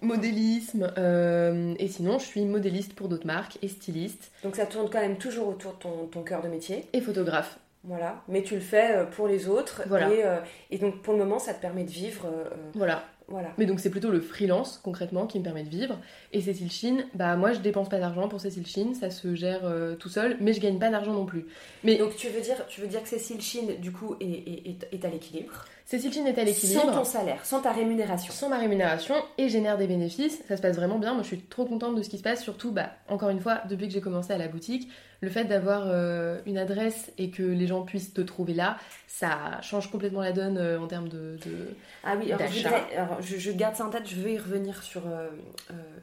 modélisme, 0.00 0.90
euh, 0.96 1.74
et 1.78 1.88
sinon 1.88 2.18
je 2.18 2.24
suis 2.24 2.44
modéliste 2.46 2.94
pour 2.94 3.08
d'autres 3.08 3.26
marques 3.26 3.58
et 3.60 3.68
styliste 3.68 4.30
Donc 4.42 4.56
ça 4.56 4.64
tourne 4.64 4.88
quand 4.90 5.00
même 5.00 5.18
toujours 5.18 5.48
autour 5.48 5.74
de 5.74 5.78
ton, 5.78 6.06
ton 6.10 6.22
cœur 6.22 6.42
de 6.42 6.48
métier. 6.48 6.86
et 6.94 7.02
photographe. 7.02 7.58
Voilà. 7.88 8.22
Mais 8.28 8.42
tu 8.42 8.54
le 8.54 8.60
fais 8.60 8.96
euh, 8.96 9.04
pour 9.04 9.26
les 9.26 9.48
autres. 9.48 9.82
Voilà. 9.86 10.08
Et, 10.12 10.24
euh, 10.24 10.36
et 10.70 10.78
donc 10.78 11.02
pour 11.02 11.14
le 11.14 11.18
moment, 11.18 11.38
ça 11.38 11.54
te 11.54 11.60
permet 11.60 11.84
de 11.84 11.90
vivre. 11.90 12.26
euh, 12.26 12.44
Voilà. 12.74 13.02
voilà. 13.28 13.48
Mais 13.58 13.66
donc 13.66 13.80
c'est 13.80 13.90
plutôt 13.90 14.10
le 14.10 14.20
freelance 14.20 14.78
concrètement 14.84 15.26
qui 15.26 15.38
me 15.38 15.44
permet 15.44 15.62
de 15.64 15.70
vivre. 15.70 15.98
Et 16.32 16.42
Cécile 16.42 16.70
Chine, 16.70 17.06
bah 17.14 17.36
moi 17.36 17.52
je 17.54 17.60
dépense 17.60 17.88
pas 17.88 17.98
d'argent 17.98 18.28
pour 18.28 18.38
Cécile 18.38 18.66
Chine, 18.66 18.94
ça 18.94 19.10
se 19.10 19.34
gère 19.34 19.60
euh, 19.64 19.94
tout 19.94 20.10
seul, 20.10 20.36
mais 20.40 20.52
je 20.52 20.60
gagne 20.60 20.78
pas 20.78 20.90
d'argent 20.90 21.14
non 21.14 21.24
plus. 21.24 21.46
Mais 21.84 21.96
Donc 21.96 22.16
tu 22.16 22.28
veux 22.28 22.42
dire, 22.42 22.66
tu 22.68 22.82
veux 22.82 22.86
dire 22.86 23.02
que 23.02 23.08
Cécile 23.08 23.40
Chine, 23.40 23.76
du 23.80 23.92
coup, 23.92 24.14
est, 24.20 24.26
est, 24.26 24.88
est- 24.92 25.04
à 25.06 25.08
l'équilibre? 25.08 25.64
Cécile 25.86 26.12
Chine 26.12 26.26
est 26.26 26.32
à 26.32 26.40
Sans 26.40 26.44
l'équilibre. 26.44 26.92
ton 26.92 27.04
salaire, 27.04 27.46
sans 27.46 27.62
ta 27.62 27.72
rémunération. 27.72 28.30
sans 28.30 28.50
ma 28.50 28.58
rémunération 28.58 29.14
et 29.38 29.48
génère 29.48 29.78
des 29.78 29.86
bénéfices. 29.86 30.42
Ça 30.46 30.58
se 30.58 30.60
passe 30.60 30.76
vraiment 30.76 30.98
bien. 30.98 31.14
Moi, 31.14 31.22
je 31.22 31.28
suis 31.28 31.40
trop 31.40 31.64
contente 31.64 31.94
de 31.96 32.02
ce 32.02 32.10
qui 32.10 32.18
se 32.18 32.22
passe. 32.22 32.42
Surtout, 32.42 32.72
bah, 32.72 32.90
encore 33.08 33.30
une 33.30 33.40
fois, 33.40 33.62
depuis 33.70 33.88
que 33.88 33.94
j'ai 33.94 34.02
commencé 34.02 34.30
à 34.34 34.36
la 34.36 34.48
boutique, 34.48 34.90
le 35.22 35.30
fait 35.30 35.44
d'avoir 35.44 35.84
euh, 35.86 36.40
une 36.44 36.58
adresse 36.58 37.10
et 37.16 37.30
que 37.30 37.42
les 37.42 37.66
gens 37.66 37.84
puissent 37.84 38.12
te 38.12 38.20
trouver 38.20 38.52
là, 38.52 38.76
ça 39.06 39.62
change 39.62 39.90
complètement 39.90 40.20
la 40.20 40.32
donne 40.32 40.58
euh, 40.58 40.78
en 40.78 40.88
termes 40.88 41.08
de. 41.08 41.38
de- 41.46 41.68
Ah 42.04 42.16
oui, 42.20 42.30
alors, 42.32 42.46
je, 42.48 42.62
d'achat. 42.62 42.68
voudrais- 42.68 42.96
alors, 42.96 43.22
je, 43.22 43.36
je 43.38 43.50
garde 43.50 43.74
ça 43.74 43.86
en 43.86 43.90
tête, 43.90 44.06
je 44.06 44.16
veux 44.16 44.30
y 44.32 44.36
revenir 44.38 44.82
sur 44.82 45.00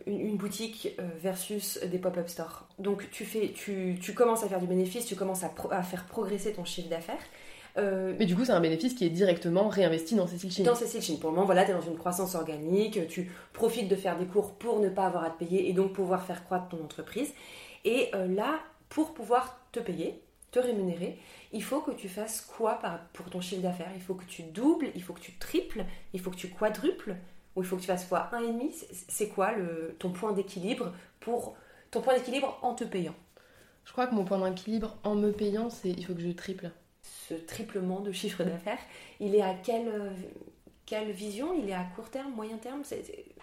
une, 0.08 0.15
une 0.20 0.38
boutique 0.38 0.96
euh, 1.00 1.04
versus 1.22 1.80
des 1.84 1.98
pop-up 2.00 2.28
stores. 2.28 2.68
Donc 2.80 3.10
tu, 3.12 3.26
fais, 3.26 3.52
tu, 3.54 3.98
tu 4.02 4.14
commences 4.14 4.44
à 4.44 4.48
faire 4.48 4.60
du 4.60 4.68
bénéfice, 4.68 5.06
tu 5.06 5.16
commences 5.16 5.44
à, 5.44 5.50
pro- 5.50 5.72
à 5.72 5.84
faire 5.84 6.06
progresser 6.06 6.54
ton 6.54 6.66
chiffre 6.66 6.90
d'affaires. 6.90 7.24
Euh, 7.78 8.16
Mais 8.18 8.26
du 8.26 8.36
coup, 8.36 8.46
c'est 8.46 8.54
un 8.54 8.62
bénéfice 8.62 8.94
qui 8.94 9.06
est 9.06 9.10
directement 9.10 9.68
réinvesti 9.68 10.16
dans 10.16 10.28
Cécile 10.28 10.52
Chine. 10.52 10.64
dans 10.66 10.76
Cécile 10.76 11.02
Chine, 11.02 11.20
pour 11.20 11.30
le 11.30 11.36
moment, 11.36 11.46
voilà, 11.46 11.66
tu 11.66 11.72
es 11.72 11.74
dans 11.74 11.82
une 11.82 11.98
croissance 11.98 12.34
organique, 12.36 13.08
tu 13.10 13.30
profites 13.52 13.90
de 13.90 13.96
faire 13.98 14.18
des 14.18 14.26
cours 14.26 14.54
pour 14.54 14.80
ne 14.80 14.88
pas 14.88 15.08
avoir 15.08 15.26
à 15.26 15.30
te 15.30 15.40
payer 15.44 15.70
et 15.70 15.74
donc 15.74 15.92
pouvoir 15.92 16.24
faire 16.26 16.46
croître 16.46 16.70
ton 16.70 16.82
entreprise. 16.84 17.34
Et 17.84 18.10
euh, 18.16 18.28
là, 18.28 18.60
pour 18.88 19.14
pouvoir 19.14 19.60
te 19.74 19.82
payer, 19.82 20.22
te 20.52 20.60
rémunérer, 20.60 21.20
il 21.52 21.64
faut 21.64 21.82
que 21.82 21.92
tu 21.92 22.08
fasses 22.08 22.40
quoi 22.40 22.80
pour 23.12 23.30
ton 23.30 23.42
chiffre 23.42 23.62
d'affaires? 23.62 23.92
Il 23.94 24.02
faut 24.02 24.14
que 24.14 24.24
tu 24.24 24.44
doubles, 24.44 24.88
il 24.96 25.04
faut 25.04 25.12
que 25.12 25.20
tu 25.20 25.34
triples, 25.34 25.84
il 26.14 26.22
faut 26.22 26.32
que 26.32 26.38
tu 26.38 26.48
quadruples, 26.48 27.18
ou 27.56 27.62
il 27.62 27.66
faut 27.68 27.76
que 27.78 27.82
tu 27.82 27.88
fasses 27.88 28.08
et 28.44 28.48
demi 28.48 28.72
C'est- 28.72 28.88
C'est 29.10 29.30
quoi 29.30 29.54
le, 29.54 29.96
ton 30.00 30.12
point 30.12 30.34
d'équilibre 30.34 30.94
pour 31.20 31.56
ton 31.92 32.02
point 32.02 32.16
d'équilibre 32.16 32.58
en 32.62 32.74
te 32.76 32.84
payant? 32.84 33.16
Je 33.86 33.92
crois 33.94 34.08
que 34.08 34.16
mon 34.16 34.26
point 34.26 34.50
d'équilibre 34.50 34.98
en 35.04 35.16
me 35.16 35.32
payant, 35.32 35.70
c'est 35.70 35.90
il 35.92 36.06
faut 36.06 36.14
que 36.14 36.22
je 36.22 36.30
triple. 36.32 36.72
Ce 37.02 37.34
triplement 37.36 38.02
de 38.02 38.12
chiffre 38.12 38.44
d'affaires, 38.44 38.80
il 39.20 39.36
est 39.36 39.42
à 39.42 39.54
quelle, 39.54 40.12
quelle 40.86 41.12
vision? 41.12 41.54
Il 41.54 41.70
est 41.70 41.74
à 41.74 41.84
court 41.96 42.10
terme, 42.10 42.34
moyen 42.34 42.58
terme? 42.58 42.84
C'est- 42.84 43.04
c'est- 43.04 43.35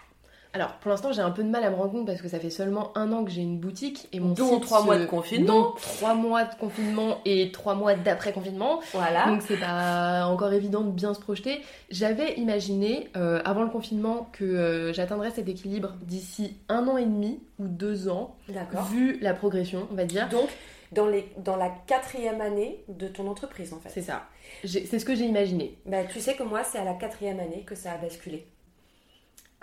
Alors, 0.55 0.73
pour 0.73 0.91
l'instant, 0.91 1.11
j'ai 1.11 1.21
un 1.21 1.31
peu 1.31 1.43
de 1.43 1.49
mal 1.49 1.63
à 1.63 1.71
me 1.71 1.75
rendre 1.75 1.91
compte 1.91 2.05
parce 2.05 2.21
que 2.21 2.27
ça 2.27 2.39
fait 2.39 2.51
seulement 2.51 2.95
un 2.95 3.11
an 3.11 3.23
que 3.23 3.31
j'ai 3.31 3.41
une 3.41 3.57
boutique 3.57 4.07
et 4.13 4.19
mon 4.19 4.33
Dont 4.33 4.59
trois 4.59 4.83
mois 4.83 4.99
de 4.99 5.05
confinement. 5.05 5.61
dont 5.61 5.71
trois 5.81 6.13
mois 6.13 6.43
de 6.43 6.53
confinement 6.55 7.17
et 7.25 7.51
trois 7.51 7.73
mois 7.73 7.95
d'après 7.95 8.33
confinement. 8.33 8.79
Voilà. 8.93 9.25
Donc 9.25 9.41
c'est 9.41 9.57
pas 9.59 10.25
encore 10.27 10.53
évident 10.53 10.81
de 10.81 10.91
bien 10.91 11.15
se 11.15 11.19
projeter. 11.19 11.61
J'avais 11.89 12.33
imaginé 12.35 13.09
euh, 13.17 13.41
avant 13.45 13.63
le 13.63 13.69
confinement 13.69 14.29
que 14.31 14.43
euh, 14.43 14.93
j'atteindrais 14.93 15.31
cet 15.31 15.49
équilibre 15.49 15.95
d'ici 16.03 16.55
un 16.69 16.87
an 16.87 16.97
et 16.97 17.05
demi 17.05 17.39
ou 17.57 17.67
deux 17.67 18.07
ans, 18.07 18.35
D'accord. 18.47 18.85
vu 18.85 19.17
la 19.21 19.33
progression, 19.33 19.87
on 19.91 19.95
va 19.95 20.05
dire. 20.05 20.29
Donc, 20.29 20.49
dans, 20.91 21.07
les, 21.07 21.31
dans 21.43 21.55
la 21.55 21.71
quatrième 21.87 22.41
année 22.41 22.83
de 22.89 23.07
ton 23.07 23.27
entreprise, 23.27 23.73
en 23.73 23.79
fait. 23.79 23.89
C'est 23.89 24.03
ça. 24.03 24.23
C'est 24.65 24.99
ce 24.99 25.05
que 25.05 25.15
j'ai 25.15 25.25
imaginé. 25.25 25.79
Bah, 25.87 26.03
tu 26.03 26.19
sais 26.19 26.35
que 26.35 26.43
moi, 26.43 26.63
c'est 26.63 26.77
à 26.77 26.83
la 26.83 26.93
quatrième 26.93 27.39
année 27.39 27.63
que 27.65 27.73
ça 27.73 27.93
a 27.93 27.97
basculé. 27.97 28.45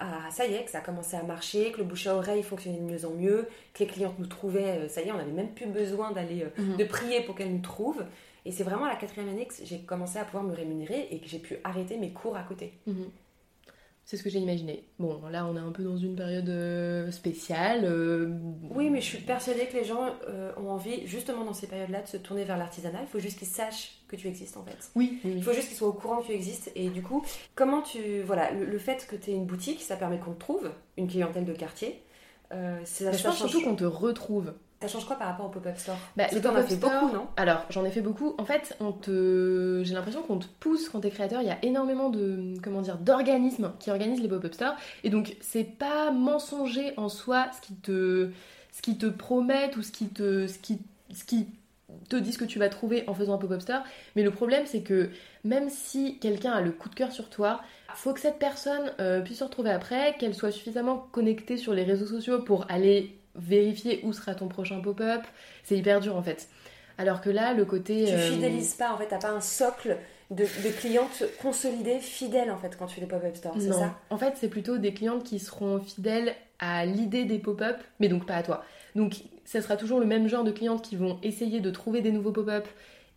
Ah 0.00 0.28
ça 0.30 0.46
y 0.46 0.54
est, 0.54 0.64
que 0.64 0.70
ça 0.70 0.78
a 0.78 0.80
commencé 0.80 1.16
à 1.16 1.22
marcher, 1.22 1.72
que 1.72 1.78
le 1.78 1.84
bouche 1.84 2.06
à 2.06 2.14
oreille 2.16 2.42
fonctionnait 2.42 2.78
de 2.78 2.84
mieux 2.84 3.04
en 3.04 3.10
mieux, 3.10 3.48
que 3.74 3.80
les 3.80 3.86
clientes 3.86 4.18
nous 4.18 4.26
trouvaient, 4.26 4.88
ça 4.88 5.02
y 5.02 5.08
est, 5.08 5.12
on 5.12 5.16
n'avait 5.18 5.30
même 5.32 5.52
plus 5.54 5.66
besoin 5.66 6.10
d'aller 6.12 6.46
Mhm. 6.58 6.76
de 6.76 6.84
prier 6.84 7.20
pour 7.22 7.34
qu'elles 7.36 7.52
nous 7.52 7.60
trouvent. 7.62 8.04
Et 8.46 8.52
c'est 8.52 8.64
vraiment 8.64 8.86
à 8.86 8.88
la 8.88 8.96
quatrième 8.96 9.28
année 9.28 9.46
que 9.46 9.54
j'ai 9.62 9.80
commencé 9.80 10.18
à 10.18 10.24
pouvoir 10.24 10.42
me 10.44 10.54
rémunérer 10.54 11.08
et 11.10 11.18
que 11.20 11.28
j'ai 11.28 11.38
pu 11.38 11.58
arrêter 11.62 11.98
mes 11.98 12.10
cours 12.10 12.36
à 12.36 12.42
côté. 12.42 12.72
Mhm. 12.86 13.10
C'est 14.10 14.16
ce 14.16 14.24
que 14.24 14.28
j'ai 14.30 14.40
imaginé. 14.40 14.82
Bon, 14.98 15.20
là, 15.30 15.46
on 15.46 15.54
est 15.54 15.60
un 15.60 15.70
peu 15.70 15.84
dans 15.84 15.96
une 15.96 16.16
période 16.16 16.48
euh, 16.48 17.12
spéciale. 17.12 17.84
euh, 17.84 18.28
Oui, 18.68 18.90
mais 18.90 19.00
je 19.00 19.06
suis 19.06 19.18
persuadée 19.18 19.66
que 19.66 19.76
les 19.76 19.84
gens 19.84 20.04
euh, 20.28 20.50
ont 20.56 20.68
envie, 20.70 21.06
justement 21.06 21.44
dans 21.44 21.52
ces 21.52 21.68
périodes-là, 21.68 22.02
de 22.02 22.08
se 22.08 22.16
tourner 22.16 22.42
vers 22.42 22.58
l'artisanat. 22.58 23.02
Il 23.02 23.06
faut 23.06 23.20
juste 23.20 23.38
qu'ils 23.38 23.46
sachent 23.46 24.00
que 24.08 24.16
tu 24.16 24.26
existes 24.26 24.56
en 24.56 24.64
fait. 24.64 24.90
Oui, 24.96 25.20
oui, 25.24 25.34
Il 25.36 25.44
faut 25.44 25.52
juste 25.52 25.68
qu'ils 25.68 25.76
soient 25.76 25.86
au 25.86 25.92
courant 25.92 26.22
que 26.22 26.26
tu 26.26 26.32
existes. 26.32 26.72
Et 26.74 26.88
du 26.88 27.02
coup, 27.02 27.24
comment 27.54 27.82
tu. 27.82 28.22
Voilà, 28.22 28.50
le, 28.50 28.64
le 28.64 28.78
fait 28.80 29.06
que 29.08 29.14
tu 29.14 29.30
aies 29.30 29.34
une 29.34 29.46
boutique, 29.46 29.80
ça 29.80 29.94
permet 29.94 30.18
qu'on 30.18 30.32
te 30.32 30.40
trouve, 30.40 30.68
une 30.96 31.06
clientèle 31.06 31.44
de 31.44 31.52
quartier. 31.52 32.02
Euh, 32.50 32.80
c'est- 32.84 33.04
Bah, 33.04 33.12
je 33.12 33.18
ça, 33.18 33.28
pense 33.28 33.38
change, 33.38 33.50
surtout 33.52 33.64
qu'on 33.64 33.76
te 33.76 33.84
retrouve. 33.84 34.54
Ça 34.80 34.88
change 34.88 35.04
quoi 35.04 35.16
par 35.16 35.28
rapport 35.28 35.46
au 35.46 35.50
pop-up 35.50 35.76
store? 35.76 35.96
Bah, 36.16 36.24
Parce 36.24 36.32
les 36.32 36.40
que 36.40 36.46
t'en 36.46 36.54
as 36.54 36.62
fait 36.62 36.76
beaucoup, 36.76 37.12
non? 37.12 37.26
Alors, 37.36 37.66
j'en 37.68 37.84
ai 37.84 37.90
fait 37.90 38.00
beaucoup. 38.00 38.34
En 38.38 38.46
fait, 38.46 38.74
on 38.80 38.92
te... 38.92 39.82
j'ai 39.84 39.92
l'impression 39.92 40.22
qu'on 40.22 40.38
te 40.38 40.46
pousse 40.58 40.88
quand 40.88 41.00
t'es 41.00 41.10
créateur. 41.10 41.42
Il 41.42 41.48
y 41.48 41.50
a 41.50 41.58
énormément 41.62 42.08
de, 42.08 42.54
comment 42.62 42.80
dire, 42.80 42.96
d'organismes 42.96 43.72
qui 43.78 43.90
organisent 43.90 44.22
les 44.22 44.28
pop-up 44.28 44.54
stores. 44.54 44.74
Et 45.04 45.10
donc, 45.10 45.36
c'est 45.42 45.64
pas 45.64 46.10
mensonger 46.12 46.94
en 46.96 47.10
soi 47.10 47.48
ce 47.54 47.60
qui 47.60 47.74
te, 47.74 48.30
ce 48.72 48.80
qui 48.80 48.96
te 48.96 49.06
promettent 49.06 49.76
ou 49.76 49.82
ce 49.82 49.92
qui 49.92 50.08
te, 50.08 50.46
ce 50.46 50.58
qui, 50.58 50.78
ce 51.14 51.24
qui 51.24 51.48
te 52.08 52.22
ce 52.22 52.38
que 52.38 52.44
tu 52.44 52.58
vas 52.58 52.68
trouver 52.70 53.04
en 53.06 53.12
faisant 53.12 53.34
un 53.34 53.38
pop-up 53.38 53.60
store. 53.60 53.82
Mais 54.16 54.22
le 54.22 54.30
problème, 54.30 54.64
c'est 54.64 54.82
que 54.82 55.10
même 55.44 55.68
si 55.68 56.18
quelqu'un 56.18 56.52
a 56.52 56.62
le 56.62 56.72
coup 56.72 56.88
de 56.88 56.94
cœur 56.94 57.12
sur 57.12 57.28
toi, 57.28 57.60
faut 57.94 58.14
que 58.14 58.20
cette 58.20 58.38
personne 58.38 58.92
euh, 58.98 59.20
puisse 59.20 59.40
se 59.40 59.44
retrouver 59.44 59.70
après, 59.70 60.16
qu'elle 60.18 60.34
soit 60.34 60.52
suffisamment 60.52 61.08
connectée 61.12 61.58
sur 61.58 61.74
les 61.74 61.82
réseaux 61.82 62.06
sociaux 62.06 62.40
pour 62.40 62.64
aller 62.70 63.19
vérifier 63.34 64.00
où 64.04 64.12
sera 64.12 64.34
ton 64.34 64.48
prochain 64.48 64.80
pop-up. 64.80 65.22
C'est 65.64 65.76
hyper 65.76 66.00
dur 66.00 66.16
en 66.16 66.22
fait. 66.22 66.48
Alors 66.98 67.20
que 67.20 67.30
là, 67.30 67.54
le 67.54 67.64
côté. 67.64 68.04
Tu 68.06 68.12
euh, 68.12 68.30
fidélises 68.30 68.74
pas, 68.74 68.92
en 68.92 68.98
fait, 68.98 69.06
t'as 69.06 69.18
pas 69.18 69.30
un 69.30 69.40
socle 69.40 69.96
de, 70.30 70.44
de 70.44 70.68
clientes 70.78 71.24
consolidées, 71.40 71.98
fidèles 71.98 72.50
en 72.50 72.58
fait, 72.58 72.76
quand 72.76 72.86
tu 72.86 72.96
fais 72.96 73.00
des 73.00 73.06
pop-up 73.06 73.34
stores, 73.34 73.56
c'est 73.58 73.68
Non. 73.68 73.78
ça? 73.78 73.98
En 74.10 74.18
fait, 74.18 74.34
c'est 74.36 74.48
plutôt 74.48 74.76
des 74.78 74.92
clientes 74.92 75.24
qui 75.24 75.38
seront 75.38 75.80
fidèles 75.80 76.34
à 76.58 76.84
l'idée 76.84 77.24
des 77.24 77.38
pop-up, 77.38 77.78
mais 78.00 78.08
donc 78.08 78.26
pas 78.26 78.34
à 78.36 78.42
toi. 78.42 78.64
Donc, 78.94 79.14
ça 79.44 79.62
sera 79.62 79.76
toujours 79.76 79.98
le 79.98 80.06
même 80.06 80.28
genre 80.28 80.44
de 80.44 80.50
clientes 80.50 80.82
qui 80.82 80.94
vont 80.96 81.18
essayer 81.22 81.60
de 81.60 81.70
trouver 81.70 82.02
des 82.02 82.12
nouveaux 82.12 82.32
pop-up 82.32 82.68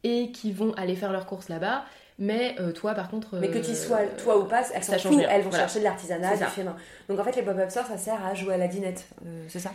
et 0.03 0.32
qui 0.32 0.51
vont 0.53 0.74
aller 0.74 0.95
faire 0.95 1.11
leurs 1.11 1.26
courses 1.26 1.49
là-bas. 1.49 1.84
Mais 2.20 2.55
euh, 2.59 2.72
toi, 2.72 2.93
par 2.93 3.09
contre. 3.09 3.38
Mais 3.39 3.49
que 3.49 3.57
tu 3.57 3.72
euh, 3.72 3.76
sois 3.76 4.05
toi 4.24 4.38
ou 4.38 4.45
pas, 4.45 4.61
elles 4.74 4.84
rien. 4.84 5.30
elles 5.30 5.41
vont 5.41 5.49
Voilà. 5.49 5.66
chercher 5.66 5.80
de 5.80 5.84
l'artisanat, 5.84 6.38
du 6.38 6.43
fait 6.45 6.64
main. 6.64 6.76
Donc 7.09 7.20
en 7.20 7.24
fait, 7.24 7.36
les 7.36 7.41
pop-up 7.41 7.70
stores, 7.70 7.88
ça 7.88 7.97
sert 7.97 8.24
à 8.26 8.34
jouer 8.34 8.53
à 8.53 8.57
la 8.57 8.68
dinette, 8.68 9.07
c'est 9.49 9.59
ça? 9.59 9.74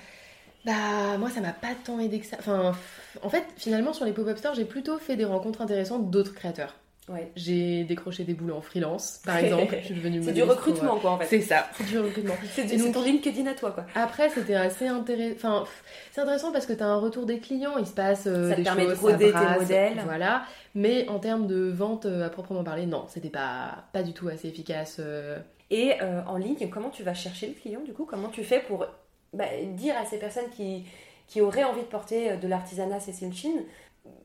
Bah, 0.69 1.17
moi, 1.19 1.31
ça 1.31 1.41
m'a 1.41 1.53
pas 1.53 1.69
tant 1.85 1.99
aidé 1.99 2.21
que 2.21 2.27
ça. 2.27 2.37
Enfin, 2.39 2.75
en 3.23 3.29
fait, 3.31 3.45
finalement, 3.57 3.93
sur 3.93 4.05
les 4.05 4.13
pop-up 4.13 4.37
stores, 4.39 4.55
j'ai 4.55 4.65
plutôt 4.67 4.99
fait 4.99 5.17
des 5.17 5.25
rencontres 5.25 5.63
intéressantes 5.63 6.11
d'autres 6.11 6.35
créateurs. 6.35 6.75
Ouais. 7.09 7.33
J'ai 7.37 7.85
décroché 7.85 8.25
des 8.25 8.35
boulots 8.35 8.57
en 8.57 8.61
freelance, 8.61 9.23
par 9.25 9.37
exemple. 9.43 9.75
Je 9.81 9.87
suis 9.87 9.95
devenue 9.95 10.23
C'est 10.23 10.33
du 10.35 10.43
pour, 10.43 10.51
recrutement, 10.51 10.97
quoi, 10.99 11.13
en 11.13 11.17
euh, 11.17 11.21
fait. 11.21 11.39
C'est 11.41 11.41
ça, 11.41 11.67
c'est 11.75 11.87
du 11.87 11.99
recrutement. 11.99 12.35
C'est 12.53 12.69
c'est 12.69 12.77
donc- 12.77 12.93
ton 12.93 13.03
LinkedIn 13.03 13.47
à 13.47 13.55
toi, 13.55 13.71
quoi. 13.71 13.87
Après, 13.95 14.29
c'était 14.29 14.55
assez 14.57 14.87
intéressant. 14.89 15.37
Enfin, 15.37 15.65
c'est 16.13 16.21
intéressant 16.21 16.53
parce 16.53 16.67
que 16.67 16.75
tu 16.75 16.83
as 16.83 16.87
un 16.87 16.99
retour 16.99 17.25
des 17.25 17.39
clients, 17.39 17.79
il 17.79 17.87
se 17.87 17.93
passe 17.93 18.25
euh, 18.27 18.51
Ça 18.51 18.57
te 18.57 18.61
permet 18.63 18.87
de 18.87 18.93
roder 18.93 19.17
tes 19.29 19.33
ça 19.33 19.41
brasse, 19.41 19.61
modèles. 19.63 20.03
Voilà. 20.05 20.43
Mais 20.75 21.09
en 21.09 21.19
termes 21.19 21.47
de 21.47 21.71
vente 21.71 22.05
euh, 22.05 22.27
à 22.27 22.29
proprement 22.29 22.63
parler, 22.63 22.85
non, 22.85 23.07
c'était 23.09 23.31
pas, 23.31 23.85
pas 23.95 24.03
du 24.03 24.13
tout 24.13 24.29
assez 24.29 24.49
efficace. 24.49 24.97
euh. 25.01 25.39
Et 25.71 25.95
euh, 26.03 26.21
en 26.27 26.37
ligne, 26.37 26.69
comment 26.71 26.91
tu 26.91 27.03
vas 27.05 27.15
chercher 27.15 27.47
le 27.47 27.55
client, 27.55 27.81
du 27.87 27.95
coup? 27.95 28.05
Comment 28.05 28.29
tu 28.29 28.45
fais 28.45 28.61
pour 28.61 28.87
bah, 29.33 29.47
dire 29.75 29.97
à 29.97 30.05
ces 30.05 30.19
personnes 30.19 30.51
qui, 30.51 30.85
qui 31.27 31.41
auraient 31.41 31.65
envie 31.65 31.83
de 31.83 31.87
porter 31.87 32.33
euh, 32.33 32.37
de 32.37 32.49
l'artisanat 32.49 33.01
Cécile 33.01 33.33
Chine, 33.33 33.63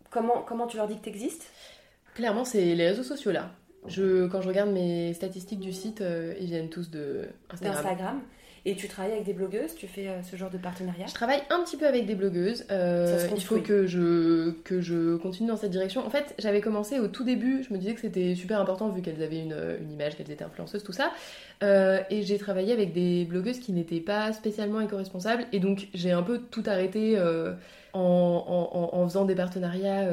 comment, 0.10 0.42
comment 0.48 0.68
tu 0.68 0.78
leur 0.78 0.88
dis 0.88 0.98
que 0.98 1.04
tu 1.04 1.10
existes 1.10 1.48
Clairement, 2.16 2.46
c'est 2.46 2.76
les 2.76 2.88
réseaux 2.88 3.04
sociaux 3.04 3.32
là. 3.32 3.52
Je, 3.88 4.28
quand 4.28 4.42
je 4.42 4.48
regarde 4.48 4.72
mes 4.72 5.14
statistiques 5.14 5.60
du 5.60 5.74
site, 5.74 6.02
euh, 6.02 6.34
ils 6.40 6.48
viennent 6.48 6.70
tous 6.70 6.90
de 6.90 7.28
Instagram. 7.50 7.78
Instagram 7.78 8.22
Et 8.66 8.76
tu 8.76 8.88
travailles 8.88 9.12
avec 9.12 9.26
des 9.26 9.34
blogueuses, 9.34 9.76
tu 9.76 9.88
fais 9.88 10.08
euh, 10.08 10.24
ce 10.24 10.38
genre 10.38 10.50
de 10.50 10.58
partenariat? 10.58 11.06
Je 11.06 11.14
travaille 11.14 11.42
un 11.50 11.62
petit 11.66 11.76
peu 11.76 11.86
avec 11.86 12.06
des 12.06 12.16
blogueuses. 12.16 12.66
euh, 12.72 13.28
il 13.36 13.42
faut 13.44 13.60
que 13.60 13.86
je, 13.88 14.52
que 14.64 14.80
je 14.80 15.18
continue 15.18 15.50
dans 15.50 15.58
cette 15.58 15.72
direction. 15.72 16.06
En 16.06 16.10
fait, 16.10 16.34
j'avais 16.40 16.62
commencé 16.62 16.98
au 17.00 17.10
tout 17.10 17.26
début, 17.26 17.64
je 17.68 17.74
me 17.74 17.78
disais 17.78 17.94
que 17.94 18.00
c'était 18.00 18.36
super 18.36 18.62
important 18.62 18.88
vu 18.88 19.02
qu'elles 19.02 19.22
avaient 19.22 19.42
une, 19.42 19.58
une 19.82 19.92
image, 19.92 20.16
qu'elles 20.16 20.32
étaient 20.32 20.46
influenceuses, 20.46 20.82
tout 20.84 20.94
ça. 20.94 21.12
Euh, 21.62 22.00
et 22.10 22.22
j'ai 22.24 22.38
travaillé 22.38 22.72
avec 22.72 22.94
des 22.94 23.26
blogueuses 23.26 23.60
qui 23.60 23.74
n'étaient 23.74 24.00
pas 24.00 24.32
spécialement 24.32 24.80
éco-responsables. 24.80 25.46
Et 25.52 25.60
donc, 25.60 25.90
j'ai 25.94 26.12
un 26.12 26.24
peu 26.24 26.40
tout 26.40 26.64
arrêté 26.66 27.16
euh, 27.18 27.52
en, 27.92 28.00
en- 28.02 28.78
en- 28.80 28.98
en 29.02 29.08
faisant 29.10 29.26
des 29.26 29.36
partenariats 29.36 30.04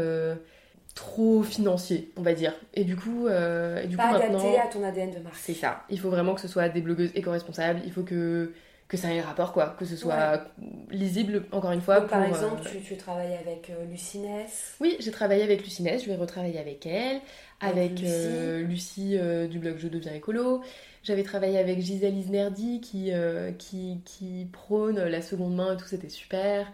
trop 0.95 1.43
financiers, 1.43 2.11
on 2.17 2.23
va 2.23 2.35
dire. 2.35 2.55
Et 2.75 2.85
du 2.85 2.97
coup, 2.97 3.27
euh, 3.27 3.83
et 3.83 3.87
du 3.87 3.97
Pas 3.97 4.09
coup 4.09 4.19
maintenant. 4.19 4.39
adapté 4.41 4.59
à 4.59 4.67
ton 4.67 4.85
ADN 4.85 5.11
de 5.13 5.19
marque. 5.21 5.37
C'est 5.37 5.55
ça. 5.55 5.85
Il 5.89 5.99
faut 6.01 6.11
vraiment 6.11 6.35
que 6.35 6.41
ce 6.41 6.49
soit 6.49 6.69
des 6.69 6.81
blogueuses 6.81 7.11
éco-responsables. 7.15 7.81
Il 7.85 7.93
faut 7.93 8.03
que, 8.03 8.53
que 8.89 8.97
ça 8.97 9.13
ait 9.15 9.21
un 9.21 9.25
rapport, 9.25 9.53
quoi. 9.53 9.77
Que 9.79 9.85
ce 9.85 9.97
soit 9.97 10.45
lisible, 10.91 11.45
encore 11.53 11.73
une 11.73 11.81
fois. 11.81 12.01
Donc, 12.01 12.11
par 12.11 12.19
pour, 12.25 12.29
exemple, 12.29 12.63
euh, 12.67 12.71
tu, 12.71 12.81
tu 12.81 12.97
travailles 12.97 13.35
avec 13.35 13.71
euh, 13.71 13.85
Lucinès. 13.91 14.75
Oui, 14.81 14.97
j'ai 14.99 15.11
travaillé 15.13 15.43
avec 15.43 15.63
Lucinès. 15.63 16.03
Je 16.03 16.09
vais 16.09 16.17
retravailler 16.17 16.59
avec 16.59 16.85
elle. 16.87 17.21
Avec 17.61 17.93
Avec 17.93 18.05
euh, 18.05 18.63
Lucie 18.63 19.17
euh, 19.19 19.47
du 19.47 19.59
blog 19.59 19.77
Je 19.79 19.89
deviens 19.89 20.13
écolo. 20.15 20.63
J'avais 21.03 21.23
travaillé 21.23 21.59
avec 21.59 21.81
Gisèle 21.81 22.17
Isnerdi 22.17 22.81
qui, 22.81 23.11
qui, 23.59 24.01
qui 24.05 24.49
prône 24.53 24.99
la 25.03 25.23
seconde 25.23 25.55
main 25.55 25.73
et 25.75 25.77
tout. 25.79 25.87
C'était 25.87 26.11
super. 26.11 26.67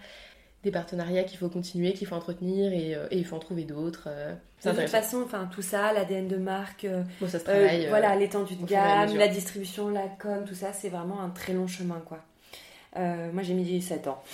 Des 0.66 0.72
partenariats 0.72 1.22
qu'il 1.22 1.38
faut 1.38 1.48
continuer, 1.48 1.92
qu'il 1.92 2.08
faut 2.08 2.16
entretenir 2.16 2.72
et, 2.72 2.96
euh, 2.96 3.06
et 3.12 3.18
il 3.18 3.24
faut 3.24 3.36
en 3.36 3.38
trouver 3.38 3.62
d'autres. 3.62 4.08
euh, 4.08 4.34
De 4.64 4.70
toute 4.72 4.88
façon, 4.88 5.22
enfin 5.24 5.48
tout 5.54 5.62
ça, 5.62 5.92
l'ADN 5.92 6.26
de 6.26 6.36
marque, 6.38 6.84
euh, 6.86 7.04
Bon, 7.20 7.28
ça 7.28 7.38
se 7.38 7.44
travaille. 7.44 7.86
voilà, 7.88 8.16
l'étendue 8.16 8.56
de 8.56 8.66
gamme, 8.66 9.16
la 9.16 9.28
distribution, 9.28 9.88
la 9.90 10.08
com, 10.18 10.44
tout 10.44 10.56
ça, 10.56 10.72
c'est 10.72 10.88
vraiment 10.88 11.20
un 11.22 11.28
très 11.30 11.52
long 11.52 11.68
chemin, 11.68 12.02
quoi. 12.04 12.18
Moi, 12.96 13.42
j'ai 13.44 13.54
mis 13.54 13.80
7 13.80 14.08
ans. 14.08 14.20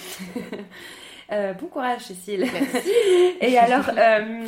Euh, 1.30 1.55
bon 1.55 1.66
courage, 1.66 2.03
Cécile. 2.03 2.45
Et 3.41 3.57
alors, 3.57 3.89
euh, 3.97 4.45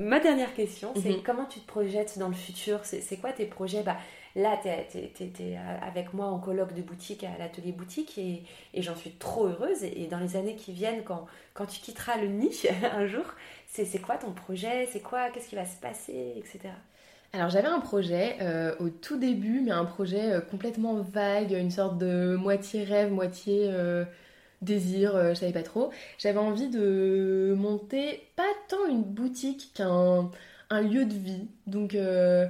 ma 0.00 0.18
dernière 0.18 0.52
question, 0.52 0.92
c'est 1.00 1.10
Mhm. 1.10 1.22
comment 1.24 1.44
tu 1.44 1.60
te 1.60 1.66
projettes 1.66 2.18
dans 2.18 2.26
le 2.26 2.34
futur? 2.34 2.80
C'est 2.82 3.00
c'est 3.02 3.18
quoi 3.18 3.30
tes 3.30 3.44
projets? 3.44 3.82
Bah, 3.84 3.96
Là, 4.38 4.58
tu 4.62 4.68
es, 4.68 5.58
avec 5.82 6.14
moi 6.14 6.26
en 6.26 6.38
colloque 6.38 6.74
de 6.74 6.82
boutique 6.82 7.24
à 7.24 7.36
l'atelier 7.38 7.72
boutique 7.72 8.18
et, 8.18 8.42
j'en 8.80 8.96
suis 8.96 9.10
trop 9.10 9.46
heureuse. 9.46 9.82
Et, 9.82 10.06
dans 10.06 10.18
les 10.18 10.36
années 10.36 10.54
qui 10.54 10.72
viennent, 10.72 11.02
quand, 11.04 11.26
tu 11.66 11.80
quitteras 11.80 12.16
le 12.16 12.28
nid 12.28 12.54
un 12.94 13.06
jour, 13.06 13.24
c'est 13.66 14.00
quoi 14.00 14.16
ton 14.16 14.32
projet? 14.32 14.88
C'est 14.90 15.00
quoi? 15.00 15.30
Qu'est-ce 15.30 15.48
qui 15.48 15.56
va 15.56 15.66
se 15.66 15.76
passer? 15.80 16.34
Etc. 16.36 16.60
Alors 17.34 17.50
j'avais 17.50 17.68
un 17.68 17.80
projet 17.80 18.36
euh, 18.40 18.74
au 18.80 18.88
tout 18.88 19.18
début, 19.18 19.60
mais 19.60 19.70
un 19.70 19.84
projet 19.84 20.32
euh, 20.32 20.40
complètement 20.40 20.94
vague, 21.02 21.52
une 21.52 21.70
sorte 21.70 21.98
de 21.98 22.36
moitié 22.36 22.84
rêve, 22.84 23.12
moitié 23.12 23.68
euh, 23.70 24.06
désir, 24.62 25.14
euh, 25.14 25.30
je 25.30 25.40
savais 25.40 25.52
pas 25.52 25.62
trop. 25.62 25.90
J'avais 26.18 26.38
envie 26.38 26.68
de 26.68 27.54
monter 27.56 28.28
pas 28.36 28.50
tant 28.68 28.86
une 28.88 29.02
boutique 29.02 29.72
qu'un 29.74 30.30
un 30.70 30.82
lieu 30.82 31.06
de 31.06 31.14
vie, 31.14 31.48
donc 31.66 31.94
euh, 31.94 32.46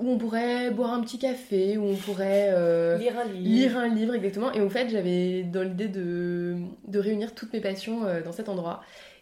où 0.00 0.10
on 0.10 0.18
pourrait 0.18 0.70
boire 0.70 0.92
un 0.92 1.00
petit 1.02 1.18
café, 1.18 1.76
où 1.76 1.84
on 1.84 1.94
pourrait 1.94 2.48
euh, 2.52 2.96
Lire 2.98 3.12
un 3.18 3.24
livre. 3.24 3.38
lire 3.48 3.76
un 3.78 3.88
livre 3.88 4.14
exactement. 4.14 4.52
Et 4.52 4.60
en 4.60 4.68
fait, 4.70 4.88
j'avais 4.88 5.42
dans 5.42 5.62
l'idée 5.62 5.88
de, 5.88 6.56
de 6.88 6.98
réunir 6.98 7.34
toutes 7.34 7.52
mes 7.52 7.60
passions 7.60 8.04
euh, 8.04 8.22
dans 8.22 8.32
cet 8.32 8.48
endroit. 8.48 8.80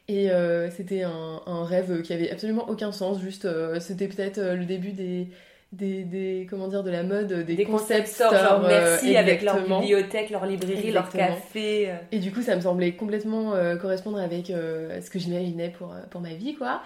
Et 0.09 0.31
euh, 0.31 0.71
c'était 0.71 1.03
un, 1.03 1.41
un 1.47 1.65
rêve 1.65 2.01
qui 2.03 2.13
avait 2.15 2.31
absolument 2.31 2.69
aucun 2.69 2.93
sens. 2.93 3.21
Juste, 3.21 3.47
c'était 3.81 4.09
peut-être 4.09 4.41
le 4.41 4.65
début 4.65 4.93
des, 4.93 5.27
des, 5.73 6.03
des- 6.05 6.47
comment 6.49 6.69
dire, 6.69 6.83
de 6.83 6.91
la 6.91 7.03
mode, 7.03 7.31
des, 7.45 7.55
des 7.57 7.65
concept 7.65 8.07
stores, 8.09 8.33
genre 8.35 8.63
merci 8.69 9.17
avec 9.17 9.43
leur 9.43 9.57
bibliothèque, 9.81 10.31
leur 10.31 10.47
librairie, 10.47 10.93
leur 10.93 11.11
café. 11.11 11.91
Et 12.11 12.21
du 12.21 12.33
coup, 12.33 12.41
ça 12.41 12.57
me 12.57 12.63
semblait 12.63 12.93
complètement 12.93 13.53
euh, 13.55 13.77
correspondre 13.77 14.19
avec 14.19 14.49
euh, 14.49 14.99
ce 15.03 15.11
que 15.11 15.19
j'imaginais 15.19 15.69
pour, 15.77 15.95
pour 16.11 16.23
ma 16.23 16.33
vie, 16.33 16.55
quoi. 16.55 16.81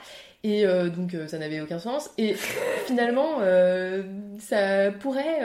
Et 0.44 0.66
euh, 0.66 0.88
donc, 0.88 1.14
euh, 1.14 1.28
ça 1.28 1.38
n'avait 1.38 1.60
aucun 1.60 1.78
sens. 1.78 2.10
Et 2.18 2.34
finalement, 2.86 3.38
euh, 3.40 4.02
ça 4.38 4.90
pourrait 4.90 5.40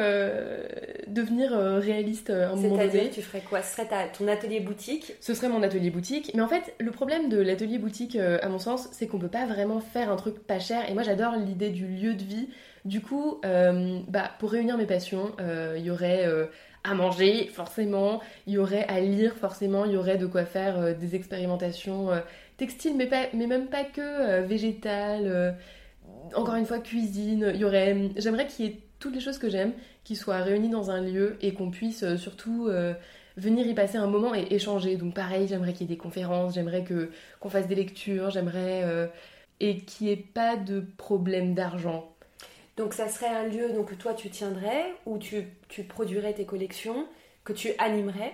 devenir 1.07 1.51
réaliste 1.51 2.29
à 2.31 2.51
un 2.51 2.55
moment 2.55 2.77
donné. 2.77 2.89
C'est-à-dire, 2.89 3.11
tu 3.11 3.21
ferais 3.21 3.41
quoi? 3.41 3.61
Ce 3.61 3.73
serait 3.73 3.87
ta- 3.87 4.07
ton 4.07 4.27
atelier 4.27 4.59
boutique? 4.59 5.13
Ce 5.21 5.33
serait 5.33 5.49
mon 5.49 5.61
atelier 5.61 5.91
boutique. 5.91 6.31
Mais 6.33 6.41
en 6.41 6.47
fait, 6.47 6.73
le 6.79 6.91
problème 6.91 7.29
de 7.29 7.39
l'atelier 7.39 7.77
boutique, 7.77 8.15
à 8.15 8.49
mon 8.49 8.59
sens, 8.59 8.89
c'est 8.91 9.07
qu'on 9.07 9.19
peut 9.19 9.27
pas 9.27 9.45
vraiment 9.45 9.79
faire 9.79 10.11
un 10.11 10.15
truc 10.15 10.39
pas 10.39 10.59
cher. 10.59 10.89
Et 10.89 10.93
moi, 10.93 11.03
j'adore 11.03 11.35
l'idée 11.35 11.69
du 11.69 11.85
lieu 11.85 12.15
de 12.15 12.23
vie. 12.23 12.49
Du 12.85 13.01
coup, 13.01 13.39
bah, 13.43 14.31
pour 14.39 14.51
réunir 14.51 14.77
mes 14.77 14.85
passions, 14.85 15.31
il 15.75 15.83
y 15.83 15.91
aurait 15.91 16.25
à 16.87 16.93
manger, 16.93 17.47
forcément. 17.53 18.21
Il 18.45 18.53
y 18.53 18.57
aurait 18.57 18.85
à 18.87 18.99
lire, 18.99 19.35
forcément. 19.35 19.85
Il 19.85 19.91
y 19.91 19.97
aurait 19.97 20.17
de 20.17 20.25
quoi 20.25 20.45
faire 20.45 20.79
euh, 20.79 20.93
des 20.93 21.15
expérimentations 21.15 22.11
euh, 22.11 22.19
textiles, 22.57 22.95
mais, 22.95 23.07
pas, 23.07 23.27
mais 23.33 23.47
même 23.47 23.67
pas 23.67 23.83
que 23.83 24.01
euh, 24.01 24.41
végétales. 24.41 25.27
euh, 25.27 25.51
encore 26.35 26.55
une 26.55 26.65
fois, 26.65 26.79
cuisine. 26.79 27.51
Il 27.53 27.61
y 27.61 27.65
aurait... 27.65 27.95
J'aimerais 28.17 28.47
qu'il 28.47 28.65
y 28.65 28.69
ait 28.69 28.79
toutes 28.99 29.13
les 29.15 29.21
choses 29.21 29.37
que 29.37 29.49
j'aime 29.49 29.73
qui 30.03 30.15
soient 30.15 30.37
réunies 30.37 30.69
dans 30.69 30.89
un 30.89 31.01
lieu 31.01 31.37
et 31.41 31.53
qu'on 31.53 31.69
puisse 31.69 32.03
euh, 32.03 32.17
surtout 32.17 32.69
venir 33.37 33.67
y 33.67 33.73
passer 33.75 33.97
un 33.97 34.07
moment 34.07 34.33
et 34.33 34.47
échanger. 34.49 34.95
Donc 34.97 35.13
pareil, 35.13 35.47
j'aimerais 35.47 35.73
qu'il 35.73 35.87
y 35.87 35.91
ait 35.91 35.95
des 35.95 36.01
conférences, 36.01 36.55
j'aimerais 36.55 36.83
que 36.83 37.11
qu'on 37.39 37.49
fasse 37.49 37.67
des 37.67 37.75
lectures, 37.75 38.31
j'aimerais 38.31 39.09
et 39.59 39.77
qu'il 39.81 40.07
n'y 40.07 40.13
ait 40.13 40.15
pas 40.15 40.55
de 40.55 40.83
problème 40.97 41.53
d'argent. 41.53 42.11
Donc 42.77 42.93
ça 42.93 43.07
serait 43.09 43.27
un 43.27 43.43
lieu 43.43 43.73
donc, 43.73 43.89
que 43.89 43.95
toi 43.95 44.13
tu 44.13 44.29
tiendrais, 44.29 44.93
où 45.05 45.17
tu, 45.19 45.47
tu 45.67 45.83
produirais 45.83 46.33
tes 46.33 46.45
collections, 46.45 47.07
que 47.43 47.53
tu 47.53 47.71
animerais 47.77 48.33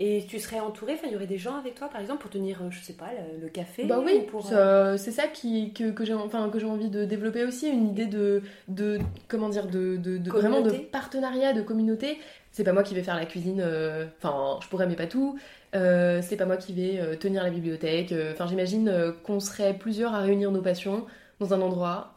et 0.00 0.24
tu 0.28 0.38
serais 0.38 0.60
entouré, 0.60 0.94
enfin 0.94 1.06
il 1.06 1.12
y 1.12 1.16
aurait 1.16 1.26
des 1.26 1.38
gens 1.38 1.56
avec 1.56 1.74
toi 1.74 1.88
par 1.88 2.00
exemple 2.00 2.20
pour 2.22 2.30
tenir, 2.30 2.60
euh, 2.62 2.70
je 2.70 2.80
sais 2.82 2.94
pas, 2.94 3.10
le, 3.12 3.40
le 3.42 3.48
café 3.48 3.84
Bah 3.84 4.00
oui, 4.04 4.26
euh, 4.52 4.96
c'est 4.96 5.10
ça 5.12 5.26
qui, 5.28 5.72
que, 5.72 5.90
que 5.90 6.04
j'ai 6.04 6.14
enfin, 6.14 6.50
envie 6.64 6.88
de 6.88 7.04
développer 7.04 7.44
aussi, 7.44 7.68
une 7.68 7.88
idée 7.88 8.06
de, 8.06 8.42
de 8.68 8.98
comment 9.28 9.48
dire, 9.48 9.66
de, 9.66 9.96
de, 9.96 10.18
de- 10.18 10.30
vraiment 10.30 10.60
de 10.60 10.70
partenariat, 10.70 11.52
de 11.52 11.62
communauté. 11.62 12.18
C'est 12.50 12.64
pas 12.64 12.72
moi 12.72 12.82
qui 12.82 12.94
vais 12.94 13.02
faire 13.02 13.16
la 13.16 13.26
cuisine, 13.26 13.60
euh, 13.64 14.06
enfin 14.22 14.58
je 14.62 14.68
pourrais 14.68 14.86
mais 14.86 14.96
pas 14.96 15.06
tout. 15.06 15.38
Euh, 15.74 16.20
c'est 16.22 16.36
pas 16.36 16.44
moi 16.44 16.56
qui 16.56 16.72
vais 16.74 17.16
tenir 17.16 17.42
la 17.42 17.50
bibliothèque. 17.50 18.14
Enfin 18.32 18.46
j'imagine 18.46 18.92
qu'on 19.24 19.40
serait 19.40 19.74
plusieurs 19.74 20.14
à 20.14 20.20
réunir 20.20 20.50
nos 20.50 20.60
passions 20.62 21.06
dans 21.40 21.54
un 21.54 21.60
endroit 21.60 22.14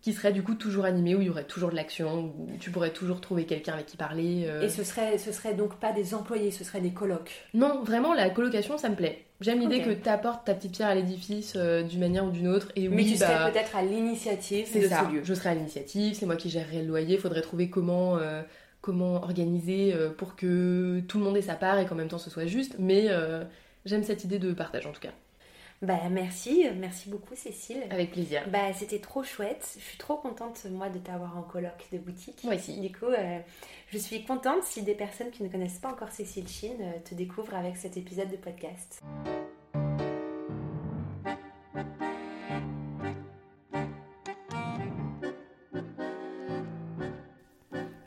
qui 0.00 0.12
serait 0.12 0.32
du 0.32 0.42
coup 0.44 0.54
toujours 0.54 0.84
animé, 0.84 1.14
où 1.16 1.20
il 1.20 1.26
y 1.26 1.30
aurait 1.30 1.44
toujours 1.44 1.70
de 1.70 1.74
l'action, 1.76 2.32
où 2.38 2.48
tu 2.60 2.70
pourrais 2.70 2.92
toujours 2.92 3.20
trouver 3.20 3.46
quelqu'un 3.46 3.72
avec 3.74 3.86
qui 3.86 3.96
parler. 3.96 4.44
euh. 4.46 4.62
Et 4.62 4.68
ce 4.68 4.84
serait, 4.84 5.18
ce 5.18 5.32
serait 5.32 5.54
donc 5.54 5.74
pas 5.80 5.92
des 5.92 6.14
employés, 6.14 6.50
ce 6.52 6.62
serait 6.62 6.80
des 6.80 6.92
colocs. 6.92 7.32
Non, 7.52 7.82
vraiment, 7.82 8.14
la 8.14 8.30
colocation, 8.30 8.78
ça 8.78 8.88
me 8.88 8.94
plaît. 8.94 9.24
J'aime 9.40 9.60
l'idée 9.60 9.82
que 9.82 9.90
tu 9.90 10.08
apportes 10.08 10.44
ta 10.46 10.54
petite 10.54 10.72
pierre 10.72 10.88
à 10.88 10.94
l'édifice 10.94 11.54
euh, 11.56 11.82
d'une 11.82 12.00
manière 12.00 12.24
ou 12.24 12.30
d'une 12.30 12.48
autre. 12.48 12.68
Et 12.76 12.88
Mais 12.88 12.96
oui, 12.96 13.12
tu 13.12 13.18
bah, 13.18 13.26
serais 13.26 13.52
peut-être 13.52 13.76
à 13.76 13.82
l'initiative 13.82 14.66
c'est 14.70 14.80
de 14.80 14.88
ça. 14.88 15.04
ce 15.08 15.14
lieu. 15.14 15.20
Je 15.24 15.34
serai 15.34 15.50
à 15.50 15.54
l'initiative, 15.54 16.14
c'est 16.14 16.26
moi 16.26 16.36
qui 16.36 16.48
gérerai 16.50 16.82
le 16.82 16.88
loyer. 16.88 17.14
Il 17.14 17.20
faudrait 17.20 17.42
trouver 17.42 17.68
comment, 17.70 18.16
euh, 18.18 18.42
comment 18.80 19.14
organiser 19.22 19.94
pour 20.16 20.34
que 20.36 21.00
tout 21.08 21.18
le 21.18 21.24
monde 21.24 21.36
ait 21.36 21.42
sa 21.42 21.54
part 21.54 21.78
et 21.78 21.86
qu'en 21.86 21.94
même 21.96 22.08
temps 22.08 22.18
ce 22.18 22.30
soit 22.30 22.46
juste. 22.46 22.76
Mais 22.78 23.08
j'aime 23.84 24.02
cette 24.04 24.24
idée 24.24 24.38
de 24.38 24.52
partage 24.52 24.86
en 24.86 24.92
tout 24.92 25.00
cas. 25.00 25.12
Bah 25.80 26.00
merci, 26.10 26.66
merci 26.76 27.08
beaucoup 27.08 27.36
Cécile. 27.36 27.84
Avec 27.90 28.10
plaisir. 28.10 28.42
Bah 28.48 28.72
c'était 28.74 28.98
trop 28.98 29.22
chouette. 29.22 29.76
Je 29.78 29.84
suis 29.84 29.98
trop 29.98 30.16
contente 30.16 30.66
moi 30.70 30.88
de 30.88 30.98
t'avoir 30.98 31.38
en 31.38 31.42
coloc 31.42 31.86
de 31.92 31.98
boutique. 31.98 32.42
Moi 32.42 32.56
aussi. 32.56 32.80
Du 32.80 32.90
coup, 32.90 33.06
euh, 33.06 33.38
je 33.92 33.98
suis 33.98 34.24
contente 34.24 34.64
si 34.64 34.82
des 34.82 34.94
personnes 34.94 35.30
qui 35.30 35.44
ne 35.44 35.48
connaissent 35.48 35.78
pas 35.78 35.90
encore 35.90 36.10
Cécile 36.10 36.48
Chine 36.48 36.78
euh, 36.80 36.98
te 37.08 37.14
découvrent 37.14 37.54
avec 37.54 37.76
cet 37.76 37.96
épisode 37.96 38.28
de 38.28 38.36
podcast. 38.36 39.02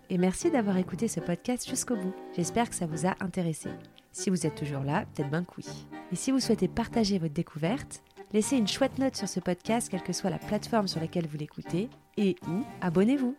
Et 0.10 0.18
merci 0.18 0.52
d'avoir 0.52 0.76
écouté 0.76 1.08
ce 1.08 1.22
podcast 1.22 1.70
jusqu'au 1.70 1.96
bout. 1.96 2.14
J'espère 2.36 2.70
que 2.70 2.76
ça 2.76 2.86
vous 2.86 3.08
a 3.08 3.16
intéressé. 3.22 3.70
Si 4.12 4.30
vous 4.30 4.46
êtes 4.46 4.56
toujours 4.56 4.84
là, 4.84 5.06
peut-être 5.14 5.30
bien 5.30 5.44
que 5.44 5.52
oui. 5.58 5.66
Et 6.12 6.16
si 6.16 6.32
vous 6.32 6.40
souhaitez 6.40 6.68
partager 6.68 7.18
votre 7.18 7.34
découverte, 7.34 8.04
laissez 8.34 8.58
une 8.58 8.68
chouette 8.68 8.98
note 9.00 9.16
sur 9.16 9.30
ce 9.30 9.40
podcast, 9.40 9.90
quelle 9.90 10.04
que 10.04 10.14
soit 10.14 10.30
la 10.30 10.40
plateforme 10.40 10.88
sur 10.88 11.00
laquelle 11.00 11.28
vous 11.28 11.38
l'écoutez, 11.38 11.90
et 12.18 12.36
ou 12.48 12.64
abonnez-vous. 12.82 13.36